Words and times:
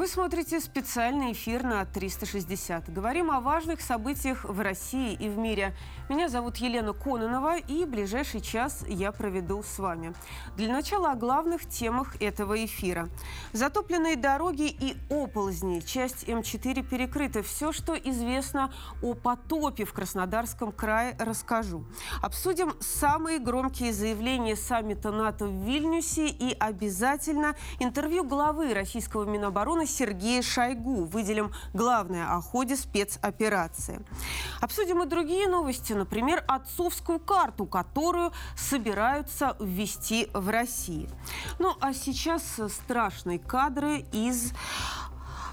Вы 0.00 0.08
смотрите 0.08 0.60
специальный 0.60 1.32
эфир 1.32 1.62
на 1.62 1.84
360. 1.84 2.90
Говорим 2.90 3.30
о 3.30 3.40
важных 3.40 3.82
событиях 3.82 4.44
в 4.44 4.58
России 4.58 5.12
и 5.12 5.28
в 5.28 5.36
мире. 5.36 5.74
Меня 6.08 6.30
зовут 6.30 6.56
Елена 6.56 6.94
Кононова, 6.94 7.58
и 7.58 7.84
ближайший 7.84 8.40
час 8.40 8.82
я 8.88 9.12
проведу 9.12 9.62
с 9.62 9.78
вами. 9.78 10.14
Для 10.56 10.72
начала 10.72 11.12
о 11.12 11.16
главных 11.16 11.68
темах 11.68 12.16
этого 12.18 12.64
эфира. 12.64 13.10
Затопленные 13.52 14.16
дороги 14.16 14.68
и 14.68 14.96
оползни. 15.10 15.80
Часть 15.80 16.24
М4 16.24 16.82
перекрыта. 16.82 17.42
Все, 17.42 17.70
что 17.70 17.94
известно 17.94 18.72
о 19.02 19.12
потопе 19.12 19.84
в 19.84 19.92
Краснодарском 19.92 20.72
крае, 20.72 21.14
расскажу. 21.18 21.84
Обсудим 22.22 22.72
самые 22.80 23.38
громкие 23.38 23.92
заявления 23.92 24.56
саммита 24.56 25.12
НАТО 25.12 25.44
в 25.44 25.62
Вильнюсе 25.62 26.28
и 26.28 26.56
обязательно 26.58 27.54
интервью 27.80 28.24
главы 28.24 28.72
российского 28.72 29.26
Минобороны 29.26 29.89
Сергея 29.90 30.42
Шойгу. 30.42 31.04
Выделим 31.04 31.52
главное 31.74 32.34
о 32.34 32.40
ходе 32.40 32.76
спецоперации. 32.76 34.00
Обсудим 34.60 35.02
и 35.02 35.06
другие 35.06 35.48
новости, 35.48 35.92
например, 35.92 36.44
отцовскую 36.46 37.18
карту, 37.18 37.66
которую 37.66 38.32
собираются 38.56 39.56
ввести 39.60 40.28
в 40.32 40.48
России. 40.48 41.08
Ну 41.58 41.76
а 41.80 41.92
сейчас 41.92 42.42
страшные 42.68 43.38
кадры 43.38 44.04
из 44.12 44.52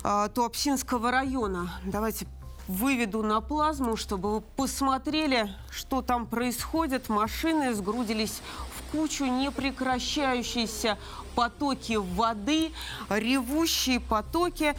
э, 0.04 0.30
Туапсинского 0.34 1.12
района. 1.12 1.72
Давайте 1.84 2.28
выведу 2.68 3.24
на 3.24 3.42
плазму, 3.42 3.96
чтобы 3.96 4.34
вы 4.34 4.42
посмотрели, 4.42 5.50
что 5.72 6.02
там 6.02 6.28
происходит. 6.28 7.10
Машины 7.10 7.74
сгрудились 7.74 8.42
в 8.76 8.92
кучу 8.92 9.26
непрекращающейся 9.26 10.98
потоки 11.38 11.94
воды, 11.94 12.72
ревущие 13.10 14.00
потоки. 14.00 14.74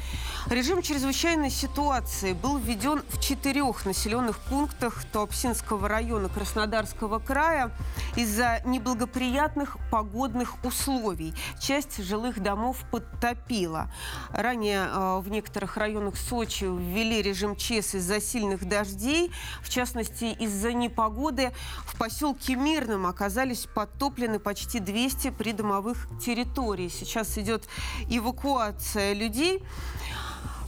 Режим 0.50 0.82
чрезвычайной 0.82 1.50
ситуации 1.50 2.32
был 2.32 2.58
введен 2.58 3.04
в 3.10 3.20
четырех 3.20 3.86
населенных 3.86 4.40
пунктах 4.40 5.04
Туапсинского 5.12 5.88
района 5.88 6.28
Краснодарского 6.28 7.20
края 7.20 7.70
из-за 8.16 8.60
неблагоприятных 8.64 9.76
погодных 9.92 10.56
условий. 10.64 11.32
Часть 11.60 12.02
жилых 12.02 12.42
домов 12.42 12.78
подтопила. 12.90 13.92
Ранее 14.30 14.88
э, 14.90 15.20
в 15.20 15.28
некоторых 15.30 15.76
районах 15.76 16.16
Сочи 16.16 16.64
ввели 16.64 17.22
режим 17.22 17.54
ЧС 17.54 17.94
из-за 17.94 18.20
сильных 18.20 18.68
дождей. 18.68 19.30
В 19.62 19.68
частности, 19.68 20.24
из-за 20.24 20.72
непогоды 20.72 21.52
в 21.86 21.96
поселке 21.96 22.56
Мирном 22.56 23.06
оказались 23.06 23.68
подтоплены 23.72 24.40
почти 24.40 24.80
200 24.80 25.30
придомовых 25.30 26.08
территорий 26.20 26.47
территории. 26.48 26.88
Сейчас 26.88 27.38
идет 27.38 27.64
эвакуация 28.08 29.12
людей. 29.12 29.62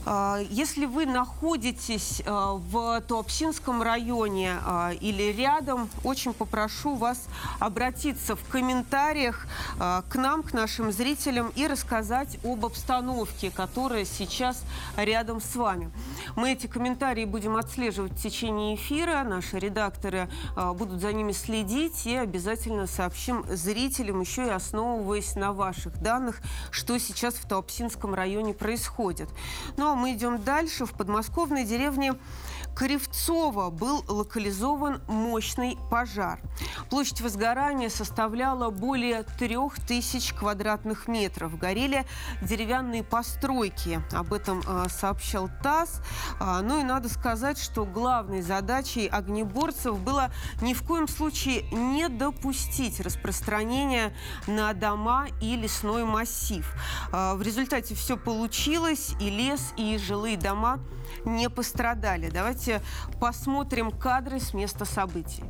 А, 0.05 0.39
если 0.49 0.85
вы 0.85 1.05
находитесь 1.05 2.21
а, 2.25 2.53
в 2.53 3.01
Туапсинском 3.01 3.81
районе 3.81 4.57
а, 4.65 4.91
или 4.99 5.31
рядом, 5.31 5.89
очень 6.03 6.33
попрошу 6.33 6.95
вас 6.95 7.27
обратиться 7.59 8.35
в 8.35 8.43
комментариях 8.49 9.45
к 9.77 10.15
нам, 10.15 10.43
к 10.43 10.53
нашим 10.53 10.91
зрителям 10.91 11.51
и 11.55 11.67
рассказать 11.67 12.37
об 12.43 12.65
обстановке, 12.65 13.51
которая 13.51 14.05
сейчас 14.05 14.63
рядом 14.95 15.41
с 15.41 15.55
вами. 15.55 15.91
Мы 16.35 16.53
эти 16.53 16.67
комментарии 16.67 17.25
будем 17.25 17.55
отслеживать 17.55 18.13
в 18.13 18.21
течение 18.21 18.75
эфира. 18.75 19.23
Наши 19.23 19.59
редакторы 19.59 20.29
будут 20.75 21.01
за 21.01 21.13
ними 21.13 21.31
следить 21.31 22.05
и 22.05 22.15
обязательно 22.15 22.87
сообщим 22.87 23.45
зрителям, 23.49 24.21
еще 24.21 24.47
и 24.47 24.49
основываясь 24.49 25.35
на 25.35 25.53
ваших 25.53 26.01
данных, 26.01 26.41
что 26.69 26.97
сейчас 26.97 27.35
в 27.35 27.47
Туапсинском 27.47 28.13
районе 28.13 28.53
происходит. 28.53 29.29
Ну, 29.77 29.90
мы 29.95 30.13
идем 30.13 30.43
дальше. 30.43 30.85
В 30.85 30.93
подмосковной 30.93 31.65
деревне 31.65 32.13
Кривцово 32.75 33.69
был 33.69 34.03
локализован 34.07 35.01
мощный 35.07 35.77
пожар. 35.89 36.39
Площадь 36.89 37.21
возгорания 37.21 37.89
составляла 37.89 38.69
более 38.69 39.23
трех 39.23 39.75
тысяч 39.85 40.33
квадратных 40.33 41.07
метров. 41.07 41.57
Горели 41.57 42.05
деревянные 42.41 43.03
постройки. 43.03 44.01
Об 44.11 44.33
этом 44.33 44.61
э, 44.65 44.85
сообщал 44.89 45.49
ТАСС. 45.61 46.01
А, 46.39 46.61
ну 46.61 46.79
и 46.79 46.83
надо 46.83 47.09
сказать, 47.09 47.59
что 47.59 47.85
главной 47.85 48.41
задачей 48.41 49.07
огнеборцев 49.07 49.99
было 49.99 50.31
ни 50.61 50.73
в 50.73 50.83
коем 50.83 51.07
случае 51.07 51.63
не 51.71 52.09
допустить 52.09 52.99
распространения 52.99 54.15
на 54.47 54.73
дома 54.73 55.27
и 55.41 55.55
лесной 55.55 56.05
массив. 56.05 56.65
А, 57.11 57.35
в 57.35 57.41
результате 57.41 57.95
все 57.95 58.17
получилось, 58.17 59.13
и 59.19 59.29
лес, 59.29 59.73
и 59.77 59.97
жилые 59.97 60.37
дома 60.37 60.79
не 61.25 61.49
пострадали. 61.49 62.29
Давайте 62.29 62.60
посмотрим 63.19 63.91
кадры 63.91 64.39
с 64.39 64.53
места 64.53 64.85
событий. 64.85 65.43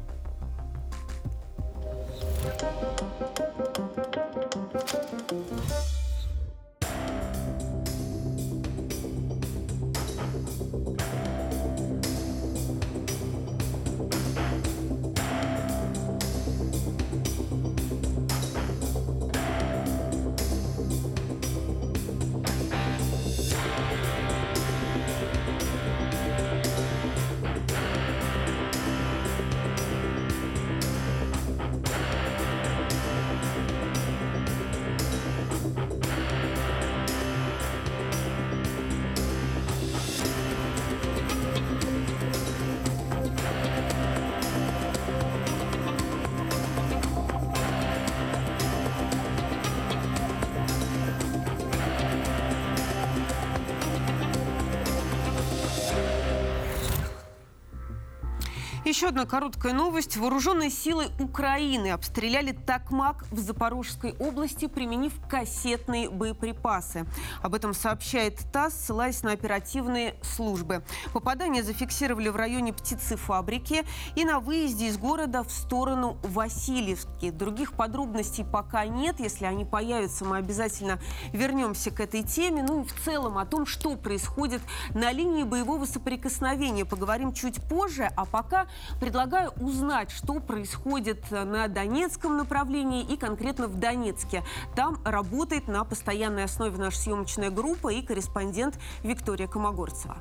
Еще 59.02 59.08
одна 59.08 59.26
короткая 59.26 59.74
новость. 59.74 60.16
Вооруженные 60.16 60.70
силы 60.70 61.08
Украины 61.20 61.90
обстреляли 61.90 62.52
Такмак 62.52 63.26
в 63.32 63.40
Запорожской 63.40 64.14
области, 64.20 64.68
применив 64.68 65.14
кассетные 65.28 66.08
боеприпасы. 66.08 67.08
Об 67.42 67.56
этом 67.56 67.74
сообщает 67.74 68.38
ТАСС, 68.54 68.76
ссылаясь 68.76 69.24
на 69.24 69.32
оперативные 69.32 70.18
службы. 70.22 70.84
Попадание 71.14 71.64
зафиксировали 71.64 72.30
в 72.30 72.36
районе 72.36 72.74
птицефабрики 72.74 73.86
и 74.16 74.24
на 74.24 74.40
выезде 74.40 74.86
из 74.86 75.00
города 75.00 75.44
в 75.44 75.52
сторону 75.52 76.20
Васильевски. 76.22 77.32
Других 77.32 77.74
подробностей 77.74 78.46
пока 78.46 78.86
нет. 78.86 79.20
Если 79.20 79.46
они 79.46 79.66
появятся, 79.66 80.26
мы 80.26 80.38
обязательно 80.38 81.00
вернемся 81.34 81.90
к 81.90 82.02
этой 82.02 82.22
теме. 82.22 82.62
Ну 82.62 82.84
и 82.84 82.88
в 82.88 82.94
целом 83.04 83.40
о 83.40 83.48
том, 83.48 83.66
что 83.66 83.96
происходит 83.96 84.62
на 84.94 85.12
линии 85.12 85.42
боевого 85.42 85.86
соприкосновения, 85.86 86.86
поговорим 86.86 87.34
чуть 87.34 87.64
позже. 87.68 88.08
А 88.16 88.26
пока 88.26 88.68
Предлагаю 89.00 89.52
узнать, 89.60 90.12
что 90.12 90.40
происходит 90.40 91.32
на 91.32 91.68
Донецком 91.68 92.38
направлении 92.38 93.04
и 93.04 93.18
конкретно 93.18 93.68
в 93.68 93.80
Донецке. 93.80 94.44
Там 94.76 95.00
работает 95.06 95.68
на 95.68 95.84
постоянной 95.84 96.44
основе 96.44 96.78
наша 96.78 97.00
съемочная 97.00 97.50
группа 97.50 97.90
и 97.90 98.02
корреспондент 98.02 98.80
Виктория 99.04 99.48
Комогорцева. 99.48 100.18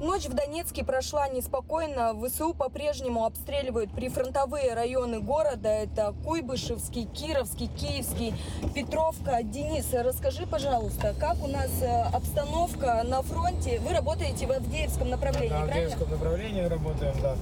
Ночь 0.00 0.26
в 0.26 0.34
Донецке 0.34 0.84
прошла 0.84 1.28
неспокойно. 1.28 2.14
ВСУ 2.14 2.54
по-прежнему 2.54 3.24
обстреливают 3.24 3.90
прифронтовые 3.90 4.74
районы 4.74 5.20
города. 5.20 5.68
Это 5.68 6.14
Куйбышевский, 6.24 7.06
Кировский, 7.06 7.66
Киевский, 7.66 8.32
Петровка. 8.74 9.42
Денис, 9.42 9.86
расскажи, 9.92 10.46
пожалуйста, 10.46 11.14
как 11.18 11.42
у 11.42 11.48
нас 11.48 11.70
э, 11.82 12.02
обстановка 12.12 13.02
на 13.04 13.22
фронте? 13.22 13.80
Вы 13.80 13.92
работаете 13.92 14.46
в 14.46 14.52
Авдеевском 14.52 15.10
направлении, 15.10 15.48
На 15.48 15.62
Авдеевском 15.62 16.10
направлении 16.10 16.62
работаем, 16.62 17.14
да. 17.20 17.34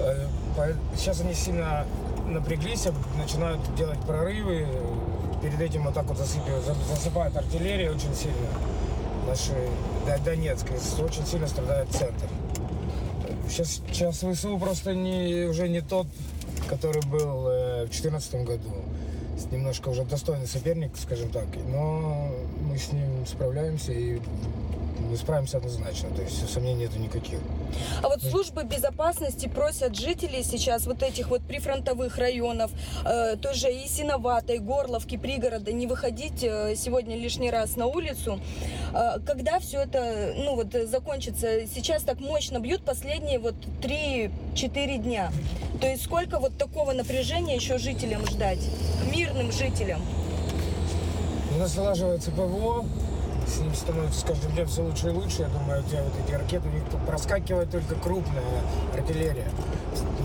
Э, 0.00 0.74
сейчас 0.96 1.20
они 1.20 1.34
сильно 1.34 1.84
напряглись, 2.26 2.86
начинают 3.18 3.60
делать 3.74 4.00
прорывы. 4.00 4.66
Перед 5.42 5.60
этим 5.60 5.84
вот 5.84 5.92
так 5.92 6.06
вот 6.06 6.16
засыпают, 6.16 6.64
засыпают 6.64 7.36
артиллерия 7.36 7.90
очень 7.90 8.14
сильно 8.14 8.48
нашей 9.26 10.22
Донецкой. 10.24 10.76
Очень 11.04 11.26
сильно 11.26 11.46
страдает 11.46 11.88
центр. 11.90 12.28
Сейчас, 13.48 13.80
сейчас 13.88 14.18
ВСУ 14.18 14.58
просто 14.58 14.94
не, 14.94 15.44
уже 15.44 15.68
не 15.68 15.80
тот, 15.80 16.06
который 16.68 17.02
был 17.02 17.46
э, 17.48 17.84
в 17.84 17.90
2014 17.90 18.34
году. 18.44 18.70
немножко 19.52 19.90
уже 19.90 20.04
достойный 20.04 20.46
соперник, 20.46 20.92
скажем 20.96 21.30
так. 21.30 21.46
Но 21.68 22.30
мы 22.60 22.78
с 22.78 22.92
ним 22.92 23.26
справляемся 23.26 23.92
и 23.92 24.20
мы 25.00 25.16
справимся 25.16 25.58
однозначно, 25.58 26.10
то 26.10 26.22
есть 26.22 26.48
сомнений 26.50 26.84
нету 26.84 26.98
никаких. 26.98 27.38
А 28.02 28.08
вот 28.08 28.22
службы 28.22 28.64
безопасности 28.64 29.48
просят 29.48 29.96
жителей 29.96 30.42
сейчас 30.42 30.86
вот 30.86 31.02
этих 31.02 31.28
вот 31.28 31.42
прифронтовых 31.42 32.16
районов, 32.18 32.70
э, 33.04 33.36
тоже 33.36 33.72
и 33.72 33.86
Синоватой, 33.88 34.58
Горловки, 34.58 35.16
пригорода, 35.16 35.72
не 35.72 35.86
выходить 35.86 36.42
э, 36.42 36.74
сегодня 36.76 37.16
лишний 37.16 37.50
раз 37.50 37.76
на 37.76 37.86
улицу. 37.86 38.40
Э, 38.92 39.18
когда 39.26 39.58
все 39.58 39.80
это, 39.80 40.34
ну 40.36 40.54
вот, 40.54 40.72
закончится? 40.88 41.66
Сейчас 41.66 42.02
так 42.02 42.20
мощно 42.20 42.58
бьют 42.58 42.84
последние 42.84 43.38
вот 43.38 43.54
3-4 43.82 44.98
дня. 44.98 45.32
То 45.80 45.88
есть 45.88 46.04
сколько 46.04 46.38
вот 46.38 46.56
такого 46.56 46.92
напряжения 46.92 47.56
еще 47.56 47.78
жителям 47.78 48.24
ждать? 48.26 48.60
Мирным 49.12 49.50
жителям? 49.52 50.00
У 51.54 51.58
нас 51.58 51.76
налаживается 51.76 52.30
ПВО, 52.32 52.84
с 53.46 53.58
ним 53.60 53.74
становится 53.74 54.20
с 54.20 54.24
каждым 54.24 54.52
днем 54.52 54.66
все 54.66 54.82
лучше 54.82 55.08
и 55.08 55.10
лучше. 55.10 55.42
Я 55.42 55.48
думаю, 55.48 55.80
у 55.80 55.88
тебя 55.88 56.02
вот 56.02 56.12
эти 56.24 56.34
ракеты, 56.34 56.68
у 56.68 56.72
них 56.72 56.82
проскакивает 57.06 57.70
только 57.70 57.94
крупная 57.96 58.42
артиллерия. 58.92 59.48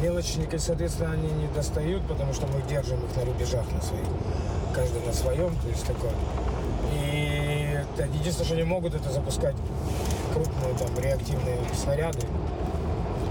Мелочники, 0.02 0.58
соответственно, 0.58 1.12
они 1.12 1.30
не 1.32 1.48
достают, 1.48 2.08
потому 2.08 2.34
что 2.34 2.48
мы 2.48 2.62
держим 2.68 3.04
их 3.04 3.16
на 3.16 3.26
рубежах 3.26 3.66
на 3.72 3.82
своих. 3.82 4.08
Каждый 4.74 5.06
на 5.06 5.14
своем, 5.14 5.56
то 5.56 5.68
есть 5.68 5.86
такое. 5.86 6.12
И 6.94 7.80
единственное, 8.14 8.46
что 8.46 8.54
они 8.54 8.64
могут, 8.64 8.96
это 8.96 9.12
запускать 9.12 9.56
крупные 10.34 10.74
там 10.76 10.98
реактивные 10.98 11.58
снаряды 11.76 12.26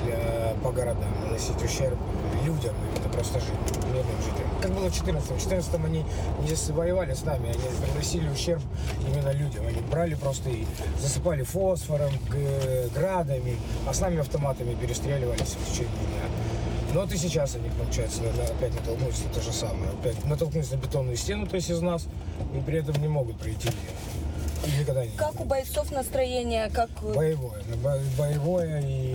для, 0.05 0.55
по 0.63 0.71
городам, 0.71 1.09
наносить 1.25 1.63
ущерб 1.63 1.99
людям, 2.45 2.75
просто 3.19 3.41
жить, 3.41 3.85
мирным 3.87 4.17
жителям. 4.23 4.49
Как 4.63 4.71
было 4.73 4.89
в 4.89 4.95
14 4.95 5.31
В 5.31 5.41
14 5.41 5.75
они 5.75 6.05
не 6.41 6.73
воевали 6.73 7.15
с 7.15 7.25
нами, 7.25 7.49
они 7.49 7.59
приносили 7.85 8.29
ущерб 8.29 8.63
именно 9.09 9.33
людям. 9.33 9.67
Они 9.67 9.81
брали 9.81 10.15
просто 10.15 10.51
и 10.51 10.65
засыпали 11.01 11.43
фосфором, 11.43 12.13
градами, 12.95 13.57
а 13.89 13.93
с 13.93 14.01
нами 14.01 14.21
автоматами 14.21 14.75
перестреливались 14.75 15.57
в 15.61 15.71
течение 15.71 15.91
дня. 15.91 16.95
Но 16.95 17.01
вот 17.01 17.13
и 17.13 17.17
сейчас 17.17 17.57
они, 17.57 17.69
получается, 17.71 18.23
опять 18.49 18.75
натолкнулись 18.75 19.23
на 19.25 19.35
то 19.35 19.41
же 19.43 19.53
самое. 19.53 19.91
Опять 19.91 20.25
натолкнулись 20.25 20.71
на 20.71 20.77
бетонную 20.77 21.17
стену, 21.17 21.47
то 21.47 21.57
есть 21.57 21.71
из 21.71 21.81
нас, 21.81 22.07
и 22.55 22.61
при 22.61 22.79
этом 22.79 23.01
не 23.03 23.09
могут 23.09 23.37
пройти 23.39 23.69
Никогда 24.79 25.05
не 25.05 25.11
Как 25.13 25.41
у 25.41 25.45
бойцов 25.45 25.91
настроение? 25.93 26.69
Как... 26.71 26.91
Боевое. 27.03 27.63
Боевое, 28.19 28.81
и 28.81 29.08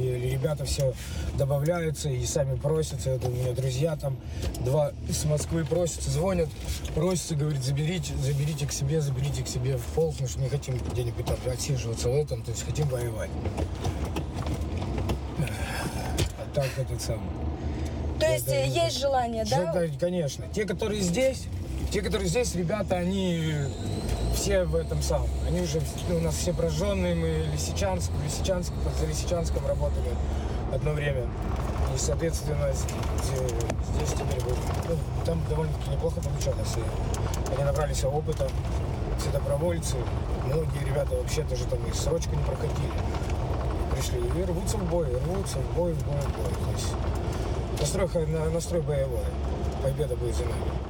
ребята 0.44 0.66
все 0.66 0.94
добавляются 1.38 2.10
и 2.10 2.26
сами 2.26 2.56
просятся. 2.58 3.12
Это 3.12 3.28
у 3.28 3.32
меня 3.32 3.54
друзья 3.54 3.96
там, 3.96 4.18
два 4.60 4.92
из 5.08 5.24
Москвы 5.24 5.64
просятся, 5.64 6.12
звонят, 6.12 6.50
просятся, 6.94 7.36
говорят, 7.36 7.64
заберите, 7.64 8.14
заберите 8.18 8.68
к 8.68 8.74
себе, 8.74 9.00
заберите 9.00 9.44
к 9.44 9.48
себе 9.48 9.78
в 9.78 9.86
полк, 9.96 10.12
потому 10.12 10.30
что 10.30 10.42
не 10.42 10.50
хотим 10.50 10.78
где-нибудь 10.78 11.26
там 11.26 11.38
отсиживаться 11.50 12.10
в 12.10 12.16
этом, 12.16 12.44
то 12.44 12.52
есть 12.52 12.66
хотим 12.66 12.90
воевать. 12.90 13.30
А 16.38 16.54
так 16.54 16.68
этот 16.78 17.02
сам. 17.02 17.22
То 18.20 18.30
есть 18.30 18.48
это, 18.48 18.66
есть 18.66 19.00
желание? 19.00 19.46
Да, 19.46 19.74
конечно. 20.00 20.46
Те, 20.54 20.66
которые 20.66 21.02
здесь, 21.02 21.46
те, 21.92 22.02
которые 22.02 22.28
здесь, 22.28 22.54
ребята, 22.56 22.98
они 22.98 23.54
все 24.34 24.64
в 24.64 24.76
этом 24.76 25.02
самом. 25.02 25.30
Они 25.48 25.62
уже 25.62 25.82
ну, 26.10 26.18
у 26.18 26.20
нас 26.20 26.36
все 26.36 26.54
прожженные, 26.54 27.16
мы 27.16 27.46
Лисичанск, 27.52 28.12
в 28.12 28.24
Лисичанск, 28.24 28.72
за 29.00 29.06
Лисичанском 29.06 29.66
работали 29.66 30.10
одно 30.74 30.92
время. 30.92 31.28
И, 31.94 31.98
соответственно, 31.98 32.70
здесь 32.74 34.10
теперь 34.12 34.44
будет, 34.44 34.58
ну, 34.90 34.96
там 35.26 35.42
довольно-таки 35.50 35.92
неплохо 35.92 36.22
получалось. 36.22 36.76
И 36.78 37.54
они 37.54 37.64
набрались 37.64 38.04
опыта, 38.04 38.50
все 39.20 39.30
добровольцы. 39.32 39.96
Многие 40.46 40.84
ребята 40.86 41.16
вообще 41.16 41.44
тоже 41.44 41.66
там 41.66 41.80
и 41.86 41.94
срочку 41.94 42.36
не 42.36 42.44
проходили. 42.44 42.92
Пришли 43.92 44.20
и 44.20 44.46
рвутся 44.46 44.78
в 44.78 44.90
бой, 44.90 45.06
рвутся 45.06 45.60
в 45.60 45.76
бой, 45.76 45.94
в 45.94 46.04
бой, 46.06 46.22
в 46.22 46.38
бой. 46.38 46.52
То 46.66 46.72
есть 46.72 46.94
настрой, 47.80 48.28
настрой 48.52 48.82
боевой. 48.82 49.26
Победа 49.84 50.16
будет 50.16 50.36
за 50.36 50.44
нами. 50.44 50.83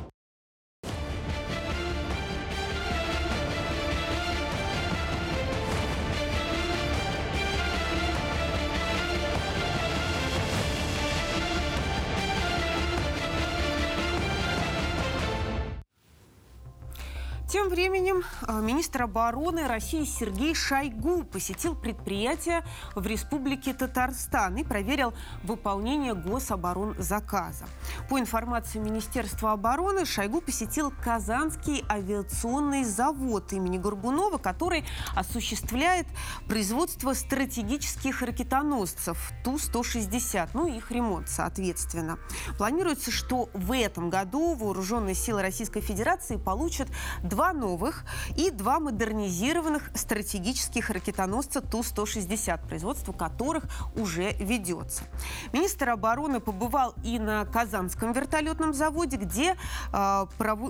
Тем 17.53 17.69
временем 17.69 18.23
э, 18.47 18.61
министр 18.61 19.03
обороны 19.03 19.67
России 19.67 20.05
Сергей 20.05 20.55
Шойгу 20.55 21.23
посетил 21.23 21.75
предприятие 21.75 22.63
в 22.95 23.05
Республике 23.05 23.75
Татарстан 23.75 24.57
и 24.57 24.63
проверил 24.63 25.13
выполнение 25.43 26.15
гособоронзаказа. 26.15 27.65
По 28.09 28.19
информации 28.19 28.79
Министерства 28.79 29.51
обороны, 29.51 30.03
Шойгу 30.03 30.41
посетил 30.41 30.91
Казанский 31.03 31.85
авиационный 31.87 32.83
завод 32.83 33.53
имени 33.53 33.77
Горбунова, 33.77 34.39
который 34.39 34.83
осуществляет 35.15 36.07
производство 36.47 37.13
стратегических 37.13 38.23
ракетоносцев 38.23 39.31
Ту-160, 39.43 40.49
ну 40.55 40.65
и 40.65 40.77
их 40.77 40.89
ремонт, 40.89 41.29
соответственно. 41.29 42.17
Планируется, 42.57 43.11
что 43.11 43.49
в 43.53 43.77
этом 43.79 44.09
году 44.09 44.55
вооруженные 44.55 45.13
силы 45.13 45.43
Российской 45.43 45.81
Федерации 45.81 46.37
получат 46.37 46.87
два 47.21 47.42
два 47.43 47.51
новых 47.51 48.05
и 48.37 48.51
два 48.51 48.79
модернизированных 48.79 49.91
стратегических 49.95 50.89
ракетоносца 50.89 51.59
Ту-160, 51.59 52.65
производство 52.69 53.11
которых 53.11 53.65
уже 53.97 54.31
ведется. 54.39 55.03
Министр 55.51 55.89
обороны 55.89 56.39
побывал 56.39 56.95
и 57.03 57.19
на 57.19 57.43
Казанском 57.43 58.13
вертолетном 58.13 58.73
заводе, 58.73 59.17
где 59.17 59.57
э, 59.91 60.25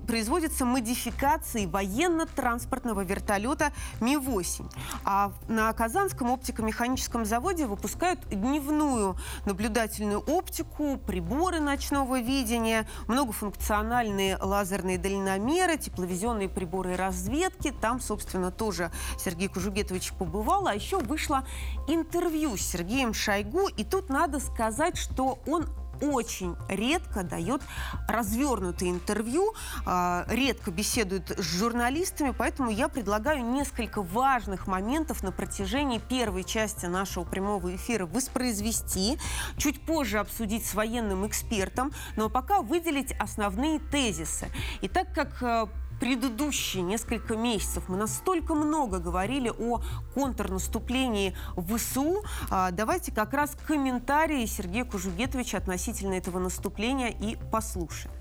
производятся 0.08 0.66
модификации 0.66 1.68
военно-транспортного 1.68 3.02
вертолета 3.02 3.72
Ми-8. 4.02 4.66
А 5.06 5.32
на 5.48 5.72
Казанском 5.74 6.32
оптико-механическом 6.32 7.24
заводе 7.24 7.68
выпускают 7.68 8.28
дневную 8.30 9.16
наблюдательную 9.46 10.22
оптику, 10.22 10.98
приборы 10.98 11.60
ночного 11.60 12.20
видения, 12.20 12.88
многофункциональные 13.08 14.38
лазерные 14.38 14.98
дальномеры, 14.98 15.78
тепловизионные 15.78 16.50
приборы 16.50 16.63
приборы 16.64 16.96
разведки. 16.96 17.74
Там, 17.82 18.00
собственно, 18.00 18.50
тоже 18.50 18.90
Сергей 19.18 19.50
Кужугетович 19.50 20.14
побывал. 20.14 20.68
А 20.68 20.74
еще 20.74 20.98
вышло 20.98 21.46
интервью 21.88 22.56
с 22.56 22.62
Сергеем 22.62 23.14
Шойгу. 23.14 23.68
И 23.68 23.84
тут 23.84 24.10
надо 24.10 24.40
сказать, 24.40 24.98
что 24.98 25.40
он 25.46 25.68
очень 26.02 26.56
редко 26.70 27.24
дает 27.24 27.62
развернутые 28.08 28.92
интервью, 28.92 29.54
а, 29.86 30.26
редко 30.28 30.72
беседует 30.72 31.30
с 31.38 31.44
журналистами, 31.44 32.34
поэтому 32.38 32.70
я 32.70 32.88
предлагаю 32.88 33.44
несколько 33.44 34.02
важных 34.02 34.68
моментов 34.68 35.24
на 35.24 35.32
протяжении 35.32 36.00
первой 36.00 36.44
части 36.44 36.86
нашего 36.88 37.24
прямого 37.24 37.76
эфира 37.76 38.06
воспроизвести, 38.06 39.18
чуть 39.58 39.86
позже 39.86 40.20
обсудить 40.20 40.66
с 40.66 40.74
военным 40.74 41.26
экспертом, 41.28 41.92
но 42.16 42.30
пока 42.30 42.62
выделить 42.62 43.14
основные 43.14 43.80
тезисы. 43.80 44.50
И 44.82 44.88
так 44.88 45.14
как 45.14 45.42
а, 45.42 45.70
предыдущие 46.00 46.84
несколько 46.84 47.36
месяцев 47.36 47.84
мы 47.88 47.98
настолько 47.98 48.56
много 48.56 49.00
говорили 49.00 49.50
о 49.50 49.82
контрнаступлении 50.14 51.36
ВСУ. 51.56 52.24
А, 52.50 52.72
давайте 52.72 53.12
как 53.12 53.34
раз 53.34 53.56
комментарии 53.68 54.46
Сергея 54.46 54.86
Кужугетовича 54.86 55.58
относительно 55.58 56.14
этого 56.14 56.40
наступления 56.40 57.10
и 57.10 57.38
послушаем. 57.52 58.12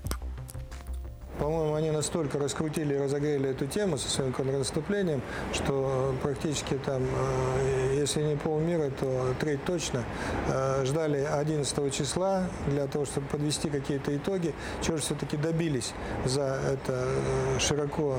По-моему, 1.39 1.73
они 1.73 1.89
настолько 1.89 2.37
раскрутили 2.37 2.93
и 2.93 2.97
разогрели 2.97 3.49
эту 3.49 3.65
тему 3.65 3.97
со 3.97 4.09
своим 4.09 4.33
контрнаступлением, 4.33 5.21
что 5.51 6.13
практически 6.21 6.75
там, 6.85 7.01
э, 7.03 7.95
если 7.97 8.21
не 8.21 8.35
полмира, 8.35 8.91
то 8.91 9.33
треть 9.39 9.63
точно 9.65 10.03
э, 10.47 10.85
ждали 10.85 11.23
11 11.23 11.93
числа 11.93 12.47
для 12.67 12.85
того, 12.85 13.05
чтобы 13.05 13.27
подвести 13.27 13.69
какие-то 13.69 14.15
итоги, 14.15 14.53
чего 14.81 14.97
же 14.97 15.03
все-таки 15.03 15.35
добились 15.37 15.93
за 16.25 16.59
это 16.71 16.93
э, 16.93 17.59
широко 17.59 18.17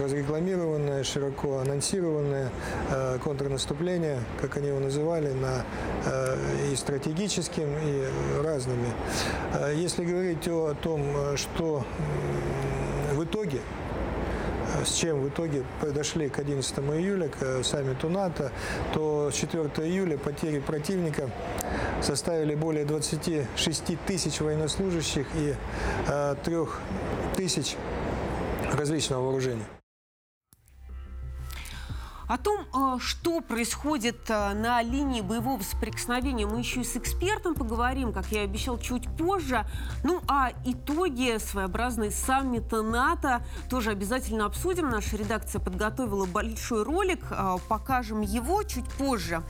разрекламированное, 0.00 1.04
широко 1.04 1.58
анонсированное 1.58 2.50
контрнаступление, 3.22 4.18
как 4.40 4.56
они 4.56 4.68
его 4.68 4.80
называли, 4.80 5.32
на 5.32 5.64
и 6.70 6.76
стратегическим, 6.76 7.68
и 7.82 8.42
разными. 8.42 8.88
Если 9.74 10.04
говорить 10.04 10.46
о 10.48 10.74
том, 10.74 11.36
что 11.36 11.84
в 13.12 13.24
итоге 13.24 13.60
э, 14.74 14.84
с 14.84 14.94
чем 14.94 15.20
в 15.20 15.28
итоге 15.28 15.64
подошли 15.80 16.28
к 16.28 16.38
11 16.38 16.78
июля, 16.78 17.28
к 17.28 17.36
э, 17.40 17.62
саммиту 17.62 18.08
НАТО, 18.08 18.52
то 18.94 19.30
4 19.32 19.64
июля 19.88 20.16
потери 20.18 20.60
противника 20.60 21.30
составили 22.02 22.54
более 22.54 22.84
26 22.84 23.98
тысяч 24.06 24.40
военнослужащих 24.40 25.26
и 25.34 25.54
3 26.44 26.56
тысяч 27.36 27.76
различного 28.72 29.24
вооружения. 29.24 29.79
О 32.30 32.38
том, 32.38 32.60
э, 32.72 32.98
что 33.00 33.40
происходит 33.40 34.30
э, 34.30 34.54
на 34.54 34.80
линии 34.82 35.20
боевого 35.20 35.60
соприкосновения, 35.64 36.46
мы 36.46 36.60
еще 36.60 36.82
и 36.82 36.84
с 36.84 36.96
экспертом 36.96 37.56
поговорим, 37.56 38.12
как 38.12 38.26
я 38.26 38.42
и 38.42 38.44
обещал, 38.44 38.78
чуть 38.78 39.08
позже. 39.16 39.66
Ну, 40.04 40.20
а 40.28 40.52
итоги 40.64 41.38
своеобразной 41.38 42.12
саммита 42.12 42.82
НАТО 42.82 43.44
тоже 43.68 43.90
обязательно 43.90 44.46
обсудим. 44.46 44.90
Наша 44.90 45.16
редакция 45.16 45.60
подготовила 45.60 46.24
большой 46.24 46.84
ролик, 46.84 47.18
э, 47.32 47.56
покажем 47.68 48.20
его 48.20 48.62
чуть 48.62 48.88
позже. 48.92 49.42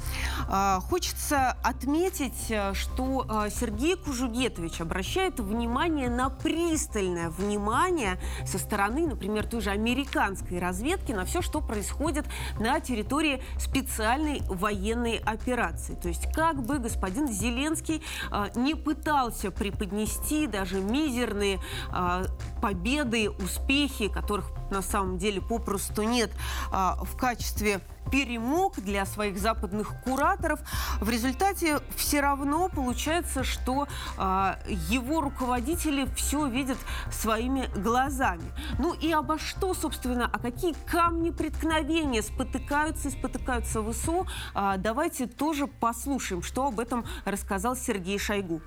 Хочется 0.89 1.57
отметить, 1.63 2.53
что 2.73 3.27
Сергей 3.51 3.97
Кужугетович 3.97 4.81
обращает 4.81 5.39
внимание 5.39 6.09
на 6.09 6.31
пристальное 6.31 7.31
внимание 7.31 8.19
со 8.47 8.59
стороны, 8.59 9.07
например, 9.07 9.47
той 9.47 9.61
же 9.61 9.71
американской 9.71 10.59
разведки 10.59 11.13
на 11.13 11.25
все, 11.25 11.43
что 11.43 11.61
происходит 11.61 12.25
на 12.59 12.70
на 12.71 12.79
территории 12.79 13.43
специальной 13.59 14.43
военной 14.47 15.17
операции. 15.19 15.97
То 15.97 16.07
есть 16.07 16.33
как 16.33 16.63
бы 16.63 16.79
господин 16.79 17.27
Зеленский 17.27 18.01
э, 18.31 18.47
не 18.55 18.77
пытался 18.77 19.51
преподнести 19.51 20.47
даже 20.47 20.81
мизерные 20.81 21.59
э, 21.93 22.25
победы, 22.63 23.29
успехи, 23.29 24.07
которых 24.09 24.53
на 24.71 24.83
самом 24.83 25.19
деле 25.19 25.41
попросту 25.41 26.03
нет 26.03 26.31
э, 26.73 26.93
в 27.03 27.17
качестве 27.17 27.81
перемог 28.11 28.81
для 28.81 29.07
своих 29.07 29.39
западных 29.39 29.93
кураторов. 30.05 30.61
В 31.01 31.09
результате 31.09 31.81
все 31.97 32.21
равно 32.21 32.69
получается, 32.69 33.45
что 33.45 33.87
э, 34.19 34.53
его 34.89 35.21
руководители 35.21 36.09
все 36.17 36.47
видят 36.47 36.79
своими 37.11 37.69
глазами. 37.77 38.53
Ну 38.79 38.95
и 38.95 39.13
обо 39.13 39.39
что, 39.39 39.75
собственно, 39.75 40.29
а 40.33 40.39
какие 40.39 40.75
камни 40.87 41.31
преткновения 41.31 42.23
спотыкаются 42.23 43.09
и 43.09 43.11
спотыкаются 43.13 43.81
в 43.81 43.93
ВСУ, 43.93 44.27
э, 44.55 44.75
давайте 44.79 45.27
тоже 45.27 45.67
послушаем, 45.67 46.43
что 46.43 46.67
об 46.67 46.81
этом 46.81 47.05
рассказал 47.25 47.77
Сергей 47.77 48.19
Шойгу. 48.19 48.61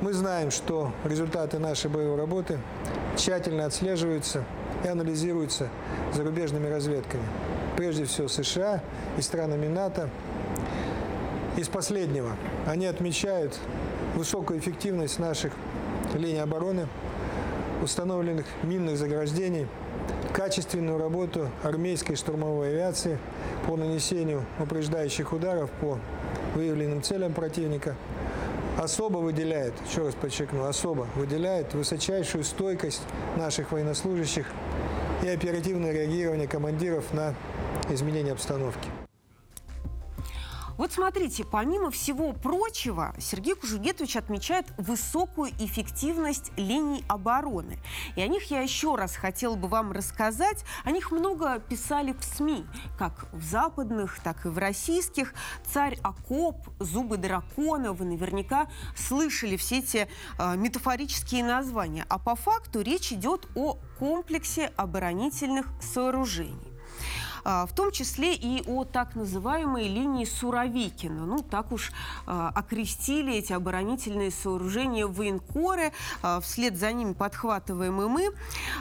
Мы 0.00 0.12
знаем, 0.12 0.50
что 0.50 0.92
результаты 1.04 1.58
нашей 1.58 1.88
боевой 1.88 2.16
работы 2.16 2.58
тщательно 3.16 3.66
отслеживаются 3.66 4.44
и 4.82 4.88
анализируются 4.88 5.68
зарубежными 6.12 6.66
разведками 6.66 7.24
прежде 7.76 8.04
всего 8.04 8.28
США 8.28 8.80
и 9.18 9.22
странами 9.22 9.66
НАТО. 9.66 10.08
Из 11.56 11.68
последнего 11.68 12.36
они 12.66 12.86
отмечают 12.86 13.58
высокую 14.14 14.58
эффективность 14.58 15.18
наших 15.18 15.52
линий 16.14 16.40
обороны, 16.40 16.88
установленных 17.82 18.46
минных 18.62 18.96
заграждений, 18.96 19.66
качественную 20.32 20.98
работу 20.98 21.48
армейской 21.62 22.16
штурмовой 22.16 22.70
авиации 22.70 23.18
по 23.66 23.76
нанесению 23.76 24.44
упреждающих 24.58 25.32
ударов 25.32 25.70
по 25.80 25.98
выявленным 26.54 27.02
целям 27.02 27.32
противника. 27.32 27.94
Особо 28.78 29.18
выделяет, 29.18 29.74
еще 29.88 30.02
раз 30.02 30.14
подчеркну, 30.14 30.64
особо 30.64 31.06
выделяет 31.14 31.74
высочайшую 31.74 32.42
стойкость 32.42 33.02
наших 33.36 33.70
военнослужащих 33.70 34.46
и 35.22 35.28
оперативное 35.28 35.92
реагирование 35.92 36.48
командиров 36.48 37.12
на 37.12 37.34
изменения 37.92 38.32
обстановки. 38.32 38.88
Вот 40.76 40.92
смотрите, 40.92 41.44
помимо 41.44 41.90
всего 41.92 42.32
прочего, 42.32 43.14
Сергей 43.18 43.54
Кужугетович 43.54 44.16
отмечает 44.16 44.66
высокую 44.76 45.50
эффективность 45.60 46.50
линий 46.56 47.04
обороны. 47.08 47.78
И 48.16 48.22
о 48.22 48.26
них 48.26 48.50
я 48.50 48.60
еще 48.60 48.96
раз 48.96 49.14
хотела 49.14 49.54
бы 49.54 49.68
вам 49.68 49.92
рассказать. 49.92 50.64
О 50.84 50.90
них 50.90 51.12
много 51.12 51.60
писали 51.60 52.12
в 52.12 52.24
СМИ, 52.24 52.66
как 52.98 53.26
в 53.32 53.44
западных, 53.44 54.18
так 54.24 54.46
и 54.46 54.48
в 54.48 54.58
российских. 54.58 55.34
Царь 55.64 55.96
Акоп, 56.02 56.56
зубы 56.80 57.18
дракона. 57.18 57.92
Вы 57.92 58.06
наверняка 58.06 58.66
слышали 58.96 59.56
все 59.56 59.78
эти 59.78 60.08
э, 60.38 60.56
метафорические 60.56 61.44
названия. 61.44 62.04
А 62.08 62.18
по 62.18 62.34
факту 62.34 62.80
речь 62.80 63.12
идет 63.12 63.46
о 63.54 63.78
комплексе 64.00 64.72
оборонительных 64.76 65.66
сооружений. 65.80 66.73
А, 67.44 67.66
в 67.66 67.72
том 67.74 67.92
числе 67.92 68.34
и 68.34 68.62
о 68.66 68.84
так 68.84 69.14
называемой 69.14 69.86
линии 69.86 70.24
Суровикина. 70.24 71.26
Ну, 71.26 71.38
так 71.38 71.72
уж 71.72 71.92
а, 72.26 72.50
окрестили 72.54 73.34
эти 73.34 73.52
оборонительные 73.52 74.30
сооружения 74.30 75.06
военкоры, 75.06 75.92
а, 76.22 76.40
вслед 76.40 76.76
за 76.76 76.92
ними 76.92 77.12
подхватываем 77.12 78.00
и 78.00 78.06
мы. 78.06 78.24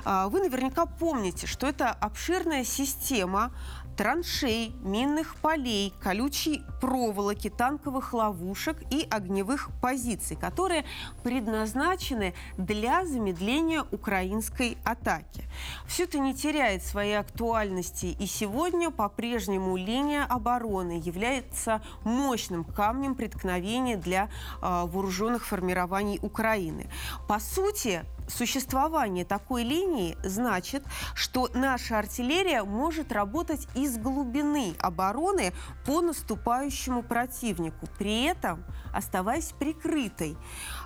Вы 0.05 0.39
наверняка 0.39 0.86
помните, 0.86 1.48
что 1.48 1.67
это 1.67 1.89
обширная 1.89 2.63
система 2.63 3.51
траншей, 3.96 4.74
минных 4.82 5.36
полей, 5.38 5.94
колючей 6.02 6.64
проволоки, 6.82 7.50
танковых 7.50 8.14
ловушек 8.14 8.78
и 8.92 9.08
огневых 9.10 9.70
позиций, 9.82 10.36
которые 10.36 10.86
предназначены 11.24 12.34
для 12.58 13.06
замедления 13.06 13.84
украинской 13.92 14.78
атаки. 14.84 15.44
Все 15.88 16.04
это 16.04 16.20
не 16.20 16.34
теряет 16.34 16.84
своей 16.84 17.18
актуальности, 17.20 18.16
и 18.20 18.26
сегодня 18.26 18.92
по-прежнему 18.92 19.78
линия 19.78 20.26
обороны 20.26 21.02
является 21.04 21.82
мощным 22.04 22.64
камнем 22.64 23.16
преткновения 23.16 23.98
для 23.98 24.30
э, 24.62 24.86
вооруженных 24.86 25.46
формирований 25.46 26.20
Украины. 26.22 26.90
По 27.28 27.40
сути, 27.40 28.04
Существование 28.27 29.25
такой 29.25 29.63
линии 29.63 30.18
значит, 30.24 30.84
что 31.13 31.50
наша 31.53 32.00
артиллерия 32.00 32.63
может 32.63 33.12
работать 33.12 33.68
из 33.75 33.98
глубины 33.98 34.75
обороны 34.80 35.53
по 35.86 36.01
наступающему 36.01 37.03
противнику, 37.03 37.88
при 37.98 38.24
этом 38.24 38.63
оставаясь 38.94 39.51
прикрытой 39.51 40.38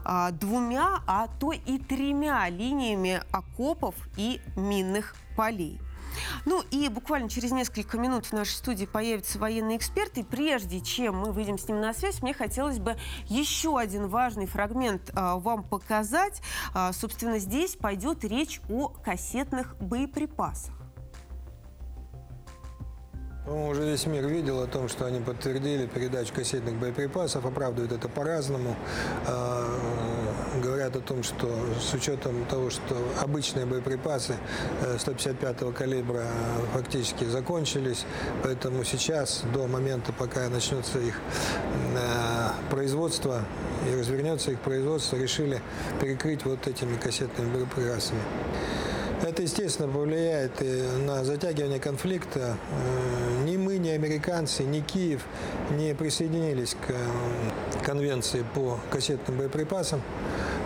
а, 0.04 0.32
двумя, 0.32 1.02
а 1.08 1.28
то 1.40 1.52
и 1.52 1.78
тремя 1.78 2.50
линиями 2.50 3.22
окопов 3.32 3.96
и 4.18 4.42
минных 4.56 5.16
полей. 5.36 5.80
Ну 6.46 6.64
и 6.72 6.90
буквально 6.90 7.30
через 7.30 7.52
несколько 7.52 7.98
минут 7.98 8.26
в 8.26 8.34
нашей 8.34 8.54
студии 8.54 8.86
появится 8.86 9.40
военный 9.40 9.78
эксперт. 9.78 10.18
И 10.18 10.24
прежде 10.24 10.82
чем 10.82 11.18
мы 11.18 11.32
выйдем 11.32 11.58
с 11.58 11.68
ним 11.68 11.82
на 11.82 11.94
связь, 11.94 12.22
мне 12.22 12.34
хотелось 12.34 12.80
бы 12.80 12.96
еще 13.26 13.78
один 13.78 14.08
важный 14.08 14.46
фрагмент 14.46 15.12
а, 15.14 15.36
вам 15.38 15.64
показать. 15.64 16.42
А, 16.74 16.94
собственно, 16.94 17.40
здесь 17.40 17.76
пойдет 17.76 18.24
речь 18.24 18.62
о 18.70 18.90
кассетных 18.90 19.76
боеприпасах. 19.80 20.74
Ну, 23.48 23.70
уже 23.70 23.84
весь 23.86 24.06
мир 24.06 24.28
видел 24.28 24.62
о 24.62 24.68
том, 24.68 24.90
что 24.90 25.06
они 25.06 25.22
подтвердили 25.22 25.86
передачу 25.88 26.34
кассетных 26.34 26.76
боеприпасов, 26.76 27.46
оправдывают 27.46 27.94
это 27.94 28.10
по-разному. 28.10 28.76
Говорят 30.88 31.04
о 31.04 31.14
том, 31.14 31.24
что 31.24 31.54
с 31.82 31.94
учетом 31.94 32.46
того, 32.46 32.70
что 32.70 32.96
обычные 33.20 33.66
боеприпасы 33.66 34.38
155-го 34.98 35.72
э, 35.72 35.74
калибра 35.74 36.24
фактически 36.72 37.26
закончились, 37.26 38.06
поэтому 38.42 38.86
сейчас, 38.86 39.44
до 39.54 39.68
момента, 39.68 40.14
пока 40.14 40.48
начнется 40.48 41.00
их 41.00 41.20
э, 41.94 42.50
производство 42.72 43.44
и 43.92 44.00
развернется 44.00 44.52
их 44.52 44.62
производство, 44.62 45.18
решили 45.18 45.62
перекрыть 46.00 46.46
вот 46.46 46.66
этими 46.68 46.96
кассетными 46.96 47.54
боеприпасами. 47.54 48.22
Это, 49.24 49.42
естественно, 49.42 49.88
повлияет 49.88 50.62
и 50.62 50.84
на 51.06 51.24
затягивание 51.24 51.80
конфликта. 51.80 52.56
Э, 52.72 53.44
ни 53.46 53.58
мы, 53.58 53.80
ни 53.80 53.90
американцы, 53.90 54.64
ни 54.64 54.80
Киев 54.80 55.26
не 55.72 55.96
присоединились 55.96 56.76
к 56.76 56.92
э, 56.92 57.84
конвенции 57.84 58.46
по 58.54 58.80
кассетным 58.92 59.38
боеприпасам. 59.38 60.02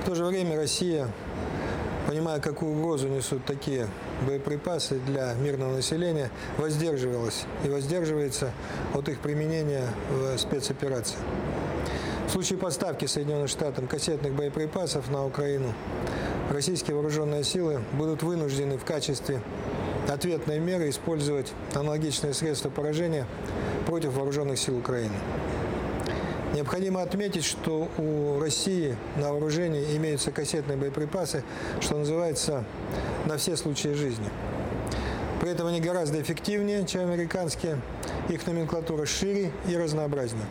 В 0.04 0.06
то 0.06 0.16
же 0.16 0.26
время 0.26 0.58
Россия, 0.58 1.08
понимая, 2.08 2.42
какую 2.42 2.78
угрозу 2.78 3.08
несут 3.08 3.46
такие 3.46 3.88
боеприпасы 4.28 5.00
для 5.00 5.34
мирного 5.36 5.76
населения, 5.76 6.30
воздерживалась 6.58 7.46
и 7.64 7.70
воздерживается 7.70 8.52
от 8.94 9.08
их 9.08 9.20
применения 9.20 9.88
в 10.10 10.38
спецоперации. 10.38 11.18
В 12.32 12.34
случае 12.34 12.60
поставки 12.60 13.08
Соединенным 13.08 13.50
Штатам 13.50 13.88
кассетных 13.88 14.32
боеприпасов 14.32 15.12
на 15.12 15.26
Украину 15.26 15.74
российские 16.50 16.96
вооруженные 16.96 17.44
силы 17.44 17.82
будут 17.92 18.24
вынуждены 18.24 18.78
в 18.78 18.86
качестве 18.86 19.42
ответной 20.08 20.60
меры 20.60 20.90
использовать 20.90 21.52
аналогичные 21.76 22.34
средства 22.34 22.70
поражения 22.70 23.28
против 23.86 24.14
вооруженных 24.14 24.60
сил 24.60 24.78
Украины. 24.78 25.14
Необходимо 26.54 27.02
отметить, 27.02 27.44
что 27.44 27.90
у 27.98 28.40
России 28.40 28.96
на 29.18 29.34
вооружении 29.34 29.98
имеются 29.98 30.32
кассетные 30.32 30.78
боеприпасы, 30.78 31.44
что 31.82 31.98
называется, 31.98 32.64
на 33.26 33.36
все 33.36 33.58
случаи 33.58 33.90
жизни. 33.90 34.30
При 35.42 35.52
этом 35.52 35.68
они 35.68 35.82
гораздо 35.82 36.22
эффективнее, 36.22 36.88
чем 36.88 37.02
американские. 37.02 37.82
Их 38.30 38.48
номенклатура 38.48 39.06
шире 39.06 39.52
и 39.68 39.76
разнообразнее. 39.76 40.46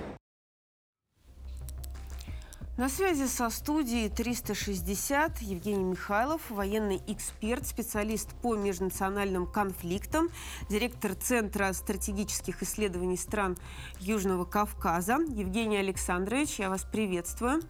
На 2.80 2.88
связи 2.88 3.26
со 3.26 3.50
студией 3.50 4.08
360 4.08 5.42
Евгений 5.42 5.84
Михайлов, 5.84 6.40
военный 6.49 7.02
эксперт, 7.08 7.66
специалист 7.66 8.30
по 8.40 8.56
межнациональным 8.56 9.46
конфликтам, 9.46 10.30
директор 10.70 11.14
Центра 11.14 11.75
стратегических 11.75 12.62
исследований 12.62 13.18
стран 13.18 13.58
Южного 13.99 14.46
Кавказа. 14.46 15.18
Евгений 15.28 15.76
Александрович, 15.76 16.58
я 16.58 16.70
вас 16.70 16.87
приветствую. 16.90 17.60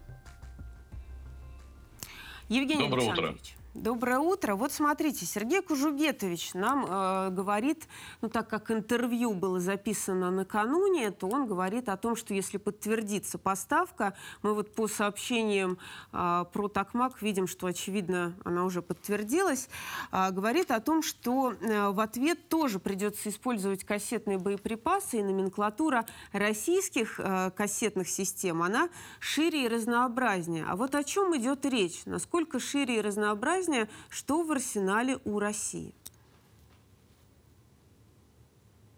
Евгений 2.47 2.87
Доброе 2.87 3.09
Александрович. 3.09 3.51
утро. 3.51 3.60
Доброе 3.73 4.19
утро. 4.19 4.55
Вот 4.55 4.73
смотрите, 4.73 5.25
Сергей 5.25 5.61
Кужугетович 5.61 6.55
нам 6.55 6.85
э, 6.85 7.29
говорит, 7.29 7.87
ну 8.19 8.27
так 8.27 8.49
как 8.49 8.69
интервью 8.69 9.33
было 9.33 9.61
записано 9.61 10.29
накануне, 10.29 11.11
то 11.11 11.29
он 11.29 11.47
говорит 11.47 11.87
о 11.87 11.95
том, 11.95 12.17
что 12.17 12.33
если 12.33 12.57
подтвердится 12.57 13.37
поставка, 13.37 14.13
мы 14.41 14.55
вот 14.55 14.75
по 14.75 14.89
сообщениям 14.89 15.77
э, 16.11 16.45
про 16.51 16.67
Такмак 16.67 17.21
видим, 17.21 17.47
что 17.47 17.65
очевидно 17.65 18.35
она 18.43 18.65
уже 18.65 18.81
подтвердилась, 18.81 19.69
э, 20.11 20.31
говорит 20.31 20.69
о 20.71 20.81
том, 20.81 21.01
что 21.01 21.53
э, 21.53 21.91
в 21.91 22.01
ответ 22.01 22.49
тоже 22.49 22.77
придется 22.77 23.29
использовать 23.29 23.85
кассетные 23.85 24.37
боеприпасы 24.37 25.19
и 25.19 25.23
номенклатура 25.23 26.05
российских 26.33 27.21
э, 27.21 27.51
кассетных 27.55 28.09
систем, 28.09 28.63
она 28.63 28.89
шире 29.21 29.63
и 29.63 29.69
разнообразнее. 29.69 30.65
А 30.67 30.75
вот 30.75 30.93
о 30.93 31.05
чем 31.05 31.37
идет 31.37 31.65
речь? 31.65 32.01
Насколько 32.03 32.59
шире 32.59 32.97
и 32.97 33.01
разнообразнее, 33.01 33.60
что 34.09 34.43
в 34.43 34.51
арсенале 34.51 35.19
у 35.25 35.39
России? 35.39 35.93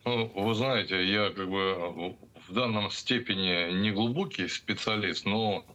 Ну, 0.06 0.32
вы 0.36 0.54
знаете, 0.54 1.06
я 1.06 1.30
как 1.30 1.50
бы 1.50 2.16
в 2.48 2.54
данном 2.54 2.92
степени 2.92 3.72
не 3.72 3.92
глубокий 3.92 4.48
специалист, 4.50 5.26
но 5.26 5.66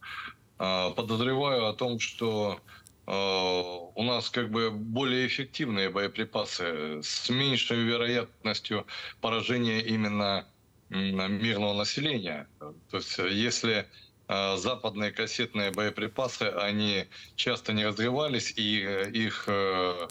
э, 0.59 0.91
подозреваю 0.95 1.65
о 1.65 1.73
том, 1.73 1.99
что 1.99 2.59
э, 3.07 3.11
у 3.11 4.03
нас 4.03 4.29
как 4.29 4.51
бы 4.51 4.69
более 4.69 5.25
эффективные 5.25 5.89
боеприпасы 5.89 7.01
с 7.01 7.29
меньшей 7.29 7.83
вероятностью 7.83 8.85
поражения 9.19 9.81
именно 9.81 10.45
мирного 10.89 11.73
населения. 11.73 12.47
То 12.59 12.97
есть 12.97 13.17
если 13.17 13.73
э, 13.73 13.85
западные 14.29 15.11
кассетные 15.11 15.71
боеприпасы, 15.71 16.43
они 16.43 17.07
часто 17.35 17.73
не 17.73 17.85
разрывались, 17.85 18.53
и 18.55 18.83
э, 18.83 19.09
их 19.09 19.45
э, 19.47 20.07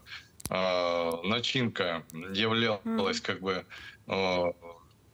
э, 0.50 1.10
начинка 1.22 2.02
являлась 2.32 3.20
как 3.20 3.40
бы 3.40 3.64
э, 4.08 4.52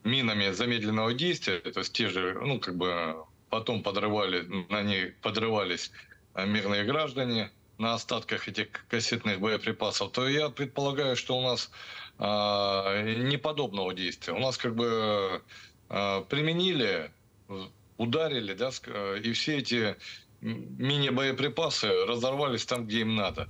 минами 0.03 0.51
замедленного 0.51 1.13
действия, 1.13 1.59
то 1.59 1.79
есть 1.79 1.93
те 1.93 2.09
же, 2.09 2.39
ну, 2.41 2.59
как 2.59 2.75
бы 2.77 3.15
потом 3.49 3.83
подрывали, 3.83 4.41
на 4.69 4.81
ней 4.81 5.11
подрывались 5.21 5.91
мирные 6.35 6.83
граждане 6.83 7.51
на 7.77 7.93
остатках 7.93 8.47
этих 8.47 8.67
кассетных 8.87 9.39
боеприпасов, 9.39 10.11
то 10.11 10.27
я 10.27 10.49
предполагаю, 10.49 11.15
что 11.15 11.37
у 11.37 11.41
нас 11.41 11.69
э, 12.17 13.23
не 13.23 13.37
подобного 13.37 13.93
действия. 13.93 14.33
У 14.33 14.39
нас 14.39 14.57
как 14.57 14.75
бы 14.75 15.41
э, 15.89 16.23
применили, 16.29 17.11
ударили, 17.97 18.53
да, 18.53 18.71
э, 18.87 19.19
и 19.23 19.31
все 19.33 19.57
эти 19.57 19.95
мини-боеприпасы 20.41 22.05
разорвались 22.05 22.65
там, 22.65 22.85
где 22.85 23.01
им 23.01 23.15
надо 23.15 23.47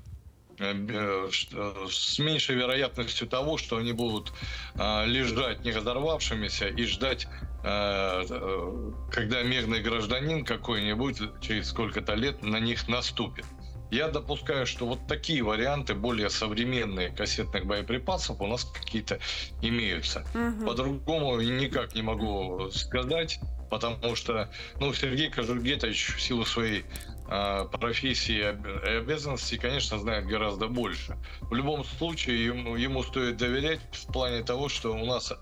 э, 0.59 1.27
что- 1.31 1.89
с 1.89 2.19
меньшей 2.19 2.55
вероятностью 2.55 3.27
того, 3.27 3.57
что 3.57 3.77
они 3.77 3.93
будут 3.93 4.31
э, 4.77 5.05
лежать 5.05 5.65
не 5.65 5.71
разорвавшимися 5.71 6.67
и 6.69 6.85
ждать, 6.85 7.27
э, 7.63 8.23
э, 8.29 8.91
когда 9.11 9.43
мирный 9.43 9.81
гражданин 9.81 10.45
какой-нибудь 10.45 11.41
через 11.41 11.69
сколько-то 11.69 12.13
лет 12.13 12.41
на 12.43 12.59
них 12.59 12.87
наступит. 12.87 13.45
Я 13.91 14.07
допускаю, 14.07 14.65
что 14.65 14.87
вот 14.87 15.07
такие 15.07 15.43
варианты, 15.43 15.93
более 15.93 16.29
современные 16.29 17.09
кассетных 17.09 17.65
боеприпасов 17.65 18.41
у 18.41 18.47
нас 18.47 18.65
какие-то 18.65 19.19
имеются. 19.62 20.25
Мгм. 20.34 20.65
По-другому 20.65 21.39
никак 21.41 21.95
не 21.95 22.01
могу 22.01 22.69
сказать, 22.71 23.39
потому 23.69 24.15
что 24.15 24.49
ну, 24.80 24.93
Сергей 24.93 25.30
Кожугетович 25.30 26.15
в 26.15 26.21
силу 26.21 26.45
своей 26.45 26.86
а, 27.28 27.65
профессии 27.65 28.36
и 28.36 28.41
об- 28.41 28.67
и 28.67 28.89
обязанностей, 28.89 29.58
конечно, 29.58 29.97
знает 29.97 30.25
гораздо 30.25 30.67
больше. 30.67 31.17
В 31.41 31.54
любом 31.54 31.84
случае 31.84 32.45
ему, 32.45 32.75
ему 32.75 33.04
стоит 33.04 33.38
доверять 33.38 33.82
в 33.91 34.12
плане 34.12 34.43
того, 34.43 34.69
что 34.69 34.93
у 34.93 35.06
нас 35.06 35.34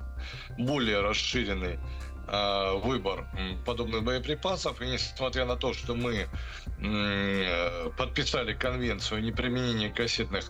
более 0.57 1.01
расширенный 1.01 1.79
а, 2.27 2.75
выбор 2.75 3.27
подобных 3.65 4.03
боеприпасов. 4.03 4.81
И 4.81 4.85
несмотря 4.85 5.45
на 5.45 5.57
то, 5.57 5.73
что 5.73 5.93
мы 5.93 6.29
э, 6.79 7.89
подписали 7.97 8.53
конвенцию 8.53 9.17
о 9.17 9.21
неприменении 9.21 9.89
кассетных 9.89 10.49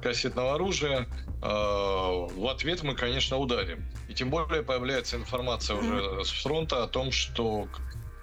кассетного 0.00 0.54
оружия, 0.54 1.06
э, 1.26 1.46
в 1.46 2.50
ответ 2.50 2.82
мы, 2.82 2.94
конечно, 2.94 3.36
ударим. 3.36 3.84
И 4.08 4.14
тем 4.14 4.30
более 4.30 4.62
появляется 4.62 5.16
информация 5.16 5.76
уже 5.76 6.24
с 6.24 6.30
фронта 6.30 6.82
о 6.82 6.86
том, 6.86 7.12
что 7.12 7.68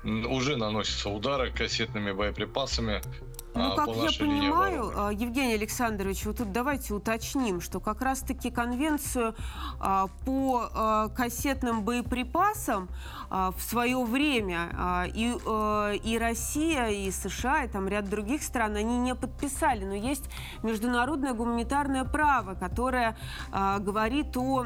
уже 0.04 0.56
наносятся 0.56 1.10
удары 1.10 1.52
кассетными 1.52 2.12
боеприпасами 2.12 3.02
Ну, 3.58 3.74
а, 3.74 3.76
как 3.76 3.96
я 3.96 4.10
понимаю, 4.20 4.90
обороны. 4.90 5.08
а, 5.10 5.12
Евгений 5.12 5.54
Александрович, 5.56 6.26
вот 6.26 6.38
тут 6.38 6.52
давайте 6.52 6.94
уточним, 6.94 7.62
что 7.62 7.80
как 7.80 8.02
раз-таки 8.02 8.52
конвенцию 8.52 9.36
а, 9.80 10.08
по 10.26 10.70
а, 10.74 11.10
кассетным 11.10 11.82
боеприпасам 11.84 12.90
а, 13.30 13.52
в 13.52 13.62
свое 13.62 14.02
время 14.04 14.70
а, 14.74 15.06
и, 15.14 15.34
э, 15.46 15.96
и 16.04 16.18
Россия, 16.18 16.88
и 16.88 17.12
США, 17.12 17.64
и 17.66 17.68
там 17.68 17.88
ряд 17.88 18.10
других 18.10 18.42
стран, 18.44 18.76
они 18.76 18.98
не 18.98 19.16
подписали, 19.16 19.84
но 19.84 19.94
есть 19.94 20.24
международное 20.64 21.34
гуманитарное 21.34 22.06
право, 22.06 22.54
которое 22.54 23.18
а, 23.52 23.80
говорит 23.80 24.36
о, 24.38 24.66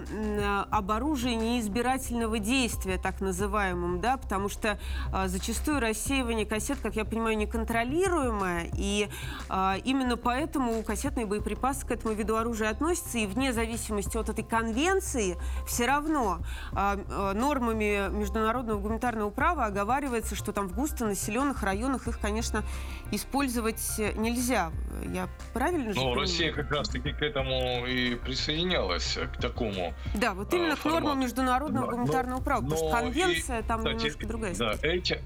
об 0.70 0.92
оружии 0.92 1.34
неизбирательного 1.34 2.40
действия, 2.40 2.98
так 2.98 3.22
называемом, 3.22 4.00
да, 4.00 4.18
потому 4.18 4.50
что 4.50 4.78
а, 5.12 5.28
зачастую 5.28 5.80
рассеивание 5.80 6.46
кассет, 6.46 6.80
как 6.82 6.96
я 6.96 7.06
понимаю, 7.06 7.38
неконтролируемое, 7.38 8.70
и 8.82 9.08
а, 9.48 9.78
именно 9.84 10.18
поэтому 10.18 10.82
кассетные 10.84 11.26
боеприпасы 11.28 11.86
к 11.86 11.92
этому 11.92 12.16
виду 12.16 12.36
оружия 12.36 12.70
относятся, 12.70 13.20
и 13.20 13.28
вне 13.28 13.54
зависимости 13.54 14.18
от 14.18 14.30
этой 14.30 14.44
конвенции 14.44 15.38
все 15.68 15.86
равно 15.86 16.40
а, 16.74 16.98
нормами 17.34 18.10
международного 18.12 18.80
гуманитарного 18.80 19.30
права 19.30 19.66
оговаривается, 19.66 20.36
что 20.36 20.52
там 20.52 20.68
в 20.68 20.74
густонаселенных 20.74 21.62
районах 21.62 22.08
их, 22.08 22.20
конечно, 22.20 22.64
использовать 23.12 23.82
нельзя. 24.16 24.72
Я 25.14 25.30
правильно 25.54 25.94
же 25.94 26.00
Ну? 26.00 26.16
Россия 26.16 26.52
как 26.52 26.72
раз-таки 26.72 27.12
к 27.12 27.22
этому 27.22 27.86
и 27.86 28.16
присоединялась, 28.16 29.18
к 29.34 29.40
такому. 29.40 29.94
Да, 30.16 30.34
вот 30.34 30.54
именно 30.54 30.76
к 30.76 30.84
нормам 30.86 31.20
международного 31.20 31.86
Да, 31.86 31.92
гуманитарного 31.92 32.40
но- 32.40 32.44
права, 32.44 32.62
потому 32.64 32.78
что 32.78 32.90
но 32.90 33.00
и, 33.00 33.04
конвенция 33.04 33.62
там 33.62 33.80
кстати, 33.80 33.96
немножко 33.96 34.28
другая. 34.28 34.56
Да, 34.56 34.76
эти, 34.82 35.22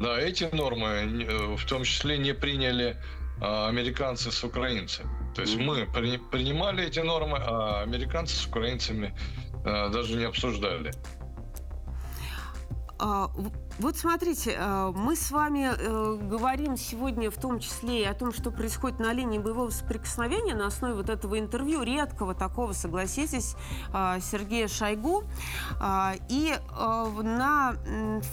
да, 0.00 0.18
эти 0.18 0.44
нормы 0.52 0.88
э, 0.88 1.56
в 1.56 1.64
том 1.66 1.84
числе 1.84 2.18
не 2.18 2.34
приняли 2.34 2.96
а, 3.40 3.68
американцы 3.68 4.30
с 4.32 4.42
украинцами. 4.44 5.08
То 5.34 5.42
есть 5.42 5.56
мы 5.56 5.86
при- 5.86 6.18
принимали 6.18 6.84
эти 6.84 7.00
нормы, 7.00 7.38
а 7.40 7.82
американцы 7.82 8.34
с 8.34 8.46
украинцами 8.46 9.14
а, 9.64 9.88
даже 9.88 10.16
не 10.16 10.24
обсуждали. 10.24 10.92
А, 12.98 13.30
Вот 13.80 13.96
смотрите, 13.96 14.56
э, 14.58 14.92
мы 14.92 15.14
с 15.14 15.30
вами 15.30 15.70
э, 15.70 16.18
говорим 16.20 16.76
сегодня 16.76 17.30
в 17.30 17.36
том 17.36 17.60
числе 17.60 18.02
и 18.02 18.04
о 18.04 18.12
том, 18.12 18.32
что 18.32 18.50
происходит 18.50 18.98
на 18.98 19.12
линии 19.12 19.38
боевого 19.38 19.70
соприкосновения 19.70 20.56
на 20.56 20.66
основе 20.66 20.94
вот 20.94 21.08
этого 21.08 21.38
интервью, 21.38 21.84
редкого 21.84 22.34
такого, 22.34 22.72
согласитесь, 22.72 23.54
э, 23.94 24.18
Сергея 24.20 24.66
Шойгу. 24.66 25.22
И 26.28 26.54
на 26.78 27.74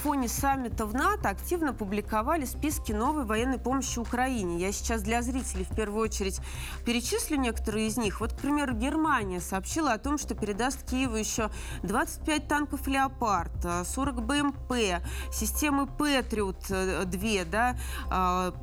фоне 0.02 0.28
саммита 0.28 0.86
в 0.86 0.94
НАТО 0.94 1.30
активно 1.30 1.74
публиковали 1.74 2.46
списки 2.46 2.92
новой 2.92 3.26
военной 3.26 3.60
помощи 3.60 4.00
Украине. 4.00 4.58
Я 4.58 4.72
сейчас 4.72 5.02
для 5.02 5.22
зрителей 5.22 5.66
в 5.66 5.76
первую 5.76 6.04
очередь 6.04 6.40
перечислю 6.86 7.38
некоторые 7.38 7.88
из 7.88 7.98
них. 7.98 8.20
Вот, 8.20 8.34
к 8.34 8.38
примеру, 8.38 8.74
Германия 8.74 9.42
сообщила 9.42 9.94
о 9.94 9.98
том, 9.98 10.18
что 10.18 10.34
передаст 10.36 10.90
Киеву 10.90 11.16
еще 11.16 11.50
25 11.84 12.48
танков 12.48 12.88
«Леопард», 12.88 13.54
э, 13.64 13.84
40 13.86 14.24
БМП, 14.24 14.74
системы 15.36 15.88
Патриот 15.88 16.66
2, 16.68 17.46
да, 17.46 17.78
а, 18.10 18.54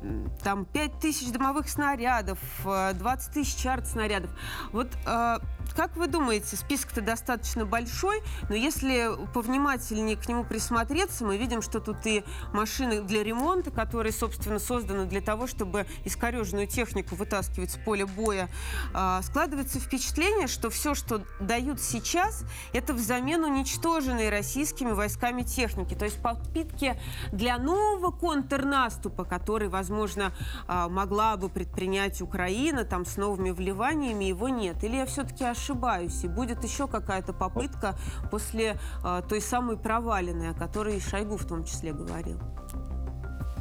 там 0.43 0.65
5 0.65 0.99
тысяч 0.99 1.31
домовых 1.31 1.69
снарядов, 1.69 2.39
20 2.63 3.33
тысяч 3.33 3.65
арт-снарядов. 3.65 4.31
Вот 4.71 4.87
а, 5.05 5.39
как 5.75 5.97
вы 5.97 6.07
думаете, 6.07 6.55
список-то 6.55 7.01
достаточно 7.01 7.65
большой, 7.65 8.21
но 8.49 8.55
если 8.55 9.09
повнимательнее 9.33 10.15
к 10.15 10.27
нему 10.27 10.43
присмотреться, 10.43 11.25
мы 11.25 11.37
видим, 11.37 11.61
что 11.61 11.79
тут 11.79 12.05
и 12.05 12.23
машины 12.53 13.01
для 13.01 13.23
ремонта, 13.23 13.71
которые, 13.71 14.13
собственно, 14.13 14.59
созданы 14.59 15.05
для 15.05 15.21
того, 15.21 15.47
чтобы 15.47 15.87
искореженную 16.05 16.67
технику 16.67 17.15
вытаскивать 17.15 17.71
с 17.71 17.77
поля 17.77 18.05
боя. 18.05 18.49
А, 18.93 19.21
складывается 19.23 19.79
впечатление, 19.79 20.47
что 20.47 20.69
все, 20.69 20.93
что 20.93 21.23
дают 21.39 21.81
сейчас, 21.81 22.43
это 22.73 22.93
взамен 22.93 23.43
уничтоженной 23.43 24.29
российскими 24.29 24.91
войсками 24.91 25.41
техники. 25.41 25.95
То 25.95 26.05
есть 26.05 26.21
попытки 26.63 26.95
для 27.31 27.57
нового 27.57 28.11
контрнаступа, 28.11 29.23
который, 29.23 29.67
возможно, 29.67 30.33
а, 30.67 30.89
могла 30.89 31.37
бы 31.37 31.49
предпринять 31.49 32.21
Украина 32.21 32.83
там 32.83 33.05
с 33.05 33.17
новыми 33.17 33.51
вливаниями, 33.51 34.25
его 34.25 34.49
нет. 34.49 34.83
Или 34.83 34.97
я 34.97 35.05
все-таки 35.05 35.43
ошибаюсь, 35.43 36.23
и 36.23 36.27
будет 36.27 36.63
еще 36.63 36.87
какая-то 36.87 37.33
попытка 37.33 37.95
после 38.31 38.77
э, 39.03 39.21
той 39.27 39.41
самой 39.41 39.77
проваленной, 39.77 40.51
о 40.51 40.53
которой 40.53 40.99
Шойгу 40.99 41.37
в 41.37 41.45
том 41.45 41.63
числе 41.65 41.93
говорил. 41.93 42.39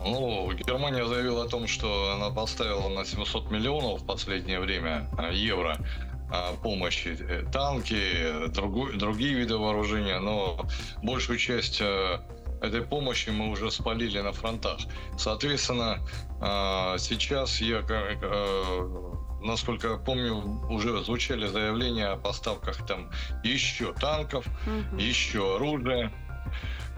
Ну, 0.04 0.52
Германия 0.52 1.06
заявила 1.06 1.44
о 1.44 1.48
том, 1.48 1.66
что 1.66 2.12
она 2.12 2.30
поставила 2.30 2.88
на 2.88 3.04
700 3.04 3.50
миллионов 3.50 4.02
в 4.02 4.06
последнее 4.06 4.58
время 4.58 5.08
э, 5.18 5.34
евро 5.34 5.78
э, 6.32 6.56
помощи 6.62 7.16
э, 7.20 7.44
танки, 7.52 8.48
другу, 8.48 8.92
другие 8.94 9.34
виды 9.34 9.56
вооружения, 9.56 10.18
но 10.18 10.66
большую 11.02 11.38
часть 11.38 11.80
этой 12.62 12.83
помощи 12.83 13.31
мы 13.31 13.51
уже 13.51 13.70
спалили 13.70 14.20
на 14.20 14.33
фронтах. 14.33 14.79
Соответственно, 15.16 15.98
сейчас 16.98 17.61
я 17.61 17.83
насколько 19.42 19.88
я 19.88 19.96
помню, 19.96 20.35
уже 20.70 21.03
звучали 21.03 21.46
заявления 21.46 22.07
о 22.07 22.16
поставках 22.16 22.87
там 22.87 23.11
еще 23.42 23.92
танков, 23.92 24.46
угу. 24.66 24.96
еще 24.96 25.57
оружия. 25.57 26.12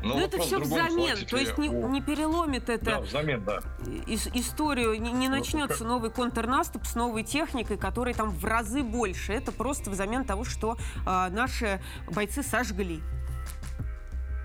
Но, 0.02 0.16
Но 0.16 0.20
это 0.20 0.38
все 0.38 0.58
взамен, 0.58 1.24
то 1.24 1.38
есть 1.38 1.56
не, 1.56 1.68
не 1.68 2.02
переломит 2.02 2.68
это 2.68 2.84
да, 2.84 3.00
взамен, 3.00 3.42
да. 3.42 3.60
историю, 4.06 5.00
не, 5.00 5.10
не 5.12 5.30
начнется 5.30 5.82
ну, 5.82 5.94
новый 5.94 6.10
контрнаступ 6.10 6.84
с 6.84 6.94
новой 6.94 7.22
техникой, 7.22 7.78
которой 7.78 8.12
там 8.12 8.28
в 8.28 8.44
разы 8.44 8.82
больше. 8.82 9.32
Это 9.32 9.50
просто 9.50 9.90
взамен 9.90 10.26
того, 10.26 10.44
что 10.44 10.76
э, 11.06 11.28
наши 11.30 11.80
бойцы 12.10 12.42
сожгли. 12.42 13.00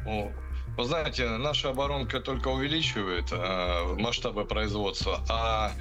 О, 0.08 0.32
вы 0.80 0.86
знаете, 0.86 1.28
наша 1.38 1.70
оборонка 1.72 2.22
только 2.22 2.48
увеличивает 2.48 3.30
э, 3.34 3.96
масштабы 3.98 4.46
производства, 4.46 5.22
а 5.28 5.76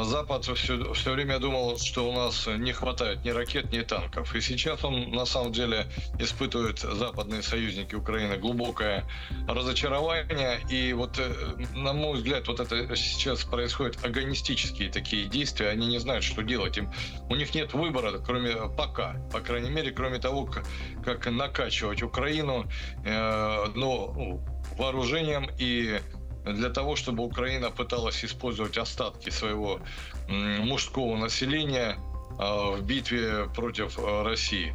Запад 0.00 0.44
все, 0.44 0.92
все 0.94 1.12
время 1.12 1.38
думал, 1.38 1.78
что 1.78 2.08
у 2.08 2.12
нас 2.12 2.46
не 2.46 2.72
хватает 2.72 3.24
ни 3.24 3.30
ракет, 3.30 3.72
ни 3.72 3.80
танков. 3.82 4.34
И 4.34 4.40
сейчас 4.40 4.84
он 4.84 5.10
на 5.10 5.26
самом 5.26 5.52
деле 5.52 5.86
испытывает 6.18 6.78
западные 6.78 7.42
союзники 7.42 7.94
Украины 7.94 8.36
глубокое 8.38 9.04
разочарование. 9.46 10.60
И 10.70 10.92
вот, 10.94 11.18
э, 11.18 11.32
на 11.74 11.92
мой 11.92 12.16
взгляд, 12.16 12.48
вот 12.48 12.60
это 12.60 12.96
сейчас 12.96 13.44
происходят 13.44 14.02
агонистические 14.02 14.90
такие 14.90 15.26
действия. 15.26 15.68
Они 15.68 15.86
не 15.86 15.98
знают, 15.98 16.24
что 16.24 16.42
делать. 16.42 16.78
Им, 16.78 16.90
у 17.28 17.36
них 17.36 17.54
нет 17.54 17.74
выбора, 17.74 18.18
кроме 18.18 18.52
пока, 18.76 19.16
по 19.30 19.40
крайней 19.40 19.70
мере, 19.70 19.90
кроме 19.90 20.18
того, 20.18 20.46
как, 20.46 20.64
как 21.04 21.26
накачивать 21.26 22.02
Украину 22.02 22.66
э, 23.04 23.66
ну, 23.74 24.42
вооружением 24.78 25.50
и 25.58 26.00
для 26.44 26.70
того, 26.70 26.96
чтобы 26.96 27.22
Украина 27.24 27.70
пыталась 27.70 28.24
использовать 28.24 28.78
остатки 28.78 29.30
своего 29.30 29.80
мужского 30.28 31.16
населения 31.16 31.96
а, 32.38 32.72
в 32.72 32.82
битве 32.82 33.48
против 33.54 33.98
а, 33.98 34.24
России. 34.24 34.74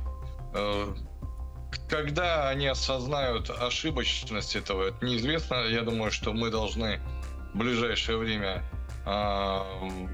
А, 0.53 0.93
когда 1.89 2.49
они 2.49 2.67
осознают 2.67 3.49
ошибочность 3.49 4.56
этого, 4.56 4.89
это 4.89 5.06
неизвестно. 5.06 5.65
Я 5.67 5.82
думаю, 5.82 6.12
что 6.12 6.34
мы 6.34 6.49
должны 6.49 6.99
в 7.53 7.58
ближайшее 7.58 8.17
время 8.17 8.63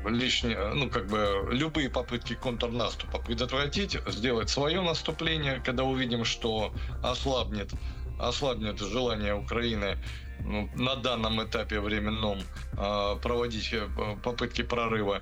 лишние, 0.06 0.72
ну, 0.76 0.88
как 0.88 1.08
бы 1.08 1.48
любые 1.52 1.90
попытки 1.90 2.36
контрнаступа 2.36 3.18
предотвратить, 3.18 3.98
сделать 4.06 4.52
свое 4.52 4.82
наступление, 4.82 5.60
когда 5.66 5.84
увидим, 5.84 6.24
что 6.26 6.72
ослабнет, 7.02 7.72
ослабнет 8.20 8.78
желание 8.78 9.34
Украины 9.34 9.98
на 10.76 10.96
данном 10.96 11.44
этапе 11.44 11.80
временном 11.80 12.40
а, 12.78 13.16
проводить 13.16 13.74
э, 13.74 13.88
попытки 14.24 14.62
прорыва. 14.62 15.22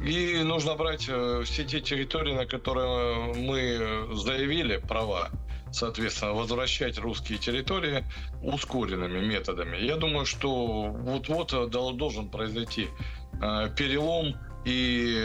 И 0.00 0.42
нужно 0.42 0.76
брать 0.76 1.06
э, 1.08 1.42
все 1.44 1.64
те 1.64 1.80
территории, 1.80 2.34
на 2.34 2.46
которые 2.46 3.34
мы 3.34 4.14
заявили 4.14 4.78
права, 4.78 5.30
соответственно, 5.72 6.32
возвращать 6.32 6.98
русские 6.98 7.38
территории 7.38 8.04
ускоренными 8.42 9.20
методами. 9.20 9.76
Я 9.76 9.96
думаю, 9.96 10.24
что 10.24 10.84
вот-вот 10.84 11.70
должен 11.70 12.30
произойти 12.30 12.88
э, 13.42 13.70
перелом 13.76 14.36
и 14.64 15.18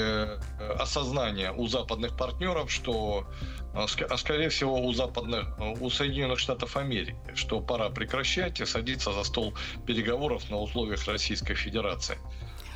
осознание 0.80 1.52
у 1.52 1.68
западных 1.68 2.16
партнеров, 2.16 2.72
что 2.72 3.28
а, 3.76 3.86
а 4.10 4.18
скорее 4.18 4.50
всего 4.50 4.82
у 4.82 4.94
западных, 4.94 5.48
у 5.82 5.90
Соединенных 5.90 6.40
Штатов 6.40 6.78
Америки, 6.78 7.16
что 7.34 7.60
пора 7.60 7.90
прекращать 7.90 8.62
и 8.62 8.66
садиться 8.66 9.12
за 9.12 9.24
стол 9.24 9.54
переговоров 9.86 10.50
на 10.50 10.58
условиях 10.58 11.06
Российской 11.06 11.56
Федерации. 11.56 12.18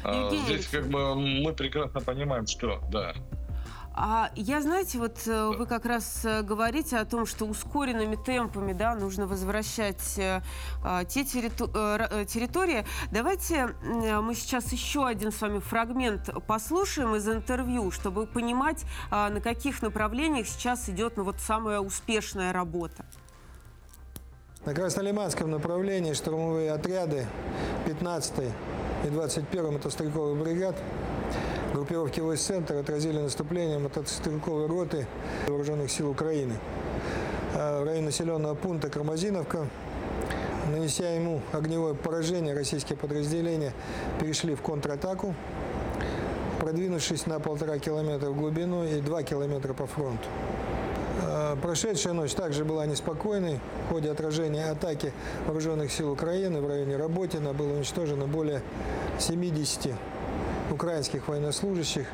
А, 0.04 0.30
Здесь 0.46 0.68
как 0.68 0.90
бы 0.90 1.16
мы 1.16 1.54
прекрасно 1.54 2.02
понимаем, 2.02 2.48
что 2.48 2.82
да. 2.92 3.14
А 4.02 4.32
я, 4.38 4.62
знаете, 4.62 4.98
вот 4.98 5.28
э, 5.28 5.52
вы 5.58 5.66
как 5.66 5.86
раз 5.86 6.22
э, 6.24 6.42
говорите 6.42 6.96
о 6.96 7.04
том, 7.04 7.26
что 7.26 7.44
ускоренными 7.44 8.16
темпами 8.16 8.72
да, 8.72 8.96
нужно 8.96 9.28
возвращать 9.28 10.18
э, 10.18 10.42
а, 10.82 11.04
те 11.04 11.26
территории. 11.26 12.86
Давайте 13.12 13.76
мы 14.22 14.36
сейчас 14.36 14.72
еще 14.72 15.06
один 15.06 15.34
с 15.34 15.42
вами 15.42 15.60
фрагмент 15.60 16.30
послушаем 16.48 17.14
из 17.16 17.28
интервью, 17.28 17.92
чтобы 17.92 18.26
понимать, 18.26 18.86
а, 19.12 19.30
на 19.30 19.42
каких 19.42 19.82
направлениях 19.82 20.48
сейчас 20.48 20.88
идет 20.88 21.18
ну, 21.18 21.26
вот 21.26 21.42
самая 21.42 21.82
успешная 21.82 22.54
работа. 22.54 23.04
На 24.64 24.74
Краснолиманском 24.74 25.52
направлении 25.52 26.14
штурмовые 26.14 26.72
отряды 26.72 27.26
15 27.86 28.34
и 29.06 29.10
21 29.10 29.74
мотострелковых 29.74 30.42
бригад 30.42 30.78
группировки 31.80 32.20
войск 32.20 32.44
центра 32.44 32.78
отразили 32.80 33.20
наступление 33.20 33.80
мотострелковой 33.80 34.68
роты 34.68 35.08
вооруженных 35.48 35.90
сил 35.90 36.10
Украины. 36.10 36.56
А 37.56 37.82
в 37.82 37.86
районе 37.86 38.08
населенного 38.08 38.54
пункта 38.54 38.90
Кармазиновка, 38.90 39.66
нанеся 40.70 41.06
ему 41.06 41.42
огневое 41.54 41.96
поражение, 41.96 42.54
российские 42.54 42.98
подразделения 42.98 43.72
перешли 44.20 44.56
в 44.56 44.62
контратаку, 44.62 45.34
продвинувшись 46.60 47.26
на 47.28 47.40
полтора 47.40 47.80
километра 47.80 48.30
в 48.30 48.36
глубину 48.36 48.84
и 48.84 49.00
два 49.00 49.24
километра 49.24 49.74
по 49.74 49.88
фронту. 49.88 50.28
А 51.22 51.56
прошедшая 51.56 52.12
ночь 52.12 52.34
также 52.34 52.66
была 52.66 52.88
неспокойной. 52.88 53.62
В 53.88 53.94
ходе 53.94 54.12
отражения 54.12 54.70
атаки 54.70 55.14
вооруженных 55.46 55.94
сил 55.94 56.12
Украины 56.12 56.60
в 56.60 56.68
районе 56.68 56.98
Работина 56.98 57.54
было 57.54 57.72
уничтожено 57.72 58.28
более 58.28 58.62
70 59.18 59.94
украинских 60.72 61.28
военнослужащих, 61.28 62.08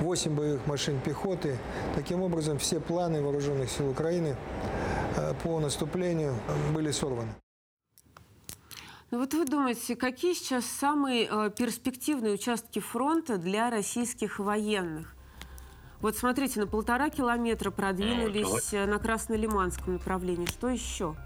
8 0.00 0.34
боевых 0.34 0.66
машин 0.66 1.00
пехоты. 1.00 1.58
Таким 1.94 2.22
образом, 2.22 2.58
все 2.58 2.80
планы 2.80 3.22
вооруженных 3.22 3.70
сил 3.70 3.90
Украины 3.90 4.36
э, 5.16 5.34
по 5.42 5.60
наступлению 5.60 6.34
были 6.74 6.90
сорваны. 6.90 7.34
Ну 9.10 9.20
вот 9.20 9.34
вы 9.34 9.44
думаете, 9.44 9.94
какие 9.94 10.34
сейчас 10.34 10.66
самые 10.66 11.28
э, 11.30 11.50
перспективные 11.56 12.34
участки 12.34 12.80
фронта 12.80 13.38
для 13.38 13.70
российских 13.70 14.38
военных? 14.38 15.14
Вот 16.00 16.16
смотрите, 16.16 16.60
на 16.60 16.66
полтора 16.66 17.08
километра 17.08 17.70
продвинулись 17.70 18.72
ну, 18.72 18.86
на 18.86 18.98
Краснолиманском 18.98 19.94
направлении. 19.94 20.46
Что 20.46 20.68
еще? 20.68 21.16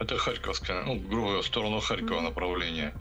Это 0.00 0.16
Харьковское, 0.16 0.84
ну, 0.84 0.96
грубо 0.96 1.42
в 1.42 1.46
сторону 1.46 1.80
Харькова 1.80 2.18
mm-hmm. 2.18 2.22
направление. 2.22 2.94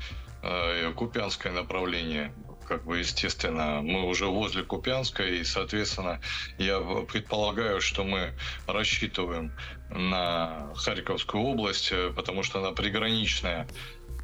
Э, 0.44 0.92
Купянское 0.94 1.54
направление, 1.54 2.34
как 2.68 2.84
бы, 2.84 3.00
естественно, 3.00 3.80
мы 3.82 4.04
уже 4.04 4.26
возле 4.26 4.64
Купянска, 4.64 5.24
и, 5.24 5.42
соответственно, 5.46 6.20
я 6.58 6.82
предполагаю, 6.82 7.80
что 7.80 8.04
мы 8.04 8.34
рассчитываем 8.68 9.54
на 9.90 10.74
Харьковскую 10.76 11.44
область, 11.44 11.94
э, 11.94 12.12
потому 12.14 12.44
что 12.44 12.60
она 12.60 12.72
приграничная 12.72 13.68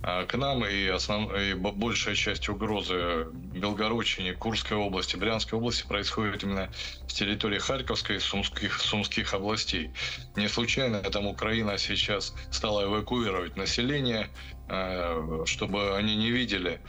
к 0.01 0.33
нам, 0.35 0.65
и, 0.65 0.87
основ... 0.87 1.33
и 1.35 1.53
большая 1.53 2.15
часть 2.15 2.47
угрозы 2.47 3.27
Белгородчине, 3.33 4.33
Курской 4.33 4.77
области, 4.77 5.17
Брянской 5.17 5.59
области 5.59 5.85
происходит 5.85 6.43
именно 6.43 6.69
с 7.07 7.13
территории 7.13 7.59
Харьковской 7.59 8.15
и 8.15 8.19
Сумских, 8.19 8.79
Сумских 8.79 9.33
областей. 9.33 9.91
Не 10.35 10.47
случайно 10.47 11.01
там 11.01 11.27
Украина 11.27 11.77
сейчас 11.77 12.33
стала 12.49 12.85
эвакуировать 12.85 13.57
население, 13.57 14.29
а, 14.69 15.43
чтобы 15.45 15.97
они 15.97 16.15
не 16.15 16.31
видели 16.31 16.79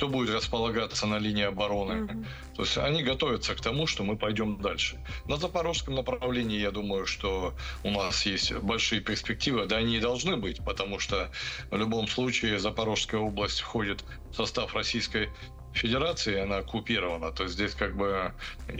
кто 0.00 0.08
будет 0.08 0.34
располагаться 0.34 1.06
на 1.06 1.18
линии 1.18 1.44
обороны. 1.44 1.92
Mm-hmm. 1.92 2.26
То 2.56 2.62
есть 2.62 2.78
они 2.78 3.02
готовятся 3.02 3.54
к 3.54 3.60
тому, 3.60 3.86
что 3.86 4.02
мы 4.02 4.16
пойдем 4.16 4.58
дальше. 4.58 4.98
На 5.28 5.36
запорожском 5.36 5.94
направлении, 5.94 6.58
я 6.58 6.70
думаю, 6.70 7.04
что 7.04 7.52
у 7.84 7.90
нас 7.90 8.24
есть 8.24 8.50
большие 8.50 9.02
перспективы, 9.02 9.66
да 9.66 9.76
они 9.76 9.98
и 9.98 10.00
должны 10.00 10.38
быть, 10.38 10.64
потому 10.64 10.98
что 10.98 11.30
в 11.70 11.76
любом 11.76 12.08
случае 12.08 12.58
Запорожская 12.58 13.20
область 13.20 13.60
входит 13.60 14.02
в 14.30 14.36
состав 14.36 14.74
Российской 14.74 15.28
Федерации, 15.74 16.40
она 16.40 16.56
оккупирована, 16.56 17.30
то 17.30 17.42
есть 17.42 17.56
здесь 17.56 17.74
как 17.74 17.94
бы 17.94 18.32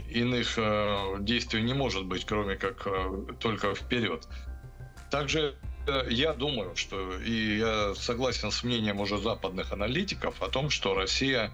иных 0.09 0.57
э, 0.57 1.17
действий 1.19 1.61
не 1.61 1.75
может 1.75 2.05
быть, 2.05 2.25
кроме 2.25 2.55
как 2.55 2.87
э, 2.87 3.35
только 3.39 3.75
вперед. 3.75 4.27
Также 5.11 5.55
я 6.09 6.33
думаю, 6.33 6.75
что 6.75 7.17
и 7.17 7.57
я 7.59 7.95
согласен 7.95 8.51
с 8.51 8.63
мнением 8.63 8.99
уже 8.99 9.17
западных 9.17 9.71
аналитиков 9.71 10.41
о 10.41 10.47
том, 10.47 10.69
что 10.69 10.93
Россия 10.93 11.51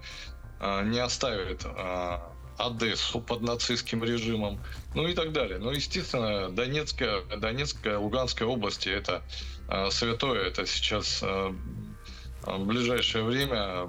а, 0.60 0.82
не 0.82 0.98
оставит 0.98 1.64
а, 1.64 2.32
Одессу 2.58 3.20
под 3.20 3.42
нацистским 3.42 4.02
режимом, 4.02 4.60
ну 4.94 5.06
и 5.06 5.14
так 5.14 5.32
далее. 5.32 5.58
Но, 5.58 5.70
естественно, 5.70 6.50
Донецкая, 6.50 7.22
Донецкая, 7.36 7.98
Луганская 7.98 8.48
области 8.48 8.88
это 8.88 9.22
святое, 9.92 10.46
это 10.46 10.66
сейчас 10.66 11.22
в 11.22 12.64
ближайшее 12.66 13.22
время, 13.22 13.86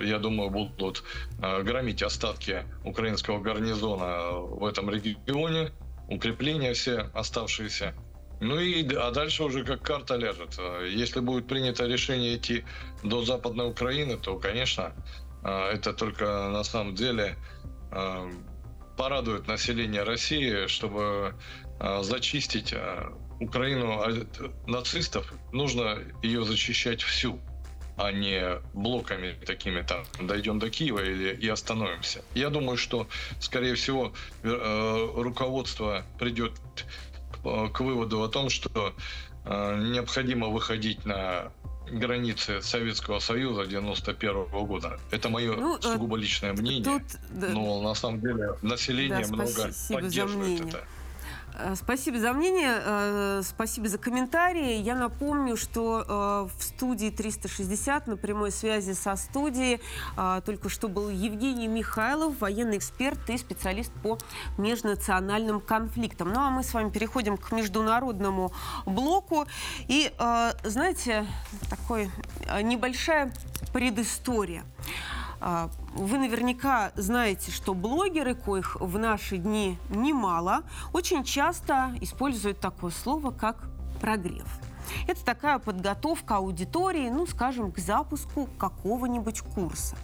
я 0.00 0.18
думаю, 0.20 0.50
будут 0.50 1.02
громить 1.40 2.04
остатки 2.04 2.62
украинского 2.84 3.40
гарнизона 3.40 4.30
в 4.30 4.64
этом 4.64 4.90
регионе, 4.90 5.72
укрепления 6.08 6.72
все 6.74 7.10
оставшиеся. 7.14 7.94
Ну 8.44 8.60
и 8.60 8.94
а 8.94 9.10
дальше 9.10 9.42
уже 9.42 9.64
как 9.64 9.80
карта 9.80 10.16
ляжет. 10.16 10.56
А 10.58 10.84
если 10.84 11.20
будет 11.20 11.48
принято 11.48 11.86
решение 11.86 12.36
идти 12.36 12.64
до 13.02 13.24
Западной 13.24 13.68
Украины, 13.70 14.18
то, 14.18 14.38
конечно, 14.38 14.92
а, 15.42 15.72
это 15.72 15.94
только 15.94 16.50
на 16.50 16.62
самом 16.62 16.94
деле 16.94 17.36
а, 17.90 18.30
порадует 18.98 19.48
население 19.48 20.02
России, 20.02 20.66
чтобы 20.66 21.34
зачистить 22.02 22.72
Украину 23.40 24.00
от 24.00 24.68
нацистов. 24.68 25.32
Нужно 25.52 25.98
ее 26.22 26.44
зачищать 26.44 27.02
всю 27.02 27.40
а 27.96 28.12
не 28.12 28.60
блоками 28.72 29.36
такими 29.46 29.82
там 29.82 30.04
дойдем 30.20 30.58
до 30.58 30.70
Киева 30.70 31.00
или 31.00 31.34
и 31.34 31.48
остановимся. 31.48 32.22
Я 32.34 32.50
думаю, 32.50 32.76
что, 32.76 33.06
скорее 33.40 33.74
всего, 33.74 34.12
э, 34.42 35.08
руководство 35.16 36.04
придет 36.18 36.52
Э, 36.86 37.13
к 37.44 37.80
выводу 37.80 38.22
о 38.22 38.28
том, 38.28 38.50
что 38.50 38.94
э, 39.44 39.90
необходимо 39.92 40.48
выходить 40.48 41.04
на 41.04 41.52
границы 41.90 42.62
Советского 42.62 43.18
Союза 43.18 43.66
91 43.66 44.46
года. 44.66 44.98
Это 45.10 45.28
мое 45.28 45.54
ну, 45.54 45.76
э, 45.76 45.82
сугубо 45.82 46.16
личное 46.16 46.52
мнение, 46.52 46.84
тут, 46.84 47.02
но 47.30 47.82
на 47.82 47.94
самом 47.94 48.20
деле 48.20 48.54
население 48.62 49.26
да, 49.26 49.32
много 49.32 49.70
поддерживает 49.90 50.60
это. 50.60 50.84
Э, 51.56 51.74
спасибо 51.76 52.18
за 52.18 52.32
мнение, 52.32 52.82
э, 52.84 53.42
спасибо 53.44 53.88
за 53.88 53.98
комментарии. 53.98 54.74
Я 54.76 54.96
напомню, 54.96 55.56
что 55.56 56.04
э, 56.06 56.58
в 56.58 56.62
студии 56.62 57.10
360 57.10 58.06
на 58.08 58.16
прямой 58.16 58.50
связи 58.50 58.92
со 58.92 59.16
студией 59.16 59.80
только 60.44 60.68
что 60.68 60.88
был 60.88 61.08
Евгений 61.08 61.68
Михайлов, 61.68 62.40
военный 62.40 62.78
эксперт 62.78 63.18
и 63.30 63.38
специалист 63.38 63.92
по 64.02 64.18
межнациональным 64.58 65.60
конфликтам. 65.60 66.32
Ну 66.32 66.40
а 66.40 66.50
мы 66.50 66.62
с 66.62 66.72
вами 66.74 66.90
переходим 66.90 67.36
к 67.36 67.52
международному 67.52 68.52
блоку. 68.86 69.46
И, 69.88 70.12
знаете, 70.64 71.26
такой 71.68 72.10
небольшая 72.62 73.32
предыстория. 73.72 74.64
А, 75.46 75.68
вы 75.94 76.16
наверняка 76.16 76.92
знаете, 76.96 77.50
что 77.50 77.74
блогеры, 77.74 78.34
коих 78.34 78.76
в 78.80 78.98
наши 78.98 79.36
дни 79.36 79.78
немало, 79.90 80.62
очень 80.94 81.22
часто 81.22 81.94
используют 82.00 82.60
такое 82.60 82.90
слово, 82.90 83.30
как 83.30 83.68
прогрев. 84.00 84.48
Это 85.06 85.22
такая 85.22 85.58
подготовка 85.58 86.36
аудитории, 86.36 87.10
ну, 87.10 87.26
скажем, 87.26 87.72
к 87.72 87.78
запуску 87.78 88.48
какого-нибудь 88.56 89.42
курса. 89.42 89.96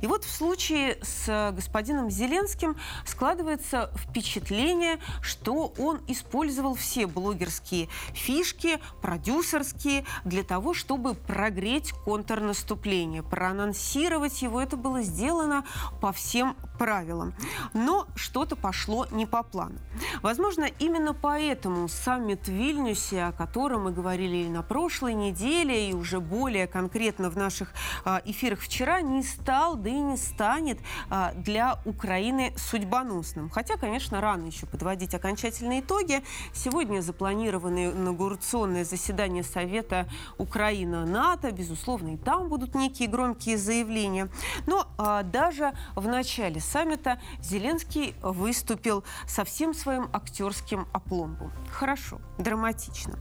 И 0.00 0.06
вот 0.06 0.24
в 0.24 0.30
случае 0.30 0.98
с 1.02 1.52
господином 1.52 2.10
Зеленским 2.10 2.76
складывается 3.04 3.90
впечатление, 3.96 4.98
что 5.22 5.72
он 5.78 6.00
использовал 6.06 6.74
все 6.74 7.06
блогерские 7.06 7.88
фишки, 8.14 8.78
продюсерские, 9.02 10.04
для 10.24 10.42
того, 10.42 10.74
чтобы 10.74 11.14
прогреть 11.14 11.92
контрнаступление. 11.92 13.22
Проанонсировать 13.22 14.42
его 14.42 14.60
это 14.60 14.76
было 14.76 15.02
сделано 15.02 15.64
по 16.00 16.12
всем 16.12 16.56
правилам. 16.78 17.34
Но 17.74 18.06
что-то 18.14 18.56
пошло 18.56 19.06
не 19.10 19.26
по 19.26 19.42
плану. 19.42 19.78
Возможно, 20.22 20.64
именно 20.78 21.12
поэтому 21.12 21.88
саммит 21.88 22.46
в 22.46 22.52
Вильнюсе, 22.52 23.24
о 23.24 23.32
котором 23.32 23.84
мы 23.84 23.92
говорили 23.92 24.38
и 24.38 24.48
на 24.48 24.62
прошлой 24.62 25.14
неделе, 25.14 25.90
и 25.90 25.92
уже 25.92 26.20
более 26.20 26.66
конкретно 26.66 27.30
в 27.30 27.36
наших 27.36 27.72
а, 28.04 28.22
эфирах 28.24 28.60
вчера, 28.60 29.02
не 29.02 29.22
стал, 29.22 29.59
да 29.76 29.90
и 29.90 30.00
не 30.00 30.16
станет 30.16 30.78
а, 31.10 31.32
для 31.34 31.78
Украины 31.84 32.52
судьбоносным. 32.56 33.50
Хотя, 33.50 33.76
конечно, 33.76 34.20
рано 34.20 34.46
еще 34.46 34.66
подводить 34.66 35.14
окончательные 35.14 35.80
итоги. 35.80 36.22
Сегодня 36.52 37.00
запланированы 37.00 37.90
инаугурационное 37.90 38.84
заседание 38.84 39.42
Совета 39.42 40.08
Украина-НАТО. 40.38 41.52
Безусловно, 41.52 42.14
и 42.14 42.16
там 42.16 42.48
будут 42.48 42.74
некие 42.74 43.08
громкие 43.08 43.58
заявления. 43.58 44.28
Но 44.66 44.86
а, 44.98 45.22
даже 45.22 45.72
в 45.94 46.06
начале 46.06 46.60
саммита 46.60 47.20
Зеленский 47.42 48.14
выступил 48.22 49.04
со 49.26 49.44
всем 49.44 49.74
своим 49.74 50.08
актерским 50.12 50.88
опломбом. 50.92 51.52
Хорошо, 51.70 52.20
драматично. 52.38 53.18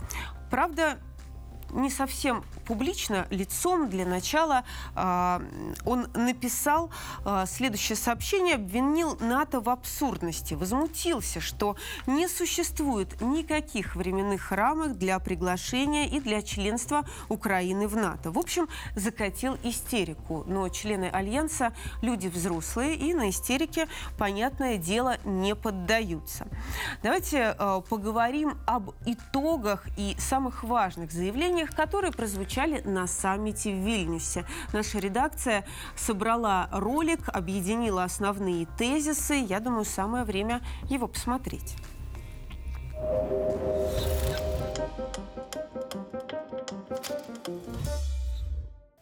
Правда, 0.50 0.98
не 1.72 1.90
совсем 1.90 2.44
публично, 2.66 3.26
лицом 3.32 3.90
для 3.90 4.06
начала 4.06 4.64
э, 4.96 5.40
он 5.86 6.08
написал 6.14 6.92
э, 7.26 7.46
следующее 7.48 7.96
сообщение, 7.96 8.56
обвинил 8.56 9.18
НАТО 9.20 9.60
в 9.60 9.70
абсурдности, 9.70 10.54
возмутился, 10.54 11.42
что 11.42 11.76
не 12.06 12.28
существует 12.28 13.20
никаких 13.22 13.96
временных 13.96 14.52
рамок 14.52 14.98
для 14.98 15.20
приглашения 15.20 16.08
и 16.08 16.20
для 16.20 16.42
членства 16.42 17.06
Украины 17.28 17.88
в 17.88 17.96
НАТО. 17.96 18.32
В 18.32 18.38
общем, 18.38 18.70
закатил 18.96 19.58
истерику, 19.64 20.44
но 20.48 20.70
члены 20.70 21.10
Альянса 21.12 21.74
люди 22.02 22.28
взрослые 22.28 22.96
и 22.96 23.14
на 23.14 23.30
истерике, 23.30 23.88
понятное 24.18 24.78
дело, 24.78 25.18
не 25.26 25.56
поддаются. 25.56 26.48
Давайте 27.02 27.56
э, 27.58 27.82
поговорим 27.90 28.58
об 28.68 28.92
итогах 29.06 29.86
и 29.98 30.16
самых 30.20 30.64
важных 30.64 31.12
заявлениях 31.12 31.59
заявлениях, 31.60 31.76
которые 31.76 32.12
прозвучали 32.12 32.82
на 32.86 33.08
саммите 33.08 33.72
в 33.72 33.86
Вильнюсе. 33.86 34.46
Наша 34.74 35.00
редакция 35.00 35.66
собрала 35.96 36.70
ролик, 36.72 37.20
объединила 37.28 38.04
основные 38.04 38.66
тезисы. 38.78 39.36
Я 39.36 39.60
думаю, 39.60 39.86
самое 39.86 40.24
время 40.24 40.62
его 40.90 41.08
посмотреть. 41.08 41.76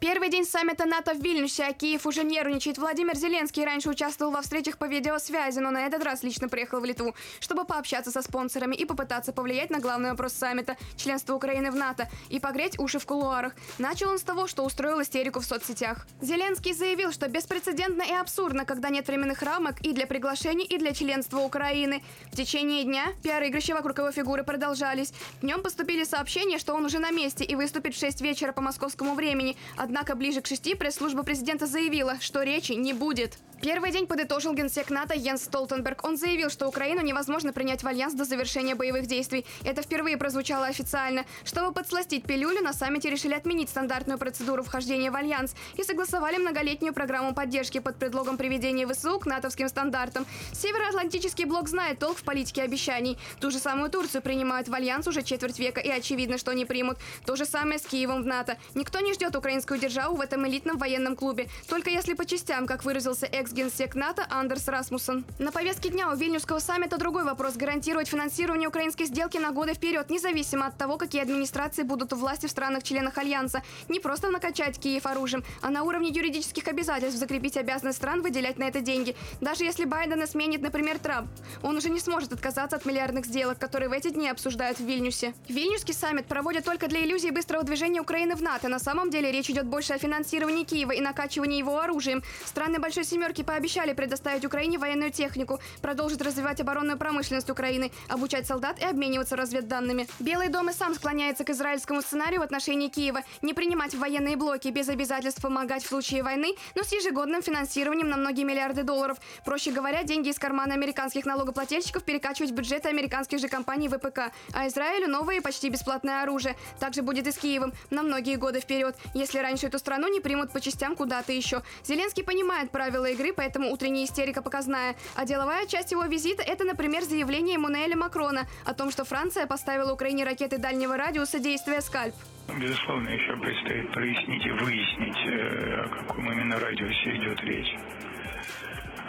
Первый 0.00 0.28
день 0.30 0.44
саммита 0.44 0.86
НАТО 0.86 1.12
в 1.12 1.20
Вильнюсе, 1.20 1.64
а 1.64 1.72
Киев 1.72 2.06
уже 2.06 2.22
нервничает. 2.22 2.78
Владимир 2.78 3.16
Зеленский 3.16 3.64
раньше 3.64 3.90
участвовал 3.90 4.30
во 4.30 4.42
встречах 4.42 4.78
по 4.78 4.84
видеосвязи, 4.84 5.58
но 5.58 5.72
на 5.72 5.86
этот 5.86 6.04
раз 6.04 6.22
лично 6.22 6.48
приехал 6.48 6.78
в 6.78 6.84
Литву, 6.84 7.16
чтобы 7.40 7.64
пообщаться 7.64 8.12
со 8.12 8.22
спонсорами 8.22 8.76
и 8.76 8.84
попытаться 8.84 9.32
повлиять 9.32 9.70
на 9.70 9.80
главный 9.80 10.10
вопрос 10.10 10.34
саммита– 10.34 10.76
членство 10.96 11.34
Украины 11.34 11.72
в 11.72 11.74
НАТО, 11.74 12.08
и 12.28 12.38
погреть 12.38 12.78
уши 12.78 13.00
в 13.00 13.06
кулуарах. 13.06 13.56
Начал 13.78 14.10
он 14.10 14.20
с 14.20 14.22
того, 14.22 14.46
что 14.46 14.64
устроил 14.64 15.02
истерику 15.02 15.40
в 15.40 15.44
соцсетях. 15.44 16.06
Зеленский 16.20 16.74
заявил, 16.74 17.10
что 17.10 17.26
беспрецедентно 17.26 18.02
и 18.02 18.12
абсурдно, 18.12 18.64
когда 18.64 18.90
нет 18.90 19.08
временных 19.08 19.42
рамок 19.42 19.80
и 19.80 19.92
для 19.92 20.06
приглашений, 20.06 20.64
и 20.64 20.78
для 20.78 20.94
членства 20.94 21.40
Украины. 21.40 22.04
В 22.30 22.36
течение 22.36 22.84
дня 22.84 23.06
пиар-игрища 23.24 23.74
вокруг 23.74 23.98
его 23.98 24.12
фигуры 24.12 24.44
продолжались. 24.44 25.12
Днем 25.42 25.60
поступили 25.60 26.04
сообщения, 26.04 26.58
что 26.58 26.74
он 26.74 26.84
уже 26.84 27.00
на 27.00 27.10
месте 27.10 27.42
и 27.42 27.56
выступит 27.56 27.96
в 27.96 27.98
6 27.98 28.20
вечера 28.20 28.52
по 28.52 28.60
московскому 28.60 29.14
времени. 29.14 29.56
Однако 29.76 29.87
Однако 29.88 30.14
ближе 30.14 30.42
к 30.42 30.46
шести 30.46 30.74
пресс-служба 30.74 31.22
президента 31.22 31.66
заявила, 31.66 32.18
что 32.20 32.42
речи 32.42 32.72
не 32.72 32.92
будет. 32.92 33.38
Первый 33.60 33.90
день 33.90 34.06
подытожил 34.06 34.54
генсек 34.54 34.88
НАТО 34.88 35.14
Йенс 35.14 35.42
Столтенберг. 35.42 36.04
Он 36.04 36.16
заявил, 36.16 36.48
что 36.48 36.68
Украину 36.68 37.00
невозможно 37.00 37.52
принять 37.52 37.82
в 37.82 37.88
альянс 37.88 38.14
до 38.14 38.24
завершения 38.24 38.76
боевых 38.76 39.06
действий. 39.06 39.44
Это 39.64 39.82
впервые 39.82 40.16
прозвучало 40.16 40.66
официально. 40.66 41.24
Чтобы 41.44 41.72
подсластить 41.72 42.24
пилюлю, 42.24 42.62
на 42.62 42.72
саммите 42.72 43.10
решили 43.10 43.34
отменить 43.34 43.68
стандартную 43.68 44.16
процедуру 44.16 44.62
вхождения 44.62 45.10
в 45.10 45.16
альянс 45.16 45.56
и 45.76 45.82
согласовали 45.82 46.36
многолетнюю 46.36 46.94
программу 46.94 47.34
поддержки 47.34 47.78
под 47.80 47.96
предлогом 47.96 48.36
приведения 48.36 48.86
ВСУ 48.86 49.18
к 49.18 49.26
натовским 49.26 49.68
стандартам. 49.68 50.24
Североатлантический 50.52 51.44
блок 51.44 51.68
знает 51.68 51.98
толк 51.98 52.18
в 52.18 52.22
политике 52.22 52.62
обещаний. 52.62 53.18
Ту 53.40 53.50
же 53.50 53.58
самую 53.58 53.90
Турцию 53.90 54.22
принимают 54.22 54.68
в 54.68 54.74
альянс 54.74 55.08
уже 55.08 55.22
четверть 55.22 55.58
века, 55.58 55.80
и 55.80 55.90
очевидно, 55.90 56.38
что 56.38 56.52
они 56.52 56.64
примут. 56.64 56.98
То 57.26 57.34
же 57.34 57.44
самое 57.44 57.80
с 57.80 57.82
Киевом 57.82 58.22
в 58.22 58.26
НАТО. 58.26 58.56
Никто 58.76 59.00
не 59.00 59.14
ждет 59.14 59.34
украинскую 59.34 59.77
державу 59.78 60.16
в 60.16 60.20
этом 60.20 60.46
элитном 60.46 60.78
военном 60.78 61.16
клубе. 61.16 61.48
Только 61.68 61.90
если 61.90 62.14
по 62.14 62.24
частям, 62.24 62.66
как 62.66 62.84
выразился 62.84 63.26
экс 63.26 63.48
экс-генсек 63.48 63.94
НАТО 63.94 64.26
Андерс 64.28 64.68
Расмуссен. 64.68 65.24
На 65.38 65.52
повестке 65.52 65.88
дня 65.88 66.10
у 66.10 66.16
Вильнюсского 66.16 66.58
саммита 66.58 66.98
другой 66.98 67.24
вопрос– 67.24 67.54
гарантировать 67.56 68.08
финансирование 68.08 68.68
украинской 68.68 69.04
сделки 69.04 69.38
на 69.38 69.52
годы 69.52 69.72
вперед, 69.72 70.10
независимо 70.10 70.66
от 70.66 70.76
того, 70.76 70.98
какие 70.98 71.22
администрации 71.22 71.82
будут 71.82 72.12
у 72.12 72.16
власти 72.16 72.46
в 72.46 72.50
странах-членах 72.50 73.16
Альянса. 73.16 73.62
Не 73.88 74.00
просто 74.00 74.28
накачать 74.28 74.78
Киев 74.78 75.06
оружием, 75.06 75.44
а 75.62 75.70
на 75.70 75.82
уровне 75.82 76.10
юридических 76.10 76.68
обязательств 76.68 77.18
закрепить 77.18 77.56
обязанность 77.56 77.98
стран 77.98 78.20
выделять 78.20 78.58
на 78.58 78.64
это 78.64 78.80
деньги. 78.80 79.16
Даже 79.40 79.64
если 79.64 79.86
Байдена 79.86 80.26
сменит, 80.26 80.60
например, 80.60 80.98
Трамп, 80.98 81.30
он 81.62 81.76
уже 81.76 81.88
не 81.88 82.00
сможет 82.00 82.32
отказаться 82.34 82.76
от 82.76 82.84
миллиардных 82.84 83.24
сделок, 83.24 83.58
которые 83.58 83.88
в 83.88 83.92
эти 83.92 84.10
дни 84.10 84.28
обсуждают 84.28 84.78
в 84.78 84.84
Вильнюсе. 84.84 85.32
Вильнюсский 85.48 85.94
саммит 85.94 86.26
проводят 86.26 86.64
только 86.64 86.86
для 86.88 87.02
иллюзии 87.02 87.30
быстрого 87.30 87.64
движения 87.64 88.02
Украины 88.02 88.34
в 88.34 88.42
НАТО. 88.42 88.68
На 88.68 88.78
самом 88.78 89.10
деле 89.10 89.32
речь 89.32 89.48
идет 89.48 89.66
больше 89.68 89.92
о 89.92 89.98
финансировании 89.98 90.64
Киева 90.64 90.92
и 90.92 91.00
накачивании 91.00 91.58
его 91.58 91.78
оружием. 91.78 92.22
Страны 92.44 92.78
Большой 92.78 93.04
Семерки 93.04 93.42
пообещали 93.42 93.92
предоставить 93.92 94.44
Украине 94.44 94.78
военную 94.78 95.12
технику, 95.12 95.60
продолжить 95.82 96.20
развивать 96.20 96.60
оборонную 96.60 96.98
промышленность 96.98 97.50
Украины, 97.50 97.92
обучать 98.08 98.46
солдат 98.46 98.80
и 98.80 98.84
обмениваться 98.84 99.36
разведданными. 99.36 100.08
Белый 100.18 100.48
дом 100.48 100.70
и 100.70 100.72
сам 100.72 100.94
склоняется 100.94 101.44
к 101.44 101.50
израильскому 101.50 102.02
сценарию 102.02 102.40
в 102.40 102.44
отношении 102.44 102.88
Киева 102.88 103.20
не 103.42 103.54
принимать 103.54 103.94
военные 103.94 104.36
блоки 104.36 104.68
без 104.68 104.88
обязательств 104.88 105.42
помогать 105.42 105.84
в 105.84 105.88
случае 105.88 106.22
войны, 106.22 106.54
но 106.74 106.82
с 106.82 106.92
ежегодным 106.92 107.42
финансированием 107.42 108.08
на 108.08 108.16
многие 108.16 108.44
миллиарды 108.44 108.82
долларов. 108.82 109.18
Проще 109.44 109.70
говоря, 109.70 110.02
деньги 110.02 110.28
из 110.28 110.38
кармана 110.38 110.74
американских 110.74 111.26
налогоплательщиков 111.26 112.04
перекачивать 112.04 112.50
в 112.50 112.54
бюджеты 112.54 112.88
американских 112.88 113.38
же 113.38 113.48
компаний 113.48 113.88
ВПК, 113.88 114.32
а 114.52 114.66
Израилю 114.68 115.08
новое 115.08 115.40
почти 115.40 115.68
бесплатное 115.68 116.22
оружие. 116.22 116.56
Также 116.78 117.02
будет 117.02 117.26
и 117.26 117.32
с 117.32 117.38
Киевом 117.38 117.72
на 117.90 118.02
многие 118.02 118.36
годы 118.36 118.60
вперед, 118.60 118.96
если 119.14 119.38
раньше 119.38 119.57
эту 119.64 119.78
страну 119.78 120.08
не 120.08 120.20
примут 120.20 120.52
по 120.52 120.60
частям 120.60 120.96
куда-то 120.96 121.32
еще. 121.32 121.62
Зеленский 121.84 122.24
понимает 122.24 122.70
правила 122.70 123.04
игры 123.04 123.18
игры, 123.18 123.32
поэтому 123.36 123.70
утренняя 123.70 124.04
истерика 124.04 124.42
показная. 124.42 124.94
А 125.16 125.24
деловая 125.24 125.66
часть 125.66 125.92
его 125.92 126.04
визита– 126.04 126.42
это, 126.46 126.64
например, 126.64 127.02
заявление 127.02 127.56
Эммануэля 127.56 127.96
Макрона 127.96 128.46
о 128.64 128.74
том, 128.74 128.90
что 128.90 129.04
Франция 129.04 129.46
поставила 129.46 129.92
Украине 129.92 130.24
ракеты 130.24 130.58
дальнего 130.58 130.96
радиуса 130.96 131.38
действия 131.38 131.80
«Скальп». 131.80 132.14
Безусловно, 132.48 133.08
еще 133.10 133.36
предстоит 133.36 133.92
прояснить 133.92 134.46
и 134.46 134.50
выяснить, 134.50 135.26
э, 135.26 135.82
о 135.84 135.88
каком 135.88 136.32
именно 136.32 136.58
радиусе 136.58 137.16
идет 137.16 137.40
речь. 137.42 137.76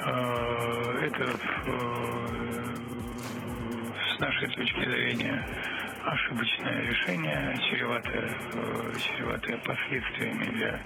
Э, 0.05 1.07
это 1.07 1.23
э, 1.23 1.79
с 4.15 4.19
нашей 4.19 4.47
точки 4.49 4.89
зрения 4.89 5.45
ошибочное 6.11 6.81
решение, 6.81 7.57
чреватое, 7.69 8.29
чреватое 8.97 9.57
последствиями 9.57 10.45
для 10.45 10.79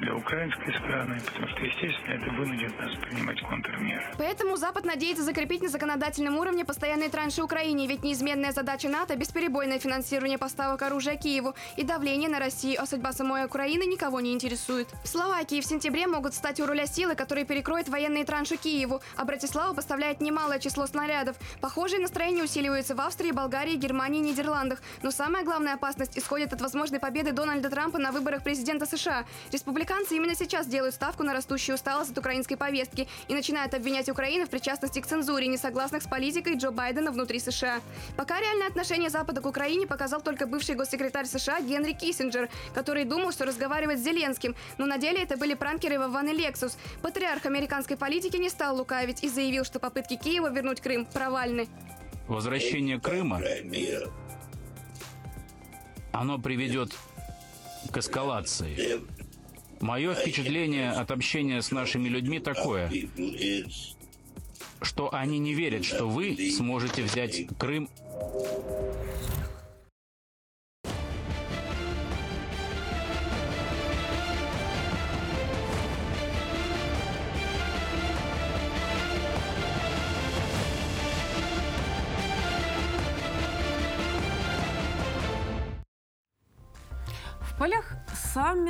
для 0.00 0.14
украинской 0.14 0.72
стороны, 0.78 1.20
потому 1.26 1.48
что, 1.48 1.60
естественно, 1.60 2.14
это 2.14 2.30
вынудит 2.30 2.78
нас 2.78 2.94
принимать 2.96 3.40
контрмеры. 3.42 4.02
Поэтому 4.16 4.56
Запад 4.56 4.84
надеется 4.84 5.22
закрепить 5.22 5.62
на 5.62 5.68
законодательном 5.68 6.38
уровне 6.38 6.64
постоянные 6.64 7.10
транши 7.10 7.42
Украине, 7.42 7.86
ведь 7.86 8.02
неизменная 8.02 8.52
задача 8.52 8.88
НАТО– 8.88 9.14
бесперебойное 9.16 9.78
финансирование 9.78 10.38
поставок 10.38 10.82
оружия 10.82 11.16
Киеву 11.16 11.54
и 11.76 11.84
давление 11.84 12.30
на 12.30 12.38
Россию, 12.38 12.80
а 12.80 12.86
судьба 12.86 13.12
самой 13.12 13.44
Украины 13.44 13.84
никого 13.84 14.20
не 14.20 14.32
интересует. 14.32 14.88
В 15.04 15.08
Словакии 15.08 15.60
в 15.60 15.66
сентябре 15.66 16.06
могут 16.06 16.34
стать 16.34 16.60
у 16.60 16.66
руля 16.66 16.86
силы, 16.86 17.14
которые 17.14 17.44
перекроют 17.44 17.88
военные 17.88 18.24
транши 18.24 18.56
Киеву, 18.56 19.02
а 19.16 19.24
Братислава 19.24 19.74
поставляет 19.74 20.20
немалое 20.20 20.58
число 20.58 20.86
снарядов. 20.86 21.36
Похожие 21.60 22.00
настроения 22.00 22.42
усиливаются 22.42 22.94
в 22.94 23.00
Австрии, 23.00 23.32
Болгарии, 23.32 23.76
Германии 23.76 24.20
и 24.20 24.30
Нидерландах. 24.30 24.80
Но 25.02 25.10
самая 25.10 25.44
главная 25.44 25.74
опасность 25.74 26.16
исходит 26.16 26.54
от 26.54 26.62
возможной 26.62 27.00
победы 27.00 27.32
Дональда 27.32 27.68
Трампа 27.68 27.98
на 27.98 28.12
выборах 28.12 28.42
президента 28.42 28.86
США. 28.86 29.24
Республика 29.52 29.89
Американцы 29.90 30.14
именно 30.14 30.36
сейчас 30.36 30.68
делают 30.68 30.94
ставку 30.94 31.24
на 31.24 31.32
растущую 31.32 31.74
усталость 31.74 32.12
от 32.12 32.18
украинской 32.18 32.54
повестки 32.54 33.08
и 33.26 33.34
начинают 33.34 33.74
обвинять 33.74 34.08
Украину 34.08 34.46
в 34.46 34.48
причастности 34.48 35.00
к 35.00 35.06
цензуре, 35.06 35.48
несогласных 35.48 36.04
с 36.04 36.06
политикой 36.06 36.54
Джо 36.54 36.70
Байдена 36.70 37.10
внутри 37.10 37.40
США. 37.40 37.80
Пока 38.16 38.38
реальное 38.38 38.68
отношение 38.68 39.10
Запада 39.10 39.40
к 39.40 39.46
Украине 39.46 39.88
показал 39.88 40.20
только 40.20 40.46
бывший 40.46 40.76
госсекретарь 40.76 41.26
США 41.26 41.60
Генри 41.60 41.90
Киссинджер, 41.90 42.48
который 42.72 43.04
думал, 43.04 43.32
что 43.32 43.46
разговаривает 43.46 43.98
с 43.98 44.04
Зеленским, 44.04 44.54
но 44.78 44.86
на 44.86 44.96
деле 44.96 45.24
это 45.24 45.36
были 45.36 45.54
пранкеры 45.54 45.98
в 45.98 46.08
Ван 46.08 46.28
и 46.28 46.34
Лексус. 46.34 46.78
Патриарх 47.02 47.44
американской 47.46 47.96
политики 47.96 48.36
не 48.36 48.48
стал 48.48 48.76
лукавить 48.76 49.24
и 49.24 49.28
заявил, 49.28 49.64
что 49.64 49.80
попытки 49.80 50.14
Киева 50.14 50.52
вернуть 50.52 50.80
Крым 50.80 51.04
провальны. 51.04 51.66
Возвращение 52.28 53.00
Крыма 53.00 53.42
оно 56.12 56.38
приведет 56.38 56.92
к 57.90 57.96
эскалации 57.96 59.00
Мое 59.80 60.14
впечатление 60.14 60.90
от 60.90 61.10
общения 61.10 61.62
с 61.62 61.70
нашими 61.70 62.08
людьми 62.08 62.38
такое, 62.38 62.92
что 64.82 65.14
они 65.14 65.38
не 65.38 65.54
верят, 65.54 65.84
что 65.84 66.06
вы 66.06 66.36
сможете 66.56 67.02
взять 67.02 67.46
Крым 67.58 67.88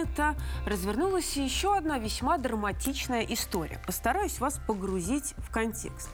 саммита 0.00 0.36
развернулась 0.66 1.36
еще 1.36 1.76
одна 1.76 1.98
весьма 1.98 2.38
драматичная 2.38 3.22
история. 3.22 3.80
Постараюсь 3.86 4.38
вас 4.40 4.60
погрузить 4.66 5.34
в 5.38 5.50
контекст. 5.50 6.08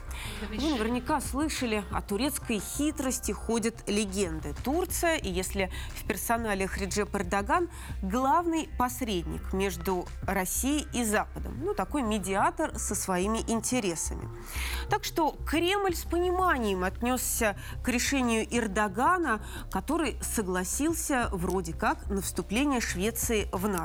Вы 0.49 0.57
наверняка 0.57 1.21
слышали, 1.21 1.83
о 1.91 2.01
турецкой 2.01 2.59
хитрости 2.59 3.31
ходят 3.31 3.87
легенды. 3.87 4.55
Турция, 4.63 5.15
и 5.15 5.29
если 5.29 5.71
в 5.95 6.07
персонале 6.07 6.67
Хриджеп 6.67 7.15
Эрдоган, 7.15 7.69
главный 8.01 8.69
посредник 8.77 9.53
между 9.53 10.05
Россией 10.23 10.87
и 10.93 11.03
Западом. 11.03 11.59
Ну, 11.63 11.73
такой 11.73 12.01
медиатор 12.01 12.77
со 12.77 12.95
своими 12.95 13.39
интересами. 13.47 14.27
Так 14.89 15.03
что 15.03 15.37
Кремль 15.47 15.95
с 15.95 16.03
пониманием 16.03 16.83
отнесся 16.83 17.57
к 17.83 17.89
решению 17.89 18.47
Эрдогана, 18.49 19.41
который 19.71 20.17
согласился 20.21 21.29
вроде 21.31 21.73
как 21.73 22.09
на 22.09 22.21
вступление 22.21 22.81
Швеции 22.81 23.47
в 23.51 23.67
НАТО. 23.67 23.76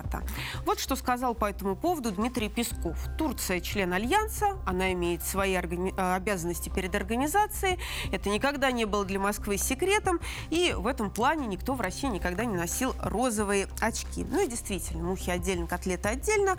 Вот 0.65 0.81
что 0.81 0.97
сказал 0.97 1.35
по 1.35 1.47
этому 1.47 1.77
поводу 1.77 2.13
Дмитрий 2.13 2.49
Песков. 2.49 2.99
Турция 3.19 3.61
член 3.61 3.93
Альянса, 3.93 4.59
она 4.67 4.93
имеет 4.93 5.23
свои 5.23 5.57
органи... 5.57 5.93
Э, 5.97 6.15
обязанности 6.15 6.69
перед 6.69 6.95
организацией. 6.95 7.79
Это 8.11 8.29
никогда 8.29 8.71
не 8.71 8.85
было 8.85 9.05
для 9.05 9.19
Москвы 9.19 9.57
секретом. 9.57 10.21
И 10.51 10.75
в 10.77 10.87
этом 10.87 11.11
плане 11.11 11.47
никто 11.47 11.75
в 11.75 11.81
России 11.81 12.09
никогда 12.09 12.45
не 12.45 12.57
носил 12.57 12.95
розовые 13.01 13.69
очки. 13.81 14.25
Ну 14.25 14.43
и 14.45 14.49
действительно, 14.49 15.03
мухи 15.03 15.31
отдельно, 15.31 15.67
котлеты 15.67 16.09
отдельно. 16.09 16.57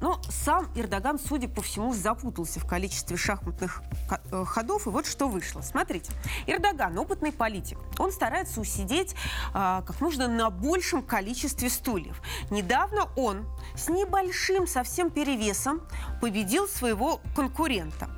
Но 0.00 0.20
сам 0.28 0.68
Эрдоган, 0.74 1.18
судя 1.18 1.48
по 1.48 1.62
всему, 1.62 1.92
запутался 1.92 2.60
в 2.60 2.66
количестве 2.66 3.16
шахматных 3.16 3.82
э, 4.30 4.44
ходов. 4.44 4.86
И 4.86 4.90
вот 4.90 5.06
что 5.06 5.28
вышло. 5.28 5.62
Смотрите. 5.62 6.12
Эрдоган, 6.46 6.98
опытный 6.98 7.32
политик, 7.32 7.78
он 7.98 8.12
старается 8.12 8.60
усидеть 8.60 9.14
а, 9.54 9.82
как 9.82 10.00
можно 10.00 10.28
на 10.28 10.50
большем 10.50 11.02
количестве 11.02 11.70
стульев. 11.70 12.20
Недавно 12.50 13.08
он 13.16 13.46
с 13.74 13.88
небольшим 13.88 14.66
совсем 14.66 15.10
перевесом 15.10 15.80
победил 16.20 16.68
своего 16.68 17.20
конкурента. 17.34 18.08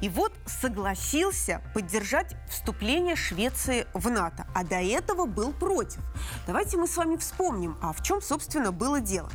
И 0.00 0.08
вот 0.08 0.32
согласился 0.46 1.62
поддержать 1.74 2.36
вступление 2.48 3.16
Швеции 3.16 3.86
в 3.94 4.10
НАТО, 4.10 4.46
а 4.54 4.64
до 4.64 4.76
этого 4.76 5.26
был 5.26 5.52
против. 5.52 6.00
Давайте 6.46 6.76
мы 6.76 6.86
с 6.86 6.96
вами 6.96 7.16
вспомним, 7.16 7.76
а 7.80 7.92
в 7.92 8.02
чем, 8.02 8.20
собственно, 8.20 8.72
было 8.72 9.00
дело. 9.00 9.30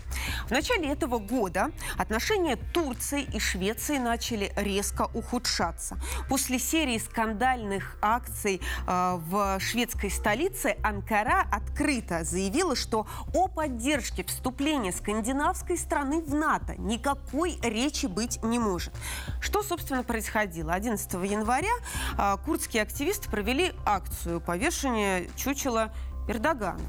В 0.48 0.52
начале 0.52 0.90
этого 0.90 1.18
года 1.18 1.72
отношения 1.98 2.58
Турции 2.74 3.24
и 3.24 3.40
Швеции 3.40 3.98
начали 3.98 4.52
резко 4.56 5.10
ухудшаться. 5.14 5.98
После 6.30 6.60
серии 6.60 6.98
скандальных 7.00 7.98
акций 8.02 8.62
э, 8.88 9.20
в 9.28 9.60
шведской 9.60 10.12
столице 10.12 10.76
Анкара 10.84 11.48
открыто 11.52 12.24
заявила, 12.24 12.76
что 12.76 13.08
о 13.34 13.48
поддержке 13.48 14.24
вступления 14.24 14.92
скандинавской 14.92 15.78
страны 15.78 16.22
в 16.22 16.34
НАТО 16.36 16.76
никакой 16.78 17.58
речи 17.64 18.06
быть 18.06 18.44
не 18.44 18.60
может. 18.60 18.94
Что, 19.40 19.64
собственно, 19.64 20.04
происходило? 20.04 20.51
11 20.60 21.14
января 21.14 21.74
э, 22.18 22.38
курдские 22.44 22.84
активисты 22.84 23.30
провели 23.30 23.74
акцию 23.86 24.42
повешения 24.42 25.28
чучела 25.36 25.92
Эрдогана. 26.28 26.80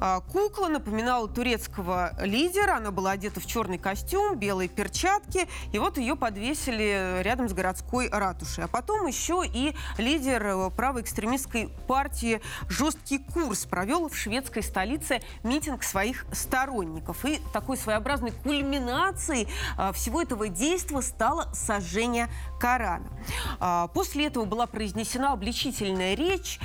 А, 0.00 0.20
кукла 0.20 0.68
напоминала 0.68 1.28
турецкого 1.28 2.12
лидера. 2.20 2.76
Она 2.76 2.90
была 2.90 3.12
одета 3.12 3.40
в 3.40 3.46
черный 3.46 3.78
костюм, 3.78 4.36
белые 4.36 4.68
перчатки. 4.68 5.48
И 5.72 5.78
вот 5.78 5.98
ее 5.98 6.16
подвесили 6.16 7.22
рядом 7.22 7.48
с 7.48 7.52
городской 7.52 8.08
ратушей. 8.08 8.64
А 8.64 8.68
потом 8.68 9.06
еще 9.06 9.42
и 9.46 9.74
лидер 9.98 10.46
э, 10.46 10.70
правоэкстремистской 10.70 11.68
партии 11.86 12.40
«Жесткий 12.68 13.18
курс» 13.18 13.66
провел 13.66 14.08
в 14.08 14.16
шведской 14.16 14.62
столице 14.62 15.20
митинг 15.42 15.82
своих 15.82 16.26
сторонников. 16.32 17.24
И 17.24 17.40
такой 17.52 17.76
своеобразной 17.76 18.32
кульминацией 18.32 19.48
а, 19.76 19.92
всего 19.92 20.22
этого 20.22 20.48
действия 20.48 21.02
стало 21.02 21.52
сожжение 21.52 22.28
Корана. 22.58 23.08
А, 23.60 23.88
после 23.88 24.26
этого 24.26 24.44
была 24.44 24.66
произнесена 24.66 25.32
обличительная 25.32 26.14
речь 26.14 26.58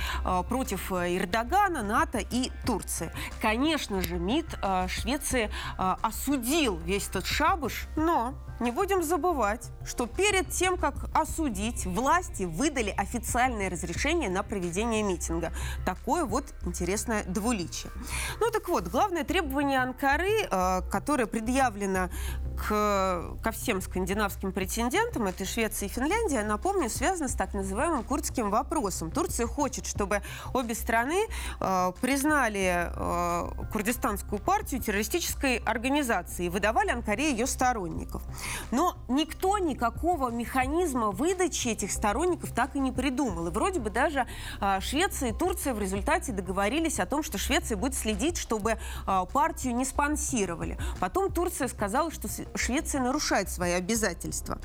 против 0.48 0.92
э, 0.92 1.16
Эрдогана, 1.16 1.82
НАТО 1.82 2.18
и 2.18 2.50
Турции. 2.66 3.12
Конечно 3.40 4.00
же, 4.00 4.18
МИД 4.18 4.58
э, 4.62 4.88
Швеции 4.88 5.50
осудил 5.76 6.76
весь 6.78 7.08
этот 7.08 7.26
шабуш, 7.26 7.86
но 7.96 8.34
не 8.64 8.70
будем 8.70 9.02
забывать, 9.02 9.70
что 9.84 10.06
перед 10.06 10.48
тем, 10.48 10.78
как 10.78 10.94
осудить, 11.14 11.84
власти 11.84 12.44
выдали 12.44 12.90
официальное 12.90 13.68
разрешение 13.68 14.30
на 14.30 14.42
проведение 14.42 15.02
митинга. 15.02 15.52
Такое 15.84 16.24
вот 16.24 16.46
интересное 16.64 17.24
двуличие. 17.24 17.92
Ну 18.40 18.50
так 18.50 18.68
вот, 18.68 18.88
главное 18.88 19.22
требование 19.22 19.80
Анкары, 19.80 20.48
э, 20.50 20.80
которое 20.90 21.26
предъявлено 21.26 22.08
к, 22.56 23.36
ко 23.42 23.50
всем 23.50 23.82
скандинавским 23.82 24.52
претендентам, 24.52 25.26
это 25.26 25.44
Швеция 25.44 25.88
и 25.88 25.92
Финляндия, 25.92 26.42
напомню, 26.42 26.88
связано 26.88 27.28
с 27.28 27.34
так 27.34 27.52
называемым 27.52 28.04
курдским 28.04 28.50
вопросом. 28.50 29.10
Турция 29.10 29.46
хочет, 29.46 29.86
чтобы 29.86 30.22
обе 30.54 30.74
страны 30.74 31.26
э, 31.60 31.92
признали 32.00 32.90
э, 32.94 33.66
курдистанскую 33.72 34.40
партию 34.40 34.80
террористической 34.80 35.58
организацией 35.58 36.46
и 36.46 36.50
выдавали 36.50 36.90
Анкаре 36.90 37.30
ее 37.30 37.46
сторонников. 37.46 38.22
Но 38.70 38.96
никто 39.08 39.58
никакого 39.58 40.30
механизма 40.30 41.10
выдачи 41.10 41.68
этих 41.68 41.92
сторонников 41.92 42.52
так 42.52 42.76
и 42.76 42.78
не 42.78 42.92
придумал. 42.92 43.48
И 43.48 43.50
вроде 43.50 43.80
бы 43.80 43.90
даже 43.90 44.26
э, 44.60 44.80
Швеция 44.80 45.30
и 45.30 45.32
Турция 45.32 45.74
в 45.74 45.80
результате 45.80 46.32
договорились 46.32 47.00
о 47.00 47.06
том, 47.06 47.22
что 47.22 47.38
Швеция 47.38 47.76
будет 47.76 47.94
следить, 47.94 48.36
чтобы 48.36 48.72
э, 48.72 49.24
партию 49.32 49.74
не 49.74 49.84
спонсировали. 49.84 50.78
Потом 51.00 51.32
Турция 51.32 51.68
сказала, 51.68 52.10
что 52.10 52.28
Швеция 52.54 53.00
нарушает 53.00 53.50
свои 53.50 53.72
обязательства. 53.72 54.58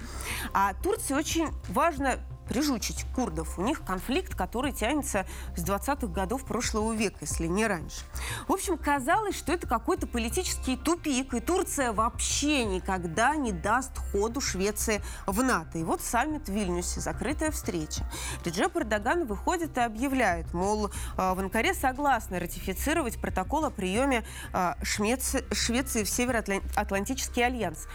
А 0.54 0.74
Турции 0.76 1.14
очень 1.14 1.50
важно 1.70 2.20
прижучить 2.50 3.06
курдов. 3.16 3.58
У 3.58 3.62
них 3.62 3.86
конфликт, 3.86 4.36
который 4.36 4.74
тянется 4.74 5.26
с 5.56 5.64
20-х 5.64 6.08
годов 6.08 6.44
прошлого 6.44 6.92
века, 6.94 7.20
если 7.22 7.48
не 7.48 7.68
раньше. 7.68 8.02
В 8.48 8.54
общем, 8.54 8.78
казалось, 8.78 9.38
что 9.38 9.54
это 9.54 9.68
какой-то 9.68 10.08
политический 10.08 10.76
тупик, 10.76 11.34
и 11.34 11.40
Турция 11.40 11.94
вообще 11.94 12.66
никогда 12.66 13.36
не 13.36 13.52
даст 13.52 13.92
ходу 14.12 14.42
Швеции 14.42 15.02
в 15.28 15.44
НАТО. 15.44 15.78
И 15.78 15.84
вот 15.84 16.02
саммит 16.02 16.48
в 16.48 16.52
Вильнюсе, 16.52 17.00
закрытая 17.00 17.52
встреча. 17.52 18.10
Реджеп 18.44 18.76
Эрдоган 18.78 19.26
выходит 19.26 19.78
и 19.78 19.82
объявляет, 19.82 20.54
мол, 20.54 20.88
э, 20.88 20.90
в 21.16 21.40
Анкаре 21.40 21.74
согласны 21.74 22.40
ратифицировать 22.40 23.22
протокол 23.22 23.66
о 23.66 23.70
приеме 23.70 24.26
э, 24.54 24.74
Швеции 24.84 26.04
в 26.04 26.10
Североатлантический 26.10 27.46
альянс. 27.46 27.88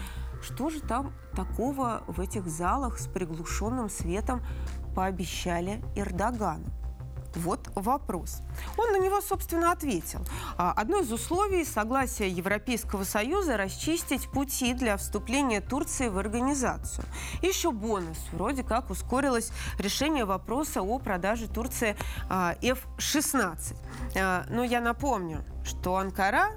Что 0.45 0.69
же 0.69 0.81
там 0.81 1.15
такого 1.35 2.03
в 2.07 2.21
этих 2.21 2.47
залах 2.47 2.99
с 2.99 3.07
приглушенным 3.07 3.89
светом 3.89 4.43
пообещали 4.95 5.83
Эрдогану? 5.97 6.67
Вот 7.35 7.69
вопрос. 7.75 8.43
Он 8.77 8.93
на 8.93 8.99
него, 8.99 9.21
собственно, 9.21 9.73
ответил. 9.73 10.21
А, 10.57 10.73
одно 10.73 11.01
из 11.01 11.11
условий 11.11 11.65
согласия 11.65 12.29
Европейского 12.29 13.05
Союза 13.05 13.57
расчистить 13.57 14.31
пути 14.31 14.73
для 14.73 14.97
вступления 14.97 15.61
Турции 15.61 16.09
в 16.09 16.19
организацию. 16.19 17.05
Еще 17.43 17.73
бонус. 17.73 18.19
Вроде 18.33 18.63
как 18.63 18.91
ускорилось 18.91 19.51
решение 19.79 20.27
вопроса 20.27 20.83
о 20.83 20.99
продаже 21.01 21.49
Турции 21.49 21.97
F-16. 22.31 23.77
А, 24.17 24.45
но 24.49 24.63
я 24.63 24.81
напомню, 24.81 25.45
что 25.65 25.97
Анкара 25.97 26.51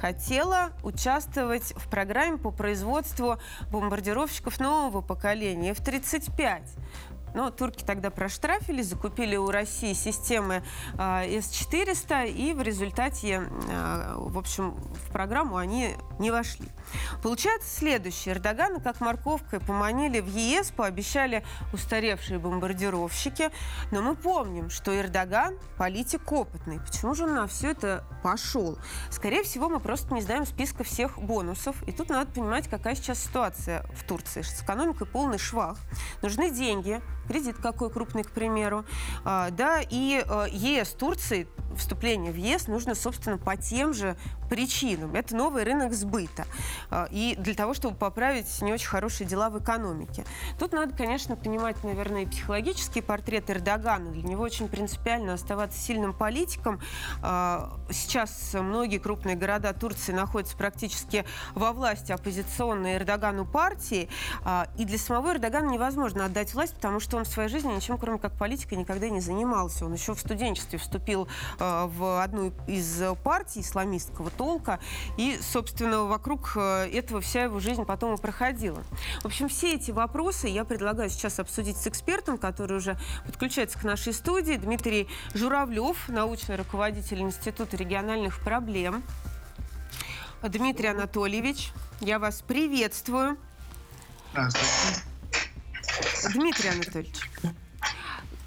хотела 0.00 0.70
участвовать 0.82 1.74
в 1.76 1.88
программе 1.88 2.38
по 2.38 2.50
производству 2.50 3.38
бомбардировщиков 3.70 4.60
нового 4.60 5.00
поколения 5.00 5.72
F-35. 5.72 6.62
Но 7.34 7.50
турки 7.50 7.84
тогда 7.84 8.10
проштрафили, 8.10 8.80
закупили 8.80 9.36
у 9.36 9.50
России 9.50 9.92
системы 9.92 10.62
э, 10.98 11.40
С-400, 11.40 12.28
и 12.30 12.54
в 12.54 12.62
результате, 12.62 13.42
э, 13.68 14.14
в 14.16 14.38
общем, 14.38 14.72
в 14.72 15.12
программу 15.12 15.56
они 15.56 15.94
не 16.18 16.30
вошли. 16.30 16.68
Получается 17.22 17.68
следующее. 17.68 18.34
Эрдогана 18.34 18.80
как 18.80 19.00
морковкой 19.00 19.60
поманили 19.60 20.20
в 20.20 20.28
ЕС, 20.28 20.70
пообещали 20.70 21.44
устаревшие 21.72 22.38
бомбардировщики. 22.38 23.50
Но 23.90 24.02
мы 24.02 24.14
помним, 24.14 24.70
что 24.70 24.98
Эрдоган 24.98 25.58
политик 25.76 26.30
опытный. 26.30 26.80
Почему 26.80 27.14
же 27.14 27.24
он 27.24 27.34
на 27.34 27.46
все 27.46 27.70
это 27.70 28.04
пошел? 28.22 28.78
Скорее 29.10 29.42
всего, 29.42 29.68
мы 29.68 29.80
просто 29.80 30.14
не 30.14 30.22
знаем 30.22 30.46
списка 30.46 30.84
всех 30.84 31.18
бонусов. 31.18 31.82
И 31.88 31.92
тут 31.92 32.08
надо 32.08 32.30
понимать, 32.30 32.68
какая 32.68 32.94
сейчас 32.94 33.22
ситуация 33.22 33.84
в 33.94 34.04
Турции. 34.04 34.42
С 34.42 34.62
экономикой 34.62 35.06
полный 35.06 35.38
швах. 35.38 35.78
Нужны 36.22 36.50
деньги, 36.50 37.00
кредит 37.28 37.56
какой 37.58 37.90
крупный, 37.90 38.24
к 38.24 38.30
примеру. 38.30 38.84
А, 39.24 39.50
да, 39.50 39.80
и 39.80 40.22
а, 40.26 40.46
ЕС 40.46 40.90
Турции, 40.90 41.46
вступление 41.76 42.32
в 42.32 42.36
ЕС 42.36 42.66
нужно, 42.66 42.94
собственно, 42.94 43.38
по 43.38 43.56
тем 43.56 43.94
же 43.94 44.16
причинам. 44.48 45.14
Это 45.14 45.36
новый 45.36 45.64
рынок 45.64 45.92
сбыта. 45.92 46.46
А, 46.90 47.08
и 47.10 47.36
для 47.38 47.54
того, 47.54 47.74
чтобы 47.74 47.96
поправить 47.96 48.62
не 48.62 48.72
очень 48.72 48.88
хорошие 48.88 49.26
дела 49.26 49.50
в 49.50 49.58
экономике. 49.58 50.24
Тут 50.58 50.72
надо, 50.72 50.96
конечно, 50.96 51.36
понимать, 51.36 51.82
наверное, 51.84 52.22
и 52.22 52.26
психологический 52.26 53.02
портрет 53.02 53.50
Эрдогана. 53.50 54.10
Для 54.10 54.22
него 54.22 54.42
очень 54.42 54.68
принципиально 54.68 55.34
оставаться 55.34 55.78
сильным 55.78 56.12
политиком. 56.12 56.80
Сейчас 57.90 58.54
многие 58.54 58.98
крупные 58.98 59.36
города 59.36 59.72
Турции 59.72 60.12
находятся 60.12 60.56
практически 60.56 61.24
во 61.54 61.72
власти 61.72 62.12
оппозиционной 62.12 62.96
Эрдогану 62.96 63.44
партии. 63.44 64.08
И 64.76 64.84
для 64.84 64.98
самого 64.98 65.32
Эрдогана 65.32 65.70
невозможно 65.70 66.24
отдать 66.24 66.54
власть, 66.54 66.74
потому 66.74 67.00
что 67.00 67.16
он 67.16 67.24
в 67.24 67.28
своей 67.28 67.48
жизни 67.48 67.72
ничем, 67.72 67.98
кроме 67.98 68.18
как 68.18 68.32
политикой, 68.32 68.74
никогда 68.74 69.08
не 69.08 69.20
занимался. 69.20 69.84
Он 69.84 69.92
еще 69.92 70.14
в 70.14 70.20
студенчестве 70.20 70.78
вступил 70.78 71.28
в 71.58 72.22
одну 72.22 72.52
из 72.66 73.02
партий 73.22 73.60
исламистского 73.60 74.30
толка, 74.38 74.80
и, 75.18 75.38
собственно, 75.42 76.04
вокруг 76.04 76.52
э, 76.56 76.88
этого 76.92 77.20
вся 77.20 77.42
его 77.42 77.58
жизнь 77.58 77.84
потом 77.84 78.14
и 78.14 78.16
проходила. 78.16 78.82
В 79.20 79.26
общем, 79.26 79.48
все 79.48 79.74
эти 79.74 79.90
вопросы 79.90 80.46
я 80.46 80.64
предлагаю 80.64 81.10
сейчас 81.10 81.40
обсудить 81.40 81.76
с 81.76 81.86
экспертом, 81.86 82.38
который 82.38 82.78
уже 82.78 82.96
подключается 83.26 83.78
к 83.78 83.84
нашей 83.84 84.14
студии, 84.14 84.54
Дмитрий 84.54 85.08
Журавлев, 85.34 86.08
научный 86.08 86.56
руководитель 86.56 87.20
Института 87.20 87.76
региональных 87.76 88.40
проблем. 88.40 89.02
Дмитрий 90.42 90.88
Анатольевич, 90.88 91.72
я 92.00 92.20
вас 92.20 92.42
приветствую. 92.42 93.36
Здравствуйте. 94.30 95.02
Дмитрий 96.32 96.68
Анатольевич, 96.68 97.28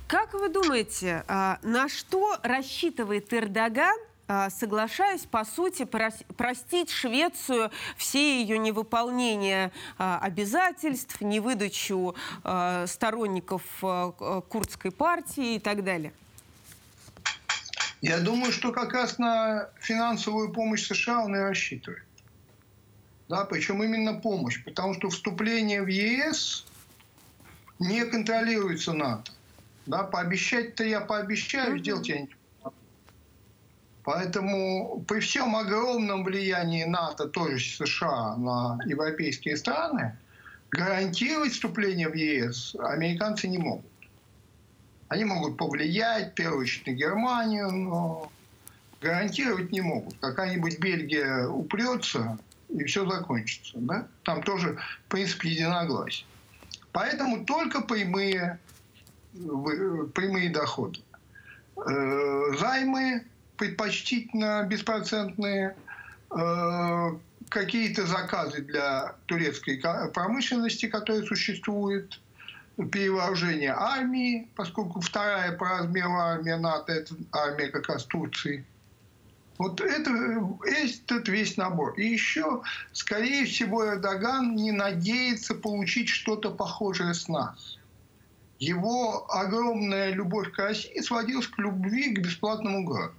как 0.08 0.34
вы 0.34 0.50
думаете, 0.50 1.24
а, 1.28 1.60
на 1.64 1.88
что 1.90 2.38
рассчитывает 2.44 3.34
Эрдоган, 3.34 3.96
соглашаясь, 4.50 5.26
по 5.26 5.44
сути, 5.44 5.84
простить 5.84 6.90
Швецию 6.90 7.72
все 7.98 8.42
ее 8.42 8.58
невыполнение 8.58 9.72
а, 9.98 10.20
обязательств, 10.22 11.22
невыдачу 11.22 12.16
сторонников 12.86 13.64
курдской 14.50 14.92
партии 14.92 15.56
и 15.56 15.60
так 15.60 15.84
далее? 15.84 16.14
Я 18.02 18.20
думаю, 18.20 18.52
что 18.52 18.72
как 18.72 18.94
раз 18.94 19.20
на 19.20 19.70
финансовую 19.80 20.52
помощь 20.52 20.88
США 20.88 21.24
он 21.24 21.36
и 21.36 21.40
рассчитывает. 21.40 22.04
Да, 23.30 23.46
причем 23.46 23.82
именно 23.84 24.16
помощь, 24.16 24.64
потому 24.64 24.94
что 24.96 25.10
вступление 25.10 25.84
в 25.84 25.88
ЕС 25.88 26.66
не 27.80 28.04
контролируется 28.06 28.94
НАТО. 28.94 29.32
Да, 29.86 30.04
пообещать-то 30.04 30.84
я 30.84 31.00
пообещаю, 31.00 31.80
сделать 31.80 32.10
я 32.10 32.22
ничего. 32.22 32.41
Поэтому 34.14 35.06
при 35.08 35.22
всем 35.22 35.56
огромном 35.56 36.26
влиянии 36.26 36.84
НАТО, 36.84 37.30
тоже 37.30 37.60
США, 37.60 38.36
на 38.36 38.78
европейские 38.86 39.56
страны, 39.56 40.18
гарантировать 40.70 41.54
вступление 41.54 42.10
в 42.10 42.14
ЕС 42.14 42.76
американцы 42.78 43.48
не 43.48 43.58
могут. 43.58 43.86
Они 45.08 45.24
могут 45.24 45.56
повлиять, 45.56 46.32
в 46.32 46.34
первую 46.34 46.68
на 46.86 46.92
Германию, 46.92 47.72
но 47.72 48.30
гарантировать 49.02 49.72
не 49.72 49.80
могут. 49.80 50.18
Какая-нибудь 50.20 50.80
Бельгия 50.80 51.48
упрется, 51.48 52.38
и 52.68 52.84
все 52.84 53.10
закончится. 53.10 53.78
Да? 53.78 54.08
Там 54.24 54.44
тоже 54.44 54.78
принцип 55.08 55.42
единогласия. 55.44 56.26
Поэтому 56.92 57.46
только 57.46 57.80
прямые, 57.80 58.60
прямые 59.34 60.50
доходы. 60.50 61.00
Э, 61.78 62.54
займы 62.60 63.24
предпочтительно 63.62 64.64
беспроцентные, 64.64 65.76
э, 66.32 67.12
какие-то 67.50 68.08
заказы 68.08 68.64
для 68.64 69.14
турецкой 69.28 69.80
промышленности, 70.16 70.88
которые 70.88 71.28
существуют, 71.28 72.20
перевооружение 72.92 73.76
армии, 73.78 74.50
поскольку 74.56 75.00
вторая 75.00 75.52
по 75.52 75.70
размеру 75.70 76.14
армия 76.14 76.58
НАТО– 76.58 76.92
это 76.94 77.14
армия 77.32 77.68
как 77.68 77.88
раз 77.88 78.06
Турции. 78.06 78.66
Вот 79.60 79.80
это, 79.80 80.10
этот 80.66 81.28
весь 81.28 81.56
набор. 81.56 81.94
И 82.00 82.08
еще, 82.08 82.64
скорее 82.94 83.46
всего, 83.46 83.86
Эрдоган 83.86 84.56
не 84.56 84.72
надеется 84.72 85.54
получить 85.54 86.10
что-то 86.10 86.50
похожее 86.50 87.14
с 87.14 87.28
нас. 87.28 87.78
Его 88.58 89.32
огромная 89.32 90.14
любовь 90.14 90.52
к 90.52 90.58
России 90.58 91.00
сводилась 91.02 91.46
к 91.46 91.60
любви 91.60 92.16
к 92.16 92.22
бесплатному 92.22 92.86
газу. 92.86 93.14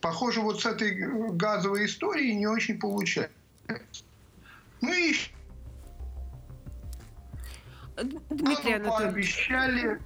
Похоже, 0.00 0.40
вот 0.40 0.60
с 0.62 0.66
этой 0.66 0.94
газовой 1.32 1.86
историей 1.86 2.34
не 2.34 2.46
очень 2.46 2.78
получается. 2.78 3.36
Ну 4.80 4.92
и 4.92 5.14
Дмитрий 8.30 8.74
Анатольевич. 8.74 9.46
Пообещали... 9.46 10.00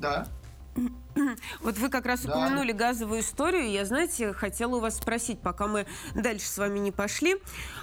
Да. 0.00 0.26
Вот 1.60 1.78
вы 1.78 1.88
как 1.88 2.06
раз 2.06 2.22
да. 2.22 2.30
упомянули 2.32 2.72
газовую 2.72 3.20
историю. 3.20 3.70
Я, 3.70 3.84
знаете, 3.84 4.32
хотела 4.32 4.76
у 4.76 4.80
вас 4.80 4.96
спросить, 4.96 5.40
пока 5.40 5.66
мы 5.66 5.86
дальше 6.14 6.46
с 6.46 6.56
вами 6.56 6.78
не 6.78 6.92
пошли. 6.92 7.36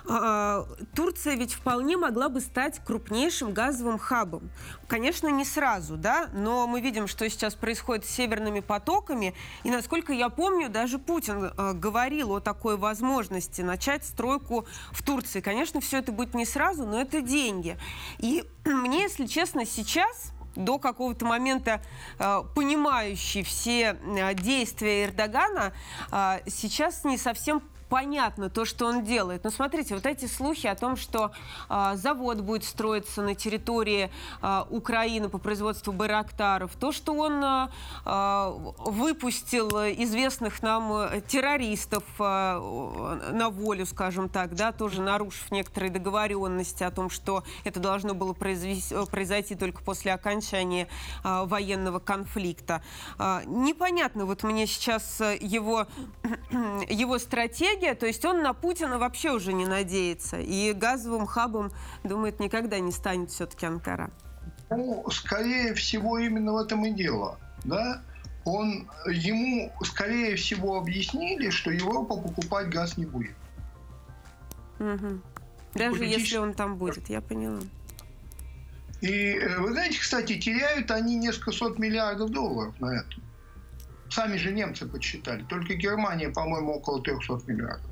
А, 0.10 0.66
Турция 0.96 1.36
ведь 1.36 1.54
вполне 1.54 1.98
могла 1.98 2.30
бы 2.30 2.42
стать 2.42 2.80
крупнейшим 2.84 3.54
газовым 3.54 4.00
хабом. 4.00 4.50
Конечно, 4.88 5.28
не 5.28 5.46
сразу, 5.46 5.98
да, 5.98 6.30
но 6.34 6.68
мы 6.68 6.82
видим, 6.82 7.08
что 7.08 7.30
сейчас 7.30 7.56
происходит 7.56 8.06
с 8.06 8.10
северными 8.10 8.62
потоками. 8.62 9.36
И, 9.64 9.70
насколько 9.70 10.14
я 10.14 10.30
помню, 10.30 10.70
даже 10.70 10.98
Путин 10.98 11.52
а, 11.58 11.74
говорил 11.74 12.34
о 12.34 12.40
такой 12.40 12.78
возможности 12.78 13.62
начать 13.62 14.06
стройку 14.06 14.66
в 14.92 15.04
Турции. 15.04 15.42
Конечно, 15.42 15.82
все 15.82 15.98
это 15.98 16.12
будет 16.12 16.34
не 16.34 16.46
сразу, 16.46 16.86
но 16.86 17.00
это 17.00 17.22
деньги. 17.22 17.78
И 18.20 18.44
мне, 18.66 19.04
если 19.04 19.26
честно, 19.26 19.66
сейчас 19.66 20.32
до 20.58 20.80
какого-то 20.80 21.26
момента 21.26 21.82
э, 22.20 22.44
понимающий 22.56 23.44
все 23.44 23.98
э, 24.02 24.34
действия 24.34 25.06
Эрдогана, 25.06 25.74
э, 26.12 26.40
сейчас 26.48 27.04
не 27.04 27.18
совсем 27.18 27.62
понятно 27.90 28.50
то, 28.50 28.66
что 28.66 28.86
он 28.86 29.04
делает. 29.04 29.44
Но 29.44 29.50
смотрите, 29.50 29.96
вот 29.96 30.06
эти 30.06 30.26
слухи 30.26 30.68
о 30.68 30.76
том, 30.76 30.98
что 30.98 31.32
э, 31.70 31.92
завод 31.96 32.42
будет 32.42 32.64
строиться 32.64 33.22
на 33.22 33.36
территории 33.36 34.10
э, 34.42 34.64
Украины 34.70 35.30
по 35.30 35.38
производству 35.38 35.94
байрактаров, 35.94 36.72
то, 36.80 36.92
что 36.92 37.14
он 37.14 37.44
э, 37.44 37.68
выпустил 38.80 39.70
известных 39.70 40.62
нам 40.62 41.22
террористов 41.28 42.04
э, 42.20 43.32
на 43.34 43.50
волю, 43.50 43.86
скажем 43.86 44.30
так, 44.30 44.56
да, 44.56 44.72
тоже 44.72 45.02
нарушив 45.02 45.52
некоторые 45.52 45.92
договоренности 45.92 46.84
о 46.84 46.92
том, 46.92 47.10
что 47.10 47.44
это 47.64 47.80
должно 47.80 48.14
было 48.14 48.34
произойти 48.34 49.56
только 49.56 49.82
после 49.84 50.14
окончания 50.14 50.88
э, 51.24 51.46
военного 51.46 52.00
конфликта. 52.00 52.82
Э, 53.18 53.42
непонятно 53.46 54.26
вот 54.26 54.44
мне 54.44 54.68
сейчас 54.68 55.20
его, 55.20 55.88
его 56.90 57.18
стратегия, 57.20 57.77
стратегия, 57.78 57.96
то 57.96 58.06
есть 58.06 58.26
он 58.26 58.42
на 58.42 58.54
Путина 58.54 58.98
вообще 58.98 59.32
уже 59.32 59.54
не 59.54 59.66
надеется. 59.66 60.40
И 60.40 60.74
газовым 60.74 61.26
хабом, 61.26 61.72
думает, 62.04 62.40
никогда 62.40 62.80
не 62.80 62.92
станет 62.92 63.32
все-таки 63.32 63.66
Анкара. 63.66 64.10
Ну, 64.70 65.06
скорее 65.12 65.74
всего, 65.74 66.18
именно 66.18 66.54
в 66.54 66.58
этом 66.58 66.86
и 66.86 66.92
дело. 66.92 67.40
Да? 67.64 68.02
Он, 68.46 68.88
ему, 69.06 69.72
скорее 69.84 70.36
всего, 70.36 70.78
объяснили, 70.78 71.50
что 71.50 71.72
Европа 71.72 72.18
покупать 72.18 72.70
газ 72.70 72.98
не 72.98 73.06
будет. 73.06 73.36
Угу. 74.80 75.22
Даже 75.74 75.98
Политически... 75.98 76.22
если 76.22 76.38
он 76.38 76.54
там 76.54 76.78
будет, 76.78 77.10
я 77.10 77.22
поняла. 77.22 77.62
И 79.02 79.34
э, 79.34 79.60
вы 79.60 79.74
знаете, 79.74 80.00
кстати, 80.00 80.40
теряют 80.40 80.92
они 80.92 81.16
несколько 81.16 81.52
сот 81.52 81.78
миллиардов 81.78 82.30
долларов 82.30 82.74
на 82.80 83.00
это. 83.00 83.22
Сами 84.18 84.38
же 84.38 84.52
немцы 84.52 84.88
подсчитали. 84.88 85.44
Только 85.44 85.76
Германия, 85.76 86.30
по-моему, 86.30 86.78
около 86.78 87.04
300 87.04 87.40
миллиардов. 87.46 87.92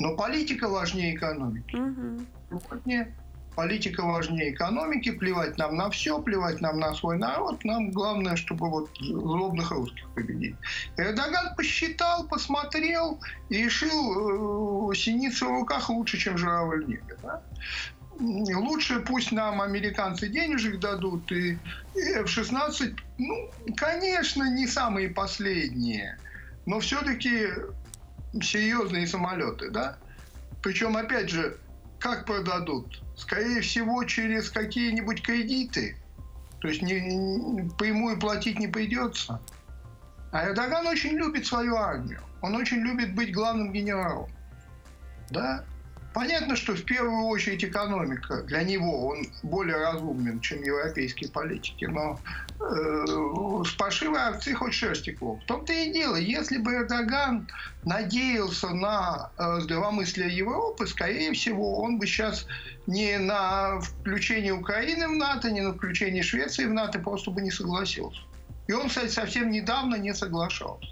Но 0.00 0.16
политика 0.16 0.68
важнее 0.68 1.14
экономики. 1.14 1.76
Угу. 1.76 2.80
Нет. 2.84 3.10
Политика 3.54 4.02
важнее 4.02 4.52
экономики, 4.52 5.12
плевать 5.12 5.56
нам 5.56 5.76
на 5.76 5.88
все, 5.88 6.20
плевать 6.20 6.60
нам 6.60 6.80
на 6.80 6.92
свой 6.94 7.16
народ. 7.16 7.64
Нам 7.64 7.92
главное, 7.92 8.34
чтобы 8.34 8.68
вот 8.68 8.90
злобных 8.98 9.70
русских 9.70 10.08
победить. 10.16 10.56
Эрдоган 10.96 11.54
посчитал, 11.56 12.26
посмотрел 12.26 13.20
и 13.48 13.64
решил, 13.64 14.90
э, 14.90 14.94
синица 14.96 15.46
в 15.46 15.60
руках 15.60 15.88
лучше, 15.88 16.18
чем 16.18 16.36
журавль 16.36 16.84
в 16.84 16.88
небе. 16.88 17.16
Да? 17.22 17.40
Лучше 18.18 19.00
пусть 19.00 19.32
нам 19.32 19.60
американцы 19.60 20.28
денежек 20.28 20.80
дадут, 20.80 21.30
и 21.32 21.58
F-16, 21.94 22.98
ну, 23.18 23.50
конечно, 23.76 24.50
не 24.50 24.66
самые 24.66 25.10
последние, 25.10 26.18
но 26.64 26.80
все-таки 26.80 27.48
серьезные 28.42 29.06
самолеты, 29.06 29.70
да? 29.70 29.98
Причем, 30.62 30.96
опять 30.96 31.30
же, 31.30 31.58
как 31.98 32.24
продадут? 32.24 33.02
Скорее 33.16 33.60
всего, 33.60 34.04
через 34.04 34.50
какие-нибудь 34.50 35.22
кредиты. 35.22 35.96
То 36.60 36.68
есть 36.68 36.82
не, 36.82 37.00
не, 37.00 37.70
прямую 37.70 38.18
платить 38.18 38.58
не 38.58 38.66
придется. 38.68 39.40
А 40.32 40.48
Эрдоган 40.48 40.86
очень 40.86 41.12
любит 41.12 41.46
свою 41.46 41.76
армию. 41.76 42.20
Он 42.42 42.56
очень 42.56 42.78
любит 42.78 43.14
быть 43.14 43.32
главным 43.32 43.72
генералом. 43.72 44.28
Да? 45.30 45.64
Понятно, 46.16 46.56
что 46.56 46.74
в 46.74 46.82
первую 46.82 47.26
очередь 47.26 47.62
экономика. 47.62 48.42
Для 48.44 48.62
него 48.62 49.06
он 49.06 49.26
более 49.42 49.76
разумен, 49.76 50.40
чем 50.40 50.62
европейские 50.62 51.30
политики. 51.30 51.84
Но 51.84 52.18
э, 52.58 53.04
с 53.62 53.72
пошивой 53.72 54.26
овцы 54.30 54.54
хоть 54.54 54.72
шерсти 54.72 55.12
клок. 55.12 55.42
В 55.42 55.44
том-то 55.44 55.74
и 55.74 55.92
дело, 55.92 56.16
если 56.16 56.56
бы 56.56 56.72
Эрдоган 56.72 57.46
надеялся 57.84 58.70
на 58.70 59.30
э, 59.36 59.60
здравомыслие 59.60 60.34
Европы, 60.34 60.86
скорее 60.86 61.34
всего, 61.34 61.82
он 61.82 61.98
бы 61.98 62.06
сейчас 62.06 62.46
не 62.86 63.18
на 63.18 63.78
включение 63.80 64.54
Украины 64.54 65.08
в 65.08 65.16
НАТО, 65.16 65.50
не 65.50 65.60
на 65.60 65.74
включение 65.74 66.22
Швеции 66.22 66.64
в 66.64 66.72
НАТО 66.72 66.98
просто 66.98 67.30
бы 67.30 67.42
не 67.42 67.50
согласился. 67.50 68.22
И 68.68 68.72
он, 68.72 68.88
кстати, 68.88 69.10
совсем 69.10 69.50
недавно 69.50 69.96
не 69.96 70.14
соглашался. 70.14 70.88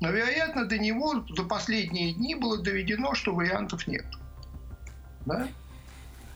Но, 0.00 0.10
вероятно, 0.10 0.64
до 0.64 0.78
него 0.78 1.24
за 1.36 1.42
последние 1.42 2.12
дни 2.12 2.36
было 2.36 2.62
доведено, 2.62 3.14
что 3.14 3.34
вариантов 3.34 3.88
нет 3.88 4.04
да? 5.26 5.48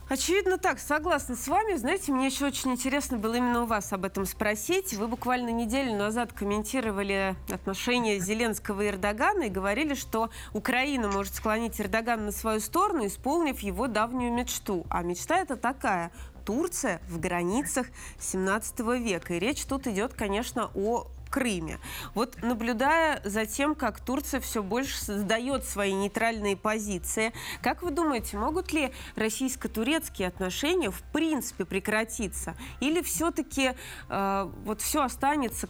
Очевидно 0.09 0.57
так, 0.57 0.79
согласна 0.79 1.37
с 1.37 1.47
вами. 1.49 1.77
Знаете, 1.77 2.13
мне 2.13 2.27
еще 2.27 2.47
очень 2.47 2.73
интересно 2.73 3.19
было 3.19 3.35
именно 3.35 3.65
у 3.65 3.67
вас 3.67 3.93
об 3.93 4.07
этом 4.07 4.25
спросить. 4.25 4.95
Вы 4.95 5.07
буквально 5.07 5.51
неделю 5.51 5.95
назад 5.99 6.33
комментировали 6.33 7.37
отношения 7.51 8.19
Зеленского 8.19 8.81
и 8.81 8.89
Эрдогана 8.89 9.45
и 9.45 9.51
говорили, 9.51 9.93
что 9.93 10.31
Украина 10.55 11.09
может 11.09 11.35
склонить 11.35 11.79
Эрдогана 11.79 12.23
на 12.23 12.33
свою 12.33 12.61
сторону, 12.61 13.07
исполнив 13.07 13.61
его 13.61 13.87
давнюю 13.87 14.33
мечту. 14.33 14.87
А 14.89 15.03
мечта 15.03 15.37
это 15.37 15.57
такая 15.57 16.11
Турция 16.47 17.03
в 17.11 17.21
границах 17.21 17.89
17 18.19 18.81
века. 18.99 19.35
И 19.35 19.39
речь 19.39 19.63
тут 19.67 19.87
идет, 19.87 20.15
конечно, 20.15 20.71
о 20.75 21.07
Крыме. 21.29 21.79
Вот 22.15 22.43
наблюдая 22.43 23.21
за 23.25 23.47
тем, 23.47 23.75
как 23.75 24.01
Турция 24.01 24.41
все 24.41 24.63
больше 24.63 24.97
сдает 25.01 25.65
свои 25.65 25.93
нейтральные 25.93 26.57
позиции, 26.57 27.33
как 27.63 27.83
вы 27.83 27.91
думаете, 27.91 28.37
могут 28.37 28.73
ли 28.73 28.93
российско-турецкие 29.17 30.29
отношения 30.29 30.91
в 30.91 31.03
принципе 31.13 31.65
прекратиться? 31.65 32.55
Или 32.81 33.03
все-таки 33.03 33.73
э, 34.09 34.51
вот 34.65 34.81
все 34.81 35.03
останется 35.03 35.69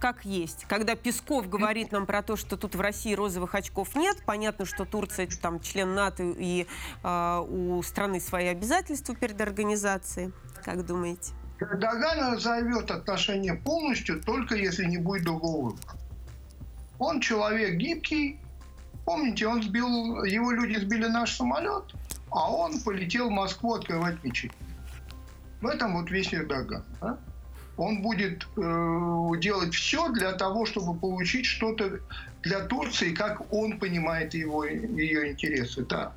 как 0.00 0.24
есть. 0.24 0.64
Когда 0.68 0.94
Песков 0.94 1.48
говорит 1.48 1.92
нам 1.92 2.06
про 2.06 2.22
то, 2.22 2.36
что 2.36 2.56
тут 2.56 2.74
в 2.74 2.80
России 2.80 3.14
розовых 3.14 3.54
очков 3.54 3.94
нет, 3.96 4.18
понятно, 4.26 4.64
что 4.64 4.84
Турция 4.84 5.26
там 5.40 5.60
член 5.60 5.94
НАТО 5.94 6.22
и 6.22 6.66
э, 7.02 7.46
у 7.48 7.82
страны 7.82 8.20
свои 8.20 8.46
обязательства 8.46 9.14
перед 9.14 9.40
организацией. 9.40 10.32
Как 10.64 10.84
думаете? 10.84 11.32
Эрдоган 11.60 12.34
разорвет 12.34 12.90
отношения 12.90 13.54
полностью, 13.54 14.20
только 14.20 14.54
если 14.54 14.84
не 14.84 14.98
будет 14.98 15.24
другого 15.24 15.70
выбора. 15.70 15.98
Он 16.98 17.20
человек 17.20 17.76
гибкий. 17.76 18.38
Помните, 19.04 19.46
он 19.46 19.62
сбил, 19.62 20.24
его 20.24 20.50
люди 20.50 20.78
сбили 20.78 21.06
наш 21.06 21.36
самолет, 21.36 21.84
а 22.30 22.50
он 22.50 22.80
полетел 22.80 23.28
в 23.28 23.32
Москву 23.32 23.74
открывать 23.74 24.22
мечеть. 24.24 24.52
В 25.60 25.66
этом 25.66 25.96
вот 25.96 26.10
весь 26.10 26.34
Эрдоган. 26.34 26.84
Да? 27.00 27.18
Он 27.76 28.02
будет 28.02 28.46
э, 28.56 29.30
делать 29.38 29.74
все 29.74 30.08
для 30.10 30.32
того, 30.32 30.66
чтобы 30.66 30.98
получить 30.98 31.46
что-то 31.46 32.00
для 32.42 32.60
Турции, 32.60 33.12
как 33.12 33.52
он 33.52 33.78
понимает 33.78 34.34
его, 34.34 34.64
ее 34.64 35.32
интересы. 35.32 35.84
Да. 35.84 36.12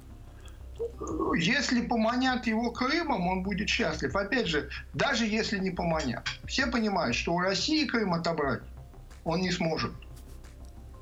Если 1.37 1.81
поманят 1.81 2.47
его 2.47 2.71
Крымом, 2.71 3.27
он 3.27 3.43
будет 3.43 3.69
счастлив. 3.69 4.15
Опять 4.15 4.47
же, 4.47 4.69
даже 4.93 5.25
если 5.25 5.57
не 5.59 5.71
поманят. 5.71 6.27
Все 6.45 6.67
понимают, 6.67 7.15
что 7.15 7.33
у 7.33 7.39
России 7.39 7.85
Крым 7.85 8.13
отобрать 8.13 8.61
он 9.23 9.41
не 9.41 9.51
сможет. 9.51 9.91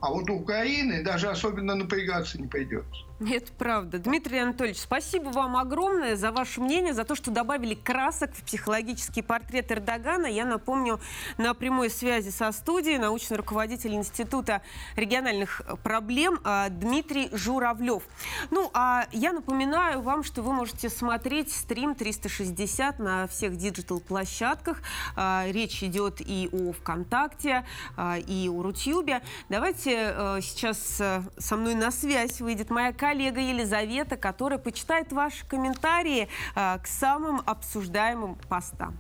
А 0.02 0.12
вот 0.12 0.30
у 0.30 0.36
Украины 0.36 1.04
даже 1.04 1.30
особенно 1.30 1.76
напрягаться 1.76 2.40
не 2.40 2.48
придется. 2.48 3.07
Это 3.20 3.52
правда. 3.54 3.98
Дмитрий 3.98 4.38
Анатольевич, 4.38 4.80
спасибо 4.80 5.30
вам 5.30 5.58
огромное 5.58 6.16
за 6.16 6.32
ваше 6.32 6.62
мнение, 6.62 6.94
за 6.94 7.04
то, 7.04 7.16
что 7.16 7.32
добавили 7.32 7.74
красок 7.74 8.32
в 8.36 8.44
психологический 8.44 9.24
портрет 9.24 9.72
Эрдогана. 9.72 10.28
Я 10.28 10.46
напомню, 10.46 11.00
на 11.40 11.56
прямой 11.56 11.90
связи 11.90 12.30
со 12.30 12.52
студией 12.52 13.00
научный 13.00 13.38
руководитель 13.38 13.96
Института 13.96 14.62
региональных 14.96 15.64
проблем 15.82 16.40
а, 16.44 16.70
Дмитрий 16.70 17.30
Журавлев. 17.32 18.04
Ну, 18.52 18.70
а 18.76 19.08
я 19.12 19.34
напоминаю 19.34 20.02
вам, 20.02 20.24
что 20.24 20.44
вы 20.44 20.54
можете 20.54 20.88
смотреть 20.88 21.52
стрим 21.52 21.96
360 21.96 23.00
на 23.00 23.26
всех 23.26 23.58
диджитал-площадках. 23.58 24.84
А, 25.16 25.46
речь 25.48 25.82
идет 25.82 26.22
и 26.22 26.50
о 26.52 26.72
ВКонтакте, 26.72 27.66
а, 27.96 28.20
и 28.20 28.48
о 28.48 28.62
Рутюбе. 28.62 29.24
Давайте 29.50 30.14
сейчас 30.42 31.02
со 31.38 31.56
мной 31.56 31.74
на 31.74 31.90
связь 31.90 32.42
выйдет 32.42 32.70
моя 32.70 32.94
коллега 32.94 33.07
коллега 33.08 33.40
Елизавета, 33.40 34.18
которая 34.18 34.60
почитает 34.60 35.14
ваши 35.14 35.46
комментарии 35.48 36.28
э, 36.56 36.78
к 36.80 36.88
самым 36.88 37.42
обсуждаемым 37.46 38.36
постам. 38.50 39.00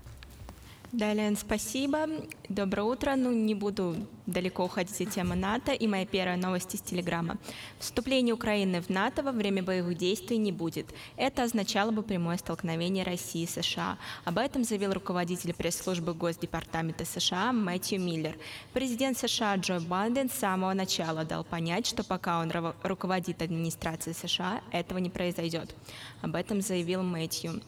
Да, 0.93 1.13
Лен, 1.13 1.35
спасибо. 1.35 2.07
Доброе 2.47 2.83
утро. 2.83 3.15
Ну, 3.17 3.33
не 3.33 3.53
буду 3.53 3.97
далеко 4.25 4.63
уходить 4.63 5.01
от 5.01 5.09
темы 5.09 5.35
НАТО. 5.35 5.73
И 5.73 5.85
моя 5.85 6.05
первая 6.05 6.37
новость 6.37 6.75
из 6.75 6.81
Телеграма. 6.81 7.37
Вступление 7.77 8.33
Украины 8.33 8.81
в 8.81 8.87
НАТО 8.87 9.21
во 9.21 9.33
время 9.33 9.61
боевых 9.61 9.97
действий 9.97 10.37
не 10.37 10.53
будет. 10.53 10.87
Это 11.17 11.43
означало 11.43 11.91
бы 11.91 12.03
прямое 12.03 12.37
столкновение 12.37 13.03
России 13.03 13.43
и 13.43 13.47
США. 13.47 13.97
Об 14.23 14.37
этом 14.37 14.63
заявил 14.63 14.93
руководитель 14.93 15.53
пресс-службы 15.53 16.13
Госдепартамента 16.13 17.03
США 17.03 17.51
Мэтью 17.51 17.99
Миллер. 17.99 18.37
Президент 18.71 19.17
США 19.17 19.57
Джо 19.57 19.81
Байден 19.81 20.29
с 20.29 20.35
самого 20.35 20.73
начала 20.73 21.25
дал 21.25 21.43
понять, 21.43 21.85
что 21.85 22.05
пока 22.05 22.39
он 22.39 22.49
руководит 22.83 23.41
администрацией 23.41 24.15
США, 24.15 24.61
этого 24.71 24.99
не 24.99 25.09
произойдет. 25.09 25.75
Об 26.21 26.35
этом 26.35 26.61
заявил 26.61 27.03
Мэтью. 27.03 27.61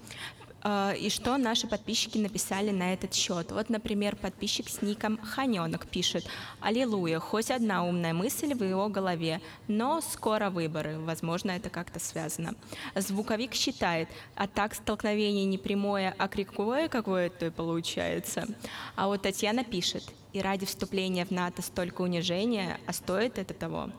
А, 0.61 0.93
и 0.93 1.09
что 1.09 1.37
наши 1.37 1.67
подписчики 1.67 2.17
написали 2.17 2.71
на 2.71 2.93
этот 2.93 3.13
счет. 3.13 3.51
Вот, 3.51 3.69
например, 3.69 4.15
подписчик 4.15 4.69
с 4.69 4.81
ником 4.81 5.17
Ханенок 5.17 5.87
пишет 5.87 6.25
«Аллилуйя, 6.59 7.19
хоть 7.19 7.51
одна 7.51 7.85
умная 7.85 8.13
мысль 8.13 8.53
в 8.53 8.63
его 8.63 8.89
голове, 8.89 9.41
но 9.67 10.01
скоро 10.01 10.49
выборы, 10.49 10.99
возможно, 10.99 11.51
это 11.51 11.69
как-то 11.69 11.99
связано». 11.99 12.55
Звуковик 12.95 13.53
считает 13.53 14.09
«А 14.35 14.47
так 14.47 14.75
столкновение 14.75 15.45
не 15.45 15.57
прямое, 15.57 16.13
а 16.17 16.27
криковое 16.27 16.89
какое-то 16.89 17.51
получается». 17.51 18.47
А 18.95 19.07
вот 19.07 19.21
Татьяна 19.21 19.63
пишет 19.63 20.03
«И 20.33 20.41
ради 20.41 20.65
вступления 20.65 21.25
в 21.25 21.31
НАТО 21.31 21.61
столько 21.61 22.01
унижения, 22.01 22.79
а 22.85 22.93
стоит 22.93 23.37
это 23.37 23.53
того?» 23.53 23.89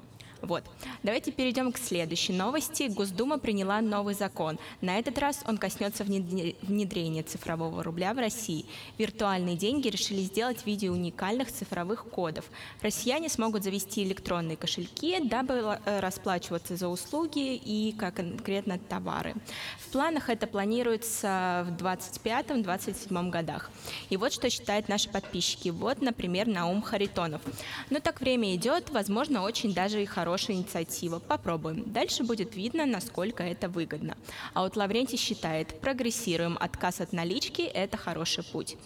Вот. 0.43 0.65
Давайте 1.03 1.33
перейдем 1.33 1.73
к 1.73 1.79
следующей 1.79 2.33
новости. 2.33 2.85
Госдума 2.89 3.39
приняла 3.39 3.81
новый 3.81 4.15
закон. 4.15 4.59
На 4.81 4.99
этот 4.99 5.19
раз 5.19 5.43
он 5.47 5.59
коснется 5.59 6.05
внедрения 6.05 7.23
цифрового 7.23 7.83
рубля 7.83 8.15
в 8.15 8.19
России. 8.19 8.65
Виртуальные 8.99 9.57
деньги 9.57 9.89
решили 9.89 10.21
сделать 10.23 10.63
в 10.63 10.67
виде 10.67 10.91
уникальных 10.91 11.53
цифровых 11.53 12.07
кодов. 12.07 12.47
Россияне 12.81 13.29
смогут 13.29 13.65
завести 13.65 14.03
электронные 14.03 14.57
кошельки, 14.57 15.21
дабы 15.23 15.79
э, 15.85 16.01
расплачиваться 16.01 16.77
за 16.77 16.89
услуги 16.89 17.57
и 17.57 17.93
как 17.93 18.15
конкретно 18.15 18.79
товары. 18.79 19.35
В 19.79 19.93
планах 19.93 20.31
это 20.31 20.47
планируется 20.47 21.67
в 21.69 21.83
2025-2027 21.83 23.31
годах. 23.31 23.71
И 24.09 24.17
вот 24.17 24.33
что 24.33 24.49
считают 24.49 24.89
наши 24.89 25.09
подписчики. 25.09 25.69
Вот, 25.69 26.01
например, 26.01 26.47
Наум 26.47 26.83
Харитонов. 26.83 27.43
Ну 27.91 28.01
так 28.01 28.21
время 28.21 28.55
идет, 28.55 28.91
возможно, 28.91 29.43
очень 29.43 29.75
даже 29.75 30.03
и 30.03 30.07
хорошо 30.07 30.30
хорошая 30.31 30.57
инициатива. 30.59 31.19
Попробуем. 31.19 31.93
Дальше 31.93 32.23
будет 32.23 32.55
видно, 32.55 32.87
насколько 32.87 33.43
это 33.43 33.69
выгодно. 33.69 34.17
А 34.55 34.63
вот 34.63 34.77
Лаврентий 34.77 35.19
считает, 35.19 35.81
прогрессируем, 35.81 36.57
отказ 36.61 37.01
от 37.01 37.13
налички– 37.13 37.63
это 37.75 37.97
хороший 37.97 38.45
путь. 38.45 38.77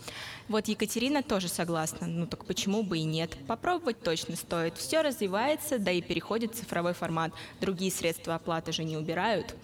Вот 0.49 0.69
Екатерина 0.69 1.23
тоже 1.23 1.49
согласна. 1.49 2.07
Ну 2.07 2.27
так 2.27 2.45
почему 2.45 2.83
бы 2.83 2.99
и 2.99 3.05
нет? 3.05 3.35
Попробовать 3.47 4.03
точно 4.03 4.37
стоит. 4.37 4.77
Все 4.77 5.01
развивается, 5.01 5.79
да 5.79 5.91
и 5.91 6.03
переходит 6.03 6.55
в 6.55 6.59
цифровой 6.59 6.93
формат. 6.93 7.33
Другие 7.63 7.91
средства 7.91 8.35
оплаты 8.35 8.73
же 8.73 8.85
не 8.85 8.99
убирают. 8.99 9.55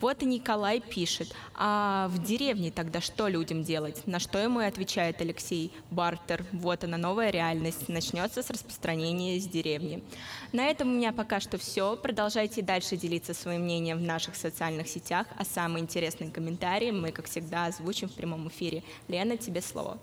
Вот 0.00 0.22
и 0.22 0.26
Николай 0.26 0.80
пишет. 0.80 1.34
А 1.54 2.08
в 2.08 2.22
деревне 2.24 2.70
тогда 2.70 3.02
что 3.02 3.28
людям 3.28 3.62
делать? 3.62 4.06
На 4.06 4.18
что 4.18 4.38
ему 4.38 4.62
и 4.62 4.64
отвечает 4.64 5.20
Алексей. 5.20 5.72
Бартер. 5.90 6.46
Вот 6.52 6.84
она 6.84 6.96
новая 6.96 7.30
реальность. 7.30 7.88
Начнется 7.88 8.42
с 8.42 8.48
распространения 8.48 9.36
из 9.36 9.46
деревни. 9.46 10.02
На 10.52 10.68
этом 10.68 10.88
у 10.88 10.92
меня 10.92 11.12
пока 11.12 11.40
что 11.40 11.58
все. 11.58 11.96
Продолжайте 11.96 12.62
дальше 12.62 12.96
делиться 12.96 13.34
своим 13.34 13.64
мнением 13.64 13.98
в 13.98 14.02
наших 14.02 14.36
социальных 14.36 14.88
сетях, 14.88 15.26
а 15.36 15.44
самые 15.44 15.82
интересные 15.82 16.30
комментарии 16.30 16.90
мы, 16.90 17.12
как 17.12 17.26
всегда, 17.26 17.66
озвучим 17.66 18.08
в 18.08 18.14
прямом 18.14 18.48
эфире. 18.48 18.82
Лена, 19.06 19.36
тебе 19.36 19.60
слово. 19.60 19.98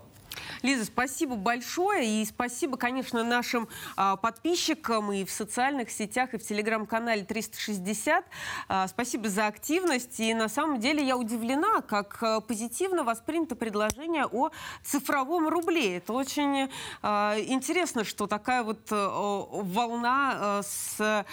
Лиза, 0.62 0.86
спасибо 0.86 1.36
большое. 1.36 2.22
И 2.22 2.26
спасибо, 2.26 2.78
конечно, 2.78 3.24
нашим 3.24 3.68
а, 3.96 4.16
подписчикам 4.16 5.12
и 5.12 5.26
в 5.26 5.32
социальных 5.32 5.90
сетях, 5.90 6.34
и 6.34 6.38
в 6.38 6.44
телеграм-канале 6.44 7.24
360. 7.24 8.26
А, 8.68 8.88
спасибо 8.88 9.30
за 9.30 9.48
активность. 9.48 10.20
И 10.20 10.34
на 10.34 10.50
самом 10.50 10.80
деле 10.80 11.06
я 11.06 11.18
удивлена, 11.18 11.82
как 11.82 12.18
а, 12.22 12.42
позитивно 12.42 13.04
воспринято 13.04 13.56
предложение 13.56 14.26
о 14.26 14.50
цифровом 14.84 15.48
рубле. 15.48 15.98
Это 15.98 16.14
очень 16.14 16.70
интересно, 17.02 18.04
что 18.04 18.28
такая 18.28 18.64
вот 18.64 18.90
волна 18.90 20.62
с, 20.64 21.26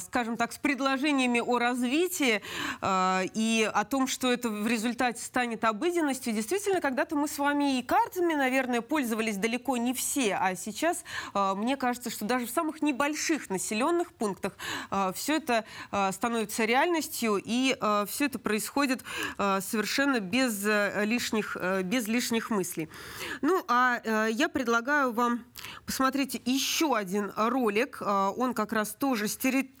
скажем 0.00 0.36
так, 0.36 0.52
с 0.52 0.58
предложениями 0.58 1.40
о 1.40 1.58
развитии 1.58 2.42
и 2.84 3.70
о 3.72 3.84
том, 3.84 4.06
что 4.06 4.32
это 4.32 4.48
в 4.48 4.66
результате 4.66 5.22
станет 5.22 5.64
обыденностью. 5.64 6.32
Действительно, 6.32 6.80
когда-то 6.80 7.16
мы 7.16 7.28
с 7.28 7.38
вами 7.38 7.78
и 7.78 7.82
картами 7.82 8.34
наверное, 8.46 8.80
пользовались 8.80 9.36
далеко 9.36 9.76
не 9.76 9.92
все, 9.92 10.36
а 10.36 10.54
сейчас 10.54 11.04
э, 11.34 11.54
мне 11.56 11.76
кажется, 11.76 12.10
что 12.10 12.24
даже 12.24 12.46
в 12.46 12.50
самых 12.50 12.80
небольших 12.80 13.50
населенных 13.50 14.12
пунктах 14.12 14.52
э, 14.90 15.12
все 15.16 15.36
это 15.36 15.64
э, 15.90 16.12
становится 16.12 16.64
реальностью, 16.64 17.40
и 17.44 17.76
все 18.08 18.26
это 18.26 18.38
происходит 18.38 19.02
совершенно 19.36 20.20
без 20.20 20.64
лишних, 20.64 21.56
без 21.84 22.06
лишних 22.06 22.50
мыслей. 22.50 22.88
Ну, 23.42 23.64
а 23.68 24.00
я 24.28 24.48
предлагаю 24.48 25.12
вам 25.12 25.44
посмотреть 25.84 26.40
еще 26.44 26.96
один 26.96 27.32
ролик. 27.36 28.00
Он 28.00 28.54
как 28.54 28.72
раз 28.72 28.94
тоже 28.94 29.28
стереотип 29.28 29.76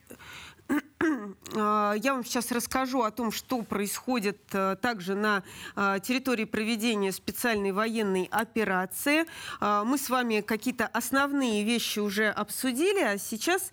я 1.54 2.12
вам 2.12 2.24
сейчас 2.24 2.50
расскажу 2.50 3.02
о 3.02 3.10
том, 3.10 3.30
что 3.30 3.62
происходит 3.62 4.38
э, 4.52 4.76
также 4.80 5.14
на 5.14 5.42
а, 5.74 6.00
территории 6.00 6.44
проведения 6.44 7.12
специальной 7.12 7.72
военной 7.72 8.28
операции. 8.30 9.24
А, 9.60 9.84
мы 9.84 9.98
с 9.98 10.10
вами 10.10 10.40
какие-то 10.40 10.86
основные 10.86 11.64
вещи 11.64 12.00
уже 12.00 12.28
обсудили, 12.28 13.00
а 13.00 13.18
сейчас 13.18 13.70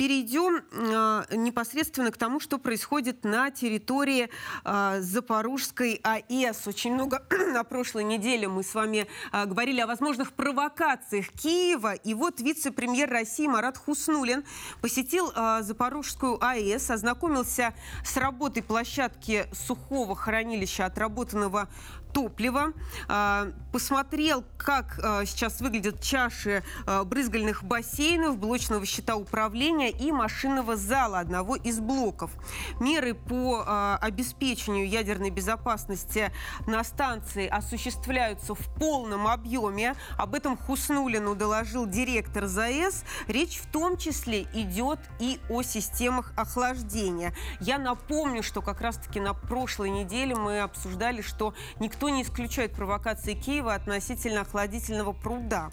Перейдем 0.00 0.62
э, 0.72 1.36
непосредственно 1.36 2.10
к 2.10 2.16
тому, 2.16 2.40
что 2.40 2.56
происходит 2.56 3.22
на 3.22 3.50
территории 3.50 4.30
э, 4.64 4.96
Запорожской 5.02 6.00
АЭС. 6.02 6.66
Очень 6.66 6.94
много 6.94 7.22
на 7.52 7.64
прошлой 7.64 8.04
неделе 8.04 8.48
мы 8.48 8.62
с 8.62 8.74
вами 8.74 9.06
э, 9.30 9.44
говорили 9.44 9.78
о 9.82 9.86
возможных 9.86 10.32
провокациях 10.32 11.28
Киева. 11.28 11.92
И 11.92 12.14
вот 12.14 12.40
вице-премьер 12.40 13.10
России 13.10 13.46
Марат 13.46 13.76
Хуснулин 13.76 14.42
посетил 14.80 15.32
э, 15.36 15.58
Запорожскую 15.60 16.42
АЭС, 16.42 16.90
ознакомился 16.90 17.74
с 18.02 18.16
работой 18.16 18.62
площадки 18.62 19.48
сухого 19.52 20.16
хранилища 20.16 20.86
отработанного 20.86 21.68
топлива, 22.12 22.72
а, 23.08 23.52
посмотрел, 23.72 24.44
как 24.56 24.98
а, 25.02 25.24
сейчас 25.24 25.60
выглядят 25.60 26.02
чаши 26.02 26.62
а, 26.86 27.04
брызгальных 27.04 27.64
бассейнов, 27.64 28.38
блочного 28.38 28.84
щита 28.86 29.16
управления 29.16 29.90
и 29.90 30.12
машинного 30.12 30.76
зала 30.76 31.18
одного 31.20 31.56
из 31.56 31.80
блоков. 31.80 32.30
Меры 32.80 33.14
по 33.14 33.96
обеспечению 34.00 34.88
ядерной 34.88 35.30
безопасности 35.30 36.32
на 36.66 36.84
станции 36.84 37.46
осуществляются 37.46 38.54
в 38.54 38.74
полном 38.78 39.26
объеме. 39.26 39.94
Об 40.16 40.34
этом 40.34 40.56
Хуснулину 40.56 41.34
доложил 41.34 41.86
директор 41.86 42.46
ЗАЭС. 42.46 43.04
Речь 43.28 43.58
в 43.58 43.66
том 43.70 43.96
числе 43.96 44.42
идет 44.54 44.98
и 45.18 45.40
о 45.48 45.62
системах 45.62 46.32
охлаждения. 46.36 47.34
Я 47.60 47.78
напомню, 47.78 48.42
что 48.42 48.62
как 48.62 48.80
раз-таки 48.80 49.20
на 49.20 49.34
прошлой 49.34 49.90
неделе 49.90 50.34
мы 50.34 50.60
обсуждали, 50.60 51.22
что 51.22 51.54
никто 51.78 51.99
не 52.08 52.22
исключает 52.22 52.72
провокации 52.72 53.34
Киева 53.34 53.74
относительно 53.74 54.42
охладительного 54.42 55.12
пруда. 55.12 55.70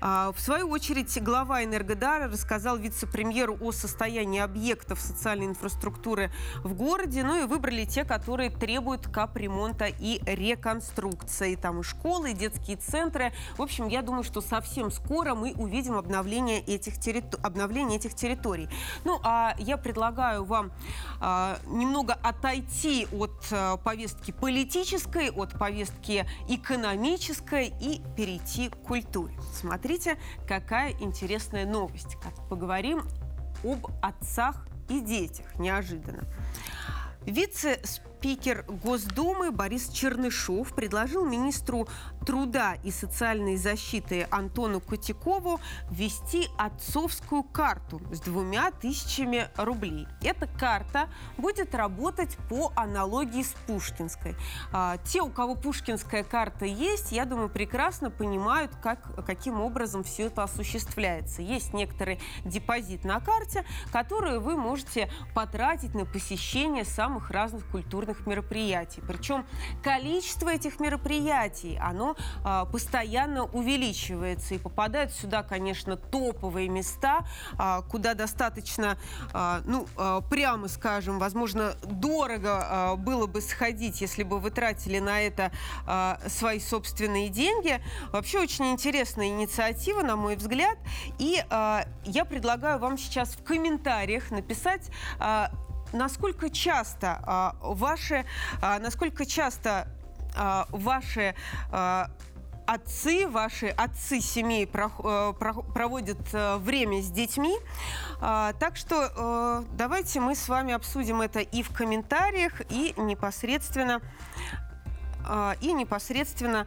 А, 0.00 0.32
в 0.32 0.40
свою 0.40 0.68
очередь, 0.68 1.22
глава 1.22 1.64
Энергодара 1.64 2.28
рассказал 2.28 2.76
вице-премьеру 2.76 3.56
о 3.60 3.72
состоянии 3.72 4.40
объектов 4.40 5.00
социальной 5.00 5.46
инфраструктуры 5.46 6.30
в 6.62 6.74
городе, 6.74 7.22
ну 7.24 7.42
и 7.42 7.46
выбрали 7.46 7.84
те, 7.84 8.04
которые 8.04 8.50
требуют 8.50 9.08
капремонта 9.08 9.86
и 9.86 10.20
реконструкции. 10.26 11.54
Там 11.54 11.80
и 11.80 11.82
школы, 11.82 12.32
и 12.32 12.34
детские 12.34 12.76
центры. 12.76 13.32
В 13.56 13.62
общем, 13.62 13.88
я 13.88 14.02
думаю, 14.02 14.24
что 14.24 14.40
совсем 14.40 14.90
скоро 14.90 15.34
мы 15.34 15.52
увидим 15.54 15.94
обновление 15.94 16.60
этих, 16.60 16.98
территор... 17.00 17.40
обновление 17.42 17.98
этих 17.98 18.14
территорий. 18.14 18.68
Ну, 19.04 19.20
а 19.22 19.54
я 19.58 19.76
предлагаю 19.76 20.44
вам 20.44 20.72
а, 21.20 21.58
немного 21.66 22.14
отойти 22.22 23.06
от 23.12 23.32
а, 23.50 23.76
повестки 23.78 24.30
политической, 24.30 25.30
от 25.30 25.53
повестки 25.58 26.26
экономической 26.48 27.72
и 27.80 28.02
перейти 28.16 28.68
к 28.68 28.76
культуре. 28.76 29.34
Смотрите, 29.52 30.18
какая 30.46 30.92
интересная 31.00 31.66
новость. 31.66 32.16
Поговорим 32.48 33.02
об 33.62 33.86
отцах 34.02 34.66
и 34.88 35.00
детях. 35.00 35.46
Неожиданно. 35.58 36.24
Вице-спикер 37.26 38.13
спикер 38.24 38.64
Госдумы 38.82 39.50
Борис 39.50 39.90
Чернышов 39.90 40.74
предложил 40.74 41.26
министру 41.26 41.86
труда 42.24 42.76
и 42.82 42.90
социальной 42.90 43.58
защиты 43.58 44.26
Антону 44.30 44.80
Котякову 44.80 45.60
ввести 45.90 46.48
отцовскую 46.56 47.42
карту 47.42 48.00
с 48.10 48.20
двумя 48.20 48.70
тысячами 48.70 49.48
рублей. 49.58 50.06
Эта 50.22 50.46
карта 50.46 51.10
будет 51.36 51.74
работать 51.74 52.38
по 52.48 52.72
аналогии 52.76 53.42
с 53.42 53.54
Пушкинской. 53.66 54.36
А, 54.72 54.96
те, 55.04 55.20
у 55.20 55.28
кого 55.28 55.54
Пушкинская 55.54 56.24
карта 56.24 56.64
есть, 56.64 57.12
я 57.12 57.26
думаю, 57.26 57.50
прекрасно 57.50 58.10
понимают, 58.10 58.74
как, 58.82 59.22
каким 59.26 59.60
образом 59.60 60.02
все 60.02 60.28
это 60.28 60.44
осуществляется. 60.44 61.42
Есть 61.42 61.74
некоторый 61.74 62.18
депозит 62.46 63.04
на 63.04 63.20
карте, 63.20 63.66
который 63.92 64.38
вы 64.38 64.56
можете 64.56 65.10
потратить 65.34 65.94
на 65.94 66.06
посещение 66.06 66.86
самых 66.86 67.30
разных 67.30 67.66
культурных 67.66 68.13
разных 68.14 68.26
мероприятий. 68.26 69.02
Причем 69.06 69.44
количество 69.82 70.48
этих 70.48 70.80
мероприятий, 70.80 71.78
оно 71.80 72.16
а, 72.44 72.64
постоянно 72.64 73.44
увеличивается. 73.44 74.54
И 74.54 74.58
попадают 74.58 75.12
сюда, 75.12 75.42
конечно, 75.42 75.96
топовые 75.96 76.68
места, 76.68 77.26
а, 77.58 77.82
куда 77.82 78.14
достаточно, 78.14 78.96
а, 79.32 79.60
ну, 79.64 79.86
прямо 80.30 80.68
скажем, 80.68 81.18
возможно, 81.18 81.74
дорого 81.82 82.94
было 82.98 83.26
бы 83.26 83.40
сходить, 83.40 84.00
если 84.00 84.22
бы 84.22 84.38
вы 84.38 84.50
тратили 84.50 84.98
на 84.98 85.20
это 85.20 85.52
свои 86.28 86.60
собственные 86.60 87.28
деньги. 87.28 87.80
Вообще 88.12 88.40
очень 88.40 88.70
интересная 88.72 89.28
инициатива, 89.28 90.02
на 90.02 90.16
мой 90.16 90.36
взгляд. 90.36 90.78
И 91.18 91.42
а, 91.50 91.86
я 92.04 92.24
предлагаю 92.24 92.78
вам 92.78 92.98
сейчас 92.98 93.30
в 93.30 93.44
комментариях 93.44 94.30
написать 94.30 94.90
а, 95.18 95.50
насколько 95.94 96.50
часто 96.50 97.20
а, 97.22 97.56
ваши, 97.60 98.26
а, 98.60 98.78
насколько 98.78 99.24
часто 99.24 99.88
а, 100.36 100.66
ваши 100.70 101.34
а, 101.70 102.10
отцы, 102.66 103.28
ваши 103.28 103.68
отцы 103.68 104.20
семей 104.20 104.66
про, 104.66 104.90
э, 104.98 105.34
про, 105.38 105.54
проводят 105.54 106.18
э, 106.32 106.56
время 106.56 107.02
с 107.02 107.10
детьми. 107.10 107.56
А, 108.20 108.52
так 108.54 108.76
что 108.76 109.10
э, 109.14 109.64
давайте 109.76 110.20
мы 110.20 110.34
с 110.34 110.48
вами 110.48 110.72
обсудим 110.72 111.20
это 111.20 111.40
и 111.40 111.62
в 111.62 111.70
комментариях, 111.70 112.62
и 112.70 112.94
непосредственно 112.96 114.00
и 115.62 115.72
непосредственно 115.72 116.66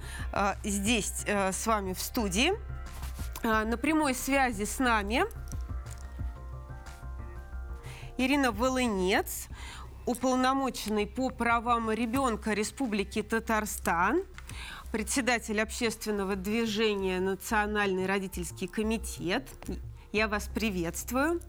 здесь 0.64 1.14
с 1.28 1.68
вами 1.68 1.94
в 1.94 2.00
студии. 2.00 2.54
На 3.44 3.78
прямой 3.78 4.16
связи 4.16 4.64
с 4.64 4.80
нами 4.80 5.26
Ирина 8.18 8.52
Волынец, 8.52 9.48
уполномоченный 10.08 11.06
по 11.06 11.30
правам 11.30 11.92
ребенка 11.92 12.54
Республики 12.54 13.22
Татарстан, 13.22 14.24
председатель 14.92 15.62
общественного 15.62 16.36
движения 16.36 17.20
«Национальный 17.20 18.08
родительский 18.08 18.68
комитет». 18.68 19.48
Я 20.12 20.28
вас 20.28 20.50
приветствую. 20.52 21.42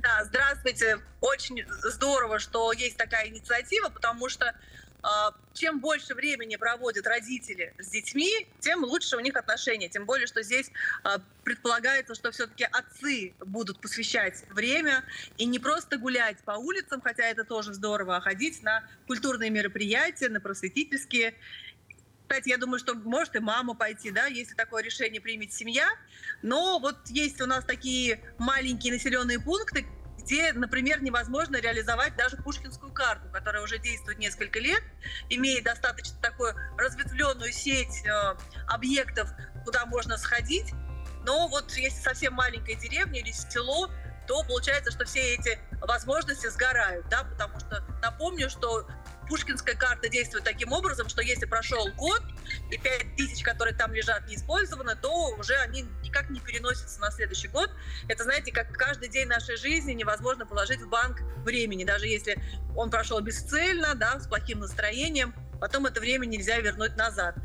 Да, 0.00 0.24
здравствуйте. 0.24 0.98
Очень 1.22 1.64
здорово, 1.68 2.38
что 2.38 2.70
есть 2.72 2.98
такая 2.98 3.28
инициатива, 3.28 3.88
потому 3.88 4.28
что 4.28 4.54
чем 5.52 5.80
больше 5.80 6.14
времени 6.14 6.56
проводят 6.56 7.06
родители 7.06 7.74
с 7.78 7.88
детьми, 7.88 8.46
тем 8.60 8.84
лучше 8.84 9.16
у 9.16 9.20
них 9.20 9.36
отношения. 9.36 9.88
Тем 9.88 10.06
более, 10.06 10.26
что 10.26 10.42
здесь 10.42 10.70
а, 11.02 11.18
предполагается, 11.44 12.14
что 12.14 12.30
все-таки 12.30 12.64
отцы 12.64 13.34
будут 13.40 13.80
посвящать 13.80 14.44
время 14.50 15.04
и 15.38 15.44
не 15.44 15.58
просто 15.58 15.98
гулять 15.98 16.38
по 16.44 16.52
улицам, 16.52 17.00
хотя 17.00 17.24
это 17.24 17.44
тоже 17.44 17.74
здорово, 17.74 18.16
а 18.16 18.20
ходить 18.20 18.62
на 18.62 18.84
культурные 19.06 19.50
мероприятия, 19.50 20.28
на 20.28 20.40
просветительские. 20.40 21.34
Кстати, 22.22 22.48
я 22.48 22.56
думаю, 22.56 22.78
что 22.78 22.94
может 22.94 23.36
и 23.36 23.40
мама 23.40 23.74
пойти, 23.74 24.10
да, 24.10 24.26
если 24.26 24.54
такое 24.54 24.82
решение 24.82 25.20
примет 25.20 25.52
семья. 25.52 25.86
Но 26.40 26.78
вот 26.78 26.96
есть 27.08 27.40
у 27.40 27.46
нас 27.46 27.64
такие 27.64 28.20
маленькие 28.38 28.94
населенные 28.94 29.38
пункты, 29.38 29.84
где, 30.22 30.52
например, 30.52 31.02
невозможно 31.02 31.56
реализовать 31.60 32.16
даже 32.16 32.36
пушкинскую 32.36 32.92
карту, 32.92 33.28
которая 33.32 33.62
уже 33.62 33.78
действует 33.78 34.18
несколько 34.18 34.58
лет, 34.58 34.82
имеет 35.28 35.64
достаточно 35.64 36.16
такую 36.20 36.54
разветвленную 36.78 37.52
сеть 37.52 38.04
э, 38.06 38.34
объектов, 38.68 39.30
куда 39.64 39.86
можно 39.86 40.16
сходить. 40.16 40.72
Но 41.24 41.48
вот 41.48 41.72
если 41.72 42.00
совсем 42.00 42.34
маленькая 42.34 42.74
деревня 42.74 43.20
или 43.20 43.32
село, 43.32 43.90
то 44.32 44.42
получается, 44.44 44.90
что 44.90 45.04
все 45.04 45.34
эти 45.34 45.58
возможности 45.82 46.46
сгорают, 46.46 47.06
да, 47.10 47.24
потому 47.24 47.60
что 47.60 47.84
напомню, 48.00 48.48
что 48.48 48.88
Пушкинская 49.28 49.74
карта 49.74 50.08
действует 50.08 50.44
таким 50.44 50.72
образом, 50.72 51.10
что 51.10 51.20
если 51.20 51.44
прошел 51.44 51.86
год, 51.98 52.22
и 52.70 52.78
5 52.78 53.16
тысяч, 53.16 53.44
которые 53.44 53.76
там 53.76 53.92
лежат, 53.92 54.26
не 54.26 54.36
использованы, 54.36 54.96
то 54.96 55.36
уже 55.38 55.54
они 55.56 55.82
никак 56.02 56.30
не 56.30 56.40
переносятся 56.40 56.98
на 57.00 57.10
следующий 57.10 57.48
год. 57.48 57.70
Это, 58.08 58.24
знаете, 58.24 58.52
как 58.52 58.72
каждый 58.72 59.10
день 59.10 59.28
нашей 59.28 59.56
жизни 59.56 59.92
невозможно 59.92 60.46
положить 60.46 60.80
в 60.80 60.88
банк 60.88 61.20
времени, 61.44 61.84
даже 61.84 62.06
если 62.06 62.42
он 62.74 62.90
прошел 62.90 63.20
бесцельно, 63.20 63.94
да, 63.94 64.18
с 64.18 64.26
плохим 64.26 64.60
настроением, 64.60 65.34
потом 65.60 65.84
это 65.84 66.00
время 66.00 66.24
нельзя 66.24 66.58
вернуть 66.58 66.96
назад. 66.96 67.36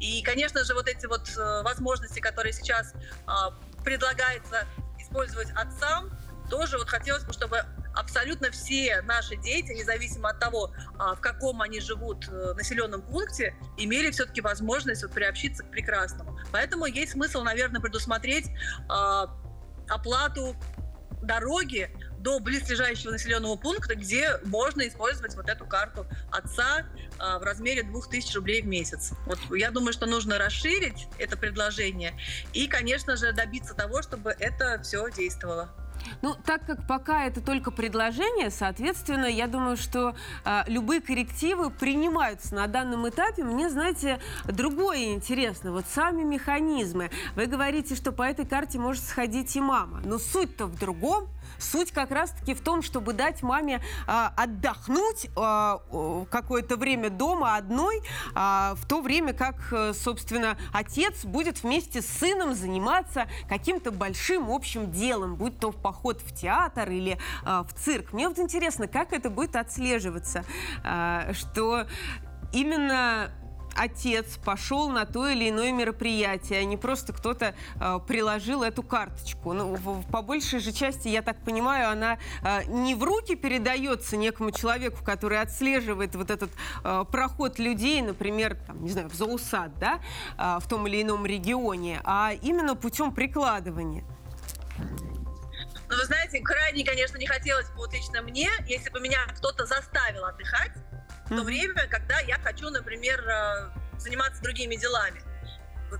И, 0.00 0.22
конечно 0.22 0.64
же, 0.64 0.72
вот 0.72 0.88
эти 0.88 1.04
вот 1.04 1.28
э, 1.36 1.62
возможности, 1.62 2.18
которые 2.18 2.54
сейчас 2.54 2.94
а, 3.26 3.50
предлагается 3.84 4.66
использовать 5.10 5.50
отцам, 5.50 6.10
тоже 6.50 6.76
вот 6.76 6.88
хотелось 6.88 7.24
бы, 7.24 7.32
чтобы 7.32 7.64
абсолютно 7.94 8.50
все 8.50 9.00
наши 9.02 9.36
дети, 9.36 9.72
независимо 9.72 10.30
от 10.30 10.40
того, 10.40 10.72
а, 10.98 11.14
в 11.14 11.20
каком 11.20 11.62
они 11.62 11.80
живут 11.80 12.28
э, 12.28 12.52
населенном 12.54 13.02
пункте, 13.02 13.54
имели 13.76 14.10
все-таки 14.10 14.40
возможность 14.40 15.02
вот 15.02 15.12
приобщиться 15.12 15.62
к 15.62 15.70
прекрасному. 15.70 16.38
Поэтому 16.52 16.86
есть 16.86 17.12
смысл, 17.12 17.42
наверное, 17.42 17.80
предусмотреть 17.80 18.46
а, 18.88 19.34
оплату 19.88 20.56
дороги 21.22 21.90
до 22.18 22.38
близлежащего 22.38 23.12
населенного 23.12 23.56
пункта, 23.56 23.94
где 23.94 24.38
можно 24.44 24.86
использовать 24.86 25.34
вот 25.34 25.48
эту 25.48 25.66
карту 25.66 26.06
отца 26.30 26.86
а, 27.18 27.38
в 27.38 27.42
размере 27.42 27.82
2000 27.82 28.36
рублей 28.36 28.62
в 28.62 28.66
месяц. 28.66 29.12
Вот 29.26 29.38
я 29.56 29.70
думаю, 29.70 29.92
что 29.92 30.06
нужно 30.06 30.38
расширить 30.38 31.08
это 31.18 31.36
предложение 31.36 32.12
и, 32.52 32.66
конечно 32.66 33.16
же, 33.16 33.32
добиться 33.32 33.74
того, 33.74 34.02
чтобы 34.02 34.34
это 34.38 34.80
все 34.82 35.10
действовало. 35.10 35.70
Ну, 36.22 36.34
так 36.34 36.66
как 36.66 36.86
пока 36.86 37.24
это 37.24 37.40
только 37.40 37.70
предложение, 37.70 38.50
соответственно, 38.50 39.26
я 39.26 39.46
думаю, 39.46 39.76
что 39.76 40.14
э, 40.44 40.62
любые 40.66 41.00
коррективы 41.00 41.70
принимаются 41.70 42.54
на 42.54 42.66
данном 42.66 43.08
этапе. 43.08 43.44
Мне, 43.44 43.70
знаете, 43.70 44.20
другое 44.46 45.14
интересно. 45.14 45.72
Вот 45.72 45.86
сами 45.86 46.22
механизмы. 46.22 47.10
Вы 47.36 47.46
говорите, 47.46 47.94
что 47.94 48.12
по 48.12 48.22
этой 48.22 48.46
карте 48.46 48.78
может 48.78 49.04
сходить 49.04 49.54
и 49.56 49.60
мама. 49.60 50.00
Но 50.04 50.18
суть-то 50.18 50.66
в 50.66 50.78
другом. 50.78 51.28
Суть 51.62 51.92
как 51.92 52.10
раз-таки 52.10 52.54
в 52.54 52.60
том, 52.60 52.82
чтобы 52.82 53.12
дать 53.12 53.42
маме 53.42 53.80
а, 54.06 54.32
отдохнуть 54.36 55.28
а, 55.36 55.80
какое-то 56.30 56.76
время 56.76 57.10
дома 57.10 57.56
одной, 57.56 58.02
а, 58.34 58.74
в 58.76 58.86
то 58.86 59.00
время 59.00 59.32
как, 59.32 59.56
э, 59.72 59.92
собственно, 59.94 60.56
отец 60.72 61.24
будет 61.24 61.62
вместе 61.62 62.02
с 62.02 62.06
сыном 62.06 62.54
заниматься 62.54 63.26
каким-то 63.48 63.90
большим 63.90 64.50
общим 64.50 64.90
делом, 64.90 65.36
будь 65.36 65.58
то 65.58 65.72
поход 65.72 66.20
в 66.20 66.34
театр 66.34 66.90
или 66.90 67.18
а, 67.44 67.64
в 67.64 67.72
цирк. 67.74 68.12
Мне 68.12 68.28
вот 68.28 68.38
интересно, 68.38 68.88
как 68.88 69.12
это 69.12 69.30
будет 69.30 69.56
отслеживаться, 69.56 70.44
а, 70.84 71.32
что 71.34 71.86
именно 72.52 73.30
отец 73.80 74.36
пошел 74.44 74.90
на 74.90 75.06
то 75.06 75.26
или 75.28 75.48
иное 75.48 75.72
мероприятие, 75.72 76.60
а 76.60 76.64
не 76.64 76.76
просто 76.76 77.12
кто-то 77.12 77.54
э, 77.80 77.98
приложил 78.06 78.62
эту 78.62 78.82
карточку. 78.82 79.52
Ну, 79.52 79.74
в, 79.74 80.06
по 80.10 80.20
большей 80.20 80.60
же 80.60 80.72
части, 80.72 81.08
я 81.08 81.22
так 81.22 81.42
понимаю, 81.42 81.90
она 81.90 82.18
э, 82.42 82.64
не 82.66 82.94
в 82.94 83.02
руки 83.02 83.36
передается 83.36 84.16
некому 84.16 84.50
человеку, 84.50 85.02
который 85.02 85.40
отслеживает 85.40 86.14
вот 86.14 86.30
этот 86.30 86.50
э, 86.84 87.04
проход 87.10 87.58
людей, 87.58 88.02
например, 88.02 88.56
там, 88.66 88.82
не 88.82 88.90
знаю, 88.90 89.08
в 89.08 89.14
зоосад, 89.14 89.78
да, 89.78 90.00
э, 90.36 90.58
в 90.60 90.68
том 90.68 90.86
или 90.86 91.02
ином 91.02 91.24
регионе, 91.24 92.00
а 92.04 92.32
именно 92.42 92.76
путем 92.76 93.12
прикладывания. 93.12 94.04
Ну, 95.88 95.96
вы 95.96 96.04
знаете, 96.04 96.40
крайне, 96.40 96.84
конечно, 96.84 97.16
не 97.16 97.26
хотелось 97.26 97.68
бы 97.70 97.78
вот 97.78 97.92
лично 97.92 98.22
мне, 98.22 98.48
если 98.66 98.90
бы 98.90 99.00
меня 99.00 99.18
кто-то 99.36 99.66
заставил 99.66 100.24
отдыхать, 100.24 100.72
в 101.30 101.36
то 101.36 101.44
время, 101.44 101.86
когда 101.88 102.18
я 102.20 102.38
хочу, 102.38 102.68
например, 102.70 103.24
э, 103.26 103.70
заниматься 103.98 104.42
другими 104.42 104.74
делами. 104.74 105.22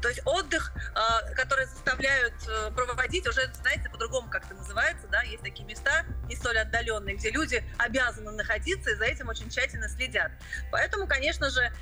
То 0.03 0.09
есть 0.09 0.21
отдых, 0.25 0.73
э, 0.77 1.35
который 1.35 1.67
заставляют 1.67 2.35
э, 2.49 2.71
проводить, 2.73 3.27
уже, 3.29 3.53
знаете, 3.55 3.89
по-другому 3.91 4.29
как-то 4.29 4.55
называется, 4.55 5.07
да, 5.09 5.23
есть 5.23 5.43
такие 5.43 5.67
места 5.67 6.05
не 6.27 6.35
столь 6.35 6.59
отдаленные, 6.59 7.17
где 7.17 7.31
люди 7.31 7.65
обязаны 7.79 8.33
находиться 8.33 8.91
и 8.91 8.95
за 8.95 9.05
этим 9.05 9.29
очень 9.29 9.49
тщательно 9.51 9.89
следят. 9.89 10.33
Поэтому, 10.73 11.07
конечно 11.07 11.51
же, 11.51 11.73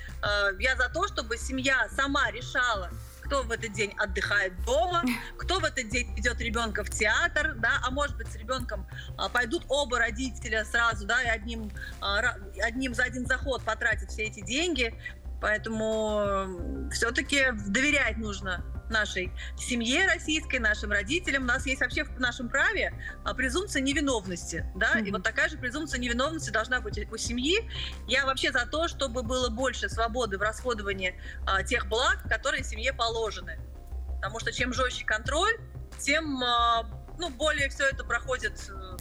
я 0.59 0.77
за 0.77 0.89
то, 0.89 1.07
чтобы 1.09 1.37
семья 1.37 1.89
сама 1.91 2.31
решала, 2.31 2.91
кто 3.29 3.43
в 3.43 3.53
этот 3.53 3.73
день 3.73 3.93
отдыхает 3.99 4.59
дома, 4.65 5.05
кто 5.37 5.61
в 5.61 5.65
этот 5.65 5.89
день 5.91 6.15
ведет 6.17 6.41
ребенка 6.41 6.83
в 6.83 6.89
театр, 6.89 7.55
да, 7.57 7.73
а 7.85 7.91
может 7.91 8.17
быть 8.17 8.27
с 8.29 8.37
ребенком 8.37 8.89
а, 9.19 9.29
пойдут 9.29 9.65
оба 9.69 9.99
родителя 9.99 10.65
сразу, 10.65 11.07
да, 11.07 11.23
и 11.23 11.27
одним, 11.27 11.71
а, 12.01 12.37
одним 12.63 12.95
за 12.95 13.05
один 13.05 13.27
заход 13.27 13.63
потратят 13.65 14.11
все 14.11 14.25
эти 14.25 14.41
деньги. 14.41 14.95
Поэтому 15.41 16.89
все-таки 16.91 17.53
доверять 17.69 18.17
нужно 18.17 18.65
нашей 18.91 19.33
семье 19.57 20.07
российской, 20.07 20.59
нашим 20.59 20.93
родителям. 20.93 21.45
У 21.45 21.47
нас 21.47 21.67
есть 21.67 21.81
вообще 21.81 22.05
в 22.05 22.19
нашем 22.21 22.49
праве 22.49 22.93
а, 23.25 23.35
презумпция 23.35 23.83
невиновности, 23.83 24.65
да, 24.75 24.95
mm-hmm. 24.95 25.09
и 25.09 25.11
вот 25.13 25.23
такая 25.23 25.49
же 25.49 25.57
презумпция 25.59 26.01
невиновности 26.01 26.51
должна 26.51 26.81
быть 26.81 26.99
у 27.11 27.17
семьи. 27.17 27.69
Я 28.07 28.27
вообще 28.27 28.53
за 28.53 28.67
то, 28.67 28.89
чтобы 28.89 29.23
было 29.23 29.49
больше 29.49 29.89
свободы 29.89 30.39
в 30.39 30.43
расходовании 30.43 31.21
а, 31.47 31.63
тех 31.63 31.89
благ, 31.89 32.23
которые 32.29 32.65
семье 32.65 32.93
положены. 32.93 33.59
Потому 34.17 34.41
что 34.41 34.53
чем 34.53 34.73
жестче 34.73 35.05
контроль, 35.05 35.57
тем 35.99 36.43
а, 36.43 36.83
ну, 37.19 37.31
более 37.31 37.69
все 37.69 37.89
это 37.89 38.05
проходит, 38.05 38.59
э, 38.69 38.97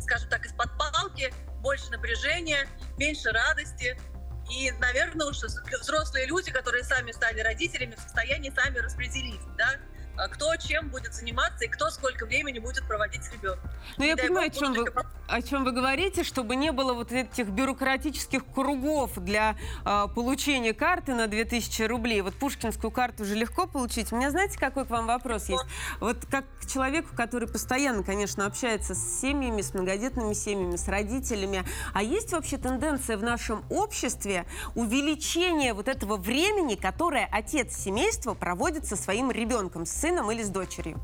скажем 0.00 0.28
так, 0.28 0.44
из-под 0.44 0.76
палки, 0.78 1.32
больше 1.60 1.90
напряжения, 1.90 2.68
меньше 2.98 3.30
радости, 3.30 3.98
и, 4.50 4.70
наверное, 4.72 5.26
уж 5.26 5.38
взрослые 5.80 6.26
люди, 6.26 6.50
которые 6.50 6.84
сами 6.84 7.12
стали 7.12 7.40
родителями, 7.40 7.94
в 7.94 8.00
состоянии 8.00 8.50
сами 8.54 8.78
распределить, 8.78 9.40
да, 9.56 9.76
кто 10.30 10.54
чем 10.56 10.88
будет 10.88 11.14
заниматься 11.14 11.64
и 11.64 11.68
кто 11.68 11.90
сколько 11.90 12.26
времени 12.26 12.58
будет 12.58 12.86
проводить 12.86 13.24
с 13.24 13.32
ребенком. 13.32 13.70
Ну, 13.96 14.04
я 14.04 14.16
понимаю, 14.16 14.48
о 14.48 14.50
чем, 14.50 14.72
вы, 14.72 14.86
о 15.28 15.42
чем 15.42 15.64
вы 15.64 15.72
говорите, 15.72 16.24
чтобы 16.24 16.56
не 16.56 16.72
было 16.72 16.94
вот 16.94 17.12
этих 17.12 17.48
бюрократических 17.48 18.44
кругов 18.46 19.12
для 19.16 19.56
э, 19.84 20.06
получения 20.14 20.72
карты 20.72 21.14
на 21.14 21.26
2000 21.26 21.82
рублей. 21.82 22.20
Вот 22.22 22.34
пушкинскую 22.34 22.90
карту 22.90 23.24
уже 23.24 23.34
легко 23.34 23.66
получить. 23.66 24.12
У 24.12 24.16
меня, 24.16 24.30
знаете, 24.30 24.58
какой 24.58 24.86
к 24.86 24.90
вам 24.90 25.06
вопрос 25.06 25.48
есть? 25.48 25.64
Вот 26.00 26.18
как 26.30 26.44
к 26.60 26.66
человеку, 26.66 27.14
который 27.16 27.48
постоянно, 27.48 28.02
конечно, 28.02 28.46
общается 28.46 28.94
с 28.94 29.20
семьями, 29.20 29.62
с 29.62 29.74
многодетными 29.74 30.34
семьями, 30.34 30.76
с 30.76 30.88
родителями, 30.88 31.64
а 31.92 32.02
есть 32.02 32.32
вообще 32.32 32.56
тенденция 32.56 33.16
в 33.16 33.22
нашем 33.22 33.64
обществе 33.70 34.46
увеличения 34.74 35.74
вот 35.74 35.88
этого 35.88 36.16
времени, 36.16 36.74
которое 36.74 37.28
отец 37.30 37.76
семейства 37.76 38.34
проводит 38.34 38.86
со 38.86 38.96
своим 38.96 39.30
ребенком, 39.30 39.86
с 39.86 40.03
сыном 40.04 40.30
или 40.30 40.42
с 40.42 40.50
дочерью? 40.50 41.00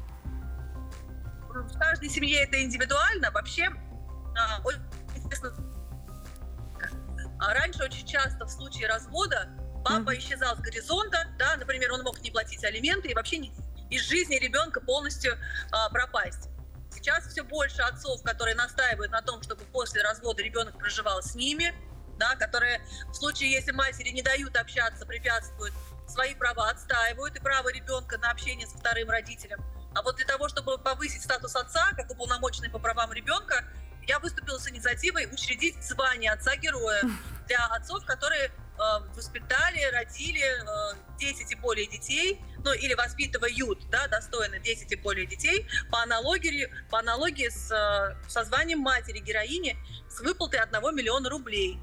В 1.48 1.78
каждой 1.78 2.10
семье 2.10 2.42
это 2.42 2.62
индивидуально. 2.62 3.30
Вообще, 3.30 3.70
а, 4.36 4.62
а 7.38 7.54
раньше 7.54 7.82
очень 7.82 8.06
часто 8.06 8.44
в 8.44 8.50
случае 8.50 8.88
развода 8.88 9.48
папа 9.82 10.16
исчезал 10.18 10.54
с 10.54 10.60
горизонта, 10.60 11.26
да, 11.38 11.56
например, 11.56 11.90
он 11.92 12.02
мог 12.02 12.20
не 12.20 12.30
платить 12.30 12.62
алименты 12.62 13.08
и 13.08 13.14
вообще 13.14 13.38
не, 13.38 13.52
из 13.88 14.02
жизни 14.02 14.36
ребенка 14.36 14.82
полностью 14.82 15.32
а, 15.72 15.88
пропасть. 15.88 16.50
Сейчас 16.92 17.26
все 17.26 17.42
больше 17.42 17.80
отцов, 17.80 18.22
которые 18.22 18.54
настаивают 18.54 19.10
на 19.12 19.22
том, 19.22 19.42
чтобы 19.42 19.64
после 19.72 20.02
развода 20.02 20.42
ребенок 20.42 20.76
проживал 20.76 21.22
с 21.22 21.34
ними, 21.34 21.72
да, 22.18 22.36
которые 22.36 22.82
в 23.08 23.14
случае, 23.14 23.52
если 23.52 23.72
матери 23.72 24.10
не 24.10 24.20
дают 24.20 24.54
общаться, 24.56 25.06
препятствуют 25.06 25.72
свои 26.10 26.34
права 26.34 26.68
отстаивают 26.70 27.36
и 27.36 27.40
право 27.40 27.72
ребенка 27.72 28.18
на 28.18 28.30
общение 28.30 28.66
со 28.66 28.76
вторым 28.76 29.08
родителем. 29.10 29.64
А 29.94 30.02
вот 30.02 30.16
для 30.16 30.26
того, 30.26 30.48
чтобы 30.48 30.78
повысить 30.78 31.22
статус 31.22 31.56
отца, 31.56 31.90
как 31.96 32.10
уполномоченный 32.10 32.70
по 32.70 32.78
правам 32.78 33.12
ребенка, 33.12 33.64
я 34.06 34.18
выступила 34.18 34.58
с 34.58 34.68
инициативой 34.68 35.26
учредить 35.32 35.82
звание 35.82 36.32
отца-героя 36.32 37.02
для 37.46 37.66
отцов, 37.66 38.04
которые 38.04 38.46
э, 38.46 38.50
воспитали, 39.14 39.82
родили 39.92 40.42
э, 40.42 40.96
10 41.18 41.52
и 41.52 41.54
более 41.56 41.86
детей, 41.86 42.40
ну 42.64 42.72
или 42.72 42.94
воспитывают, 42.94 43.88
да, 43.90 44.06
достойно 44.08 44.58
10 44.58 44.92
и 44.92 44.96
более 44.96 45.26
детей, 45.26 45.66
по 45.90 46.02
аналогии, 46.02 46.72
по 46.90 46.98
аналогии 47.00 47.48
с, 47.48 47.70
э, 47.70 48.28
со 48.28 48.44
званием 48.44 48.80
матери-героини 48.80 49.76
с 50.08 50.20
выплатой 50.20 50.60
1 50.60 50.94
миллиона 50.94 51.28
рублей. 51.28 51.78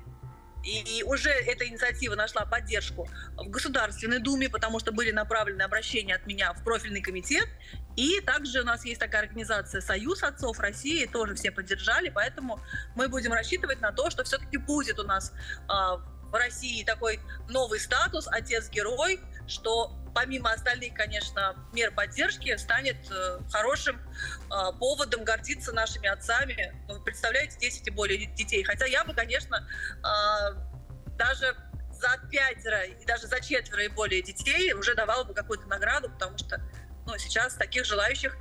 И 0.68 1.02
уже 1.04 1.30
эта 1.30 1.66
инициатива 1.66 2.16
нашла 2.16 2.46
поддержку 2.46 3.08
в 3.38 3.50
Государственной 3.50 4.20
Думе, 4.20 4.50
потому 4.50 4.80
что 4.80 4.92
были 4.92 5.12
направлены 5.12 5.62
обращения 5.62 6.14
от 6.14 6.28
меня 6.28 6.52
в 6.52 6.64
профильный 6.64 7.02
комитет. 7.02 7.48
И 7.96 8.20
также 8.22 8.62
у 8.62 8.66
нас 8.66 8.84
есть 8.84 9.00
такая 9.00 9.24
организация 9.24 9.80
«Союз 9.80 10.24
отцов 10.24 10.60
России», 10.60 11.06
тоже 11.06 11.36
все 11.36 11.52
поддержали, 11.52 12.10
поэтому 12.10 12.60
мы 12.96 13.08
будем 13.08 13.32
рассчитывать 13.32 13.80
на 13.80 13.94
то, 13.94 14.10
что 14.10 14.26
все-таки 14.26 14.58
будет 14.58 15.00
у 15.00 15.04
нас 15.04 15.32
а, 15.70 16.00
в 16.30 16.34
России 16.34 16.84
такой 16.84 17.20
новый 17.50 17.80
статус 17.80 18.28
«Отец-герой», 18.28 19.20
что 19.48 19.94
помимо 20.14 20.52
остальных, 20.52 20.96
конечно, 20.96 21.56
мер 21.74 21.92
поддержки, 21.92 22.56
станет 22.58 22.98
э, 23.12 23.40
хорошим 23.52 24.00
э, 24.00 24.78
поводом 24.80 25.24
гордиться 25.24 25.72
нашими 25.74 26.10
отцами. 26.10 26.74
Вы 26.88 27.00
представляете, 27.04 27.58
10 27.60 27.88
и 27.88 27.92
более 27.92 28.26
детей. 28.26 28.64
Хотя 28.64 28.86
я 28.86 29.04
бы, 29.04 29.14
конечно, 29.14 29.68
э, 29.98 31.12
даже 31.18 31.56
за 31.92 32.18
пятеро 32.32 32.84
и 32.84 33.06
даже 33.06 33.28
за 33.28 33.40
четверо 33.42 33.84
и 33.84 33.90
более 33.90 34.24
детей 34.24 34.74
уже 34.74 34.96
давала 34.96 35.24
бы 35.24 35.34
какую-то 35.34 35.68
награду, 35.68 36.10
потому 36.10 36.38
что 36.38 36.62
ну, 37.06 37.18
сейчас 37.18 37.54
таких 37.54 37.86
желающих 37.86 38.36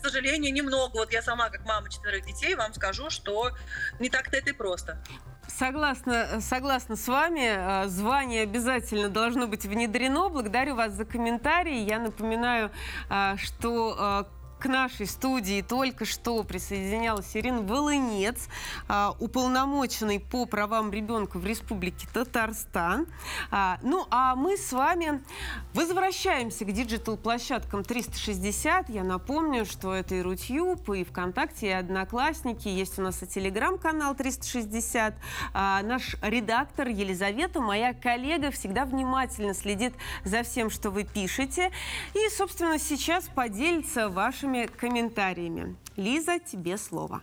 к 0.00 0.04
сожалению, 0.08 0.52
немного. 0.52 0.92
Вот 0.94 1.12
я 1.12 1.22
сама, 1.22 1.50
как 1.50 1.64
мама 1.64 1.90
четверых 1.90 2.24
детей, 2.26 2.54
вам 2.54 2.72
скажу, 2.74 3.10
что 3.10 3.50
не 3.98 4.08
так-то 4.08 4.36
это 4.36 4.50
и 4.50 4.52
просто. 4.52 5.02
Согласна, 5.48 6.40
согласна 6.40 6.96
с 6.96 7.06
вами. 7.08 7.84
Э, 7.84 7.88
звание 7.88 8.42
обязательно 8.42 9.08
должно 9.08 9.46
быть 9.46 9.64
внедрено. 9.64 10.28
Благодарю 10.28 10.76
вас 10.76 10.92
за 10.92 11.04
комментарии. 11.04 11.78
Я 11.78 11.98
напоминаю, 11.98 12.70
э, 13.10 13.36
что 13.36 14.24
э, 14.30 14.39
к 14.60 14.66
нашей 14.66 15.06
студии 15.06 15.62
только 15.62 16.04
что 16.04 16.42
присоединялась 16.44 17.34
Ирина 17.34 17.62
Волынец, 17.62 18.46
а, 18.88 19.16
уполномоченный 19.18 20.20
по 20.20 20.44
правам 20.44 20.92
ребенка 20.92 21.38
в 21.38 21.46
Республике 21.46 22.06
Татарстан. 22.12 23.06
А, 23.50 23.78
ну, 23.82 24.06
а 24.10 24.36
мы 24.36 24.58
с 24.58 24.72
вами 24.72 25.24
возвращаемся 25.72 26.66
к 26.66 26.72
digital-площадкам 26.72 27.84
360. 27.84 28.90
Я 28.90 29.02
напомню, 29.02 29.64
что 29.64 29.94
это 29.94 30.16
и 30.16 30.20
Рутюб, 30.20 30.90
и 30.90 31.04
ВКонтакте, 31.04 31.68
и 31.68 31.70
Одноклассники. 31.70 32.68
Есть 32.68 32.98
у 32.98 33.02
нас 33.02 33.22
и 33.22 33.26
телеграм-канал 33.26 34.14
360. 34.14 35.14
А, 35.54 35.82
наш 35.82 36.16
редактор 36.20 36.88
Елизавета, 36.88 37.60
моя 37.60 37.94
коллега, 37.94 38.50
всегда 38.50 38.84
внимательно 38.84 39.54
следит 39.54 39.94
за 40.24 40.42
всем, 40.42 40.68
что 40.68 40.90
вы 40.90 41.04
пишете. 41.04 41.70
И, 42.12 42.28
собственно, 42.36 42.78
сейчас 42.78 43.24
поделится 43.34 44.10
вашими 44.10 44.49
комментариями. 44.76 45.76
Лиза, 45.96 46.38
тебе 46.38 46.76
слово. 46.76 47.22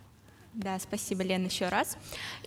Да, 0.58 0.80
спасибо, 0.80 1.22
Лен, 1.22 1.46
еще 1.46 1.70
раз. 1.70 1.98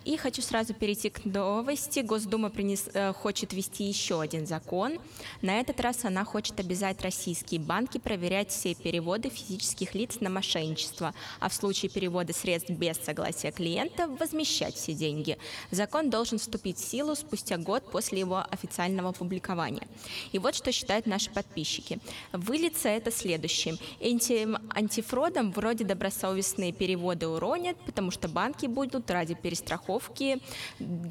И 0.04 0.16
хочу 0.16 0.42
сразу 0.42 0.74
перейти 0.74 1.10
к 1.10 1.24
новости. 1.24 2.00
Госдума 2.00 2.50
принес, 2.50 2.88
э, 2.92 3.12
хочет 3.12 3.52
ввести 3.52 3.84
еще 3.84 4.20
один 4.20 4.48
закон. 4.48 4.98
На 5.42 5.60
этот 5.60 5.78
раз 5.78 6.04
она 6.04 6.24
хочет 6.24 6.58
обязать 6.58 7.00
российские 7.02 7.60
банки 7.60 7.98
проверять 7.98 8.50
все 8.50 8.74
переводы 8.74 9.28
физических 9.28 9.94
лиц 9.94 10.16
на 10.18 10.28
мошенничество, 10.28 11.14
а 11.38 11.48
в 11.48 11.54
случае 11.54 11.88
перевода 11.88 12.32
средств 12.32 12.70
без 12.70 12.96
согласия 12.96 13.52
клиента 13.52 14.08
возмещать 14.08 14.74
все 14.74 14.92
деньги. 14.92 15.38
Закон 15.70 16.10
должен 16.10 16.40
вступить 16.40 16.78
в 16.78 16.84
силу 16.84 17.14
спустя 17.14 17.58
год 17.58 17.88
после 17.92 18.18
его 18.18 18.44
официального 18.50 19.12
публикования. 19.12 19.86
И 20.32 20.40
вот 20.40 20.56
что 20.56 20.72
считают 20.72 21.06
наши 21.06 21.30
подписчики. 21.30 22.00
Выльется 22.32 22.88
это 22.88 23.12
следующим. 23.12 23.78
Этим 24.00 24.58
антифродом 24.74 25.52
вроде 25.52 25.84
добросовестные 25.84 26.72
переводы 26.72 27.28
уронят, 27.28 27.76
потому 27.86 27.99
что 28.10 28.28
банки 28.28 28.66
будут 28.66 29.10
ради 29.10 29.34
перестраховки 29.34 30.38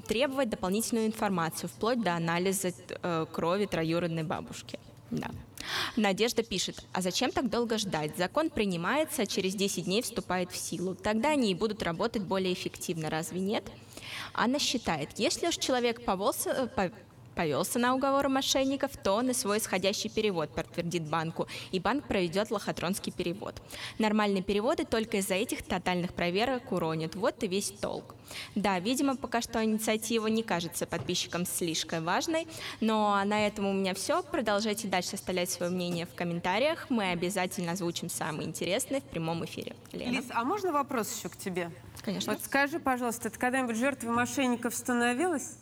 требовать 0.07 0.49
дополнительную 0.49 1.05
информацию, 1.05 1.69
вплоть 1.69 2.01
до 2.01 2.15
анализа 2.15 2.71
э, 2.89 3.25
крови 3.31 3.67
троюродной 3.67 4.23
бабушки. 4.23 4.79
Да. 5.11 5.29
Надежда 5.95 6.43
пишет, 6.43 6.83
а 6.93 7.01
зачем 7.01 7.31
так 7.31 7.49
долго 7.49 7.77
ждать? 7.77 8.17
Закон 8.17 8.49
принимается, 8.49 9.23
а 9.23 9.25
через 9.25 9.55
10 9.55 9.85
дней 9.85 10.01
вступает 10.01 10.51
в 10.51 10.57
силу. 10.57 10.95
Тогда 10.95 11.29
они 11.29 11.51
и 11.51 11.55
будут 11.55 11.83
работать 11.83 12.23
более 12.23 12.53
эффективно, 12.53 13.09
разве 13.09 13.39
нет? 13.39 13.63
Анна 14.33 14.59
считает, 14.59 15.09
если 15.17 15.47
уж 15.47 15.57
человек 15.57 16.03
повелся, 16.03 16.71
повелся 17.39 17.79
на 17.79 17.95
уговоры 17.95 18.27
мошенников, 18.27 18.91
то 19.01 19.21
и 19.21 19.31
свой 19.31 19.59
исходящий 19.59 20.09
перевод 20.09 20.53
подтвердит 20.53 21.03
банку, 21.03 21.47
и 21.71 21.79
банк 21.79 22.05
проведет 22.05 22.51
лохотронский 22.51 23.13
перевод. 23.13 23.55
Нормальные 23.97 24.43
переводы 24.43 24.83
только 24.83 25.17
из-за 25.17 25.35
этих 25.35 25.63
тотальных 25.63 26.13
проверок 26.13 26.73
уронят. 26.73 27.15
Вот 27.15 27.41
и 27.41 27.47
весь 27.47 27.71
толк. 27.71 28.15
Да, 28.55 28.77
видимо, 28.79 29.15
пока 29.15 29.41
что 29.41 29.63
инициатива 29.63 30.27
не 30.27 30.43
кажется 30.43 30.85
подписчикам 30.85 31.45
слишком 31.45 32.03
важной, 32.03 32.45
но 32.81 33.23
на 33.23 33.47
этом 33.47 33.67
у 33.67 33.73
меня 33.73 33.93
все. 33.93 34.21
Продолжайте 34.21 34.89
дальше 34.89 35.15
оставлять 35.15 35.49
свое 35.49 35.71
мнение 35.71 36.05
в 36.05 36.13
комментариях. 36.15 36.87
Мы 36.89 37.11
обязательно 37.11 37.71
озвучим 37.71 38.09
самые 38.09 38.49
интересные 38.49 38.99
в 38.99 39.05
прямом 39.05 39.45
эфире. 39.45 39.77
Лена. 39.93 40.11
Лиз, 40.11 40.25
а 40.31 40.43
можно 40.43 40.73
вопрос 40.73 41.17
еще 41.17 41.29
к 41.29 41.37
тебе? 41.37 41.71
Конечно. 42.01 42.33
Вот 42.33 42.43
скажи, 42.43 42.79
пожалуйста, 42.79 43.29
ты 43.29 43.39
когда-нибудь 43.39 43.77
жертвой 43.77 44.11
мошенников 44.11 44.75
становилась? 44.75 45.55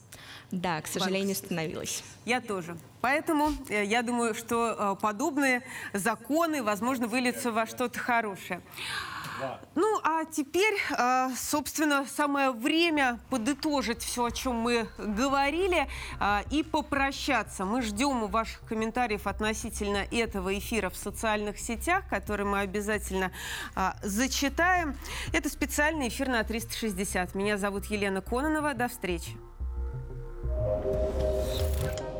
Да, 0.52 0.82
к 0.82 0.88
сожалению, 0.88 1.36
становилась. 1.36 2.04
Я 2.26 2.40
тоже. 2.40 2.78
Поэтому 3.02 3.52
э, 3.70 3.84
я 3.84 4.02
думаю, 4.02 4.34
что 4.34 4.96
э, 4.98 5.02
подобные 5.02 5.62
законы, 5.94 6.64
возможно, 6.64 7.08
выльются 7.08 7.52
во 7.52 7.66
что-то 7.66 8.00
хорошее. 8.00 8.62
Ну, 9.76 10.00
а 10.04 10.26
теперь, 10.26 10.76
э, 10.98 11.30
собственно, 11.38 12.06
самое 12.06 12.52
время 12.52 13.20
подытожить 13.30 14.02
все, 14.02 14.26
о 14.26 14.32
чем 14.32 14.56
мы 14.56 14.88
говорили, 14.98 15.88
и 16.50 16.64
попрощаться. 16.64 17.64
Мы 17.64 17.84
ждем 17.84 18.26
ваших 18.28 18.62
комментариев 18.62 19.28
относительно 19.28 20.08
этого 20.12 20.58
эфира 20.58 20.90
в 20.90 20.96
социальных 20.96 21.60
сетях, 21.60 22.08
которые 22.10 22.48
мы 22.48 22.62
обязательно 22.62 23.32
зачитаем. 24.02 24.98
Это 25.34 25.50
специальный 25.50 26.08
эфир 26.08 26.30
на 26.30 26.44
360. 26.44 27.36
Меня 27.36 27.58
зовут 27.58 27.86
Елена 27.86 28.22
Кононова. 28.22 28.74
До 28.74 28.88
встречи. 28.88 29.38
Thank 30.60 32.00
you. 32.02 32.17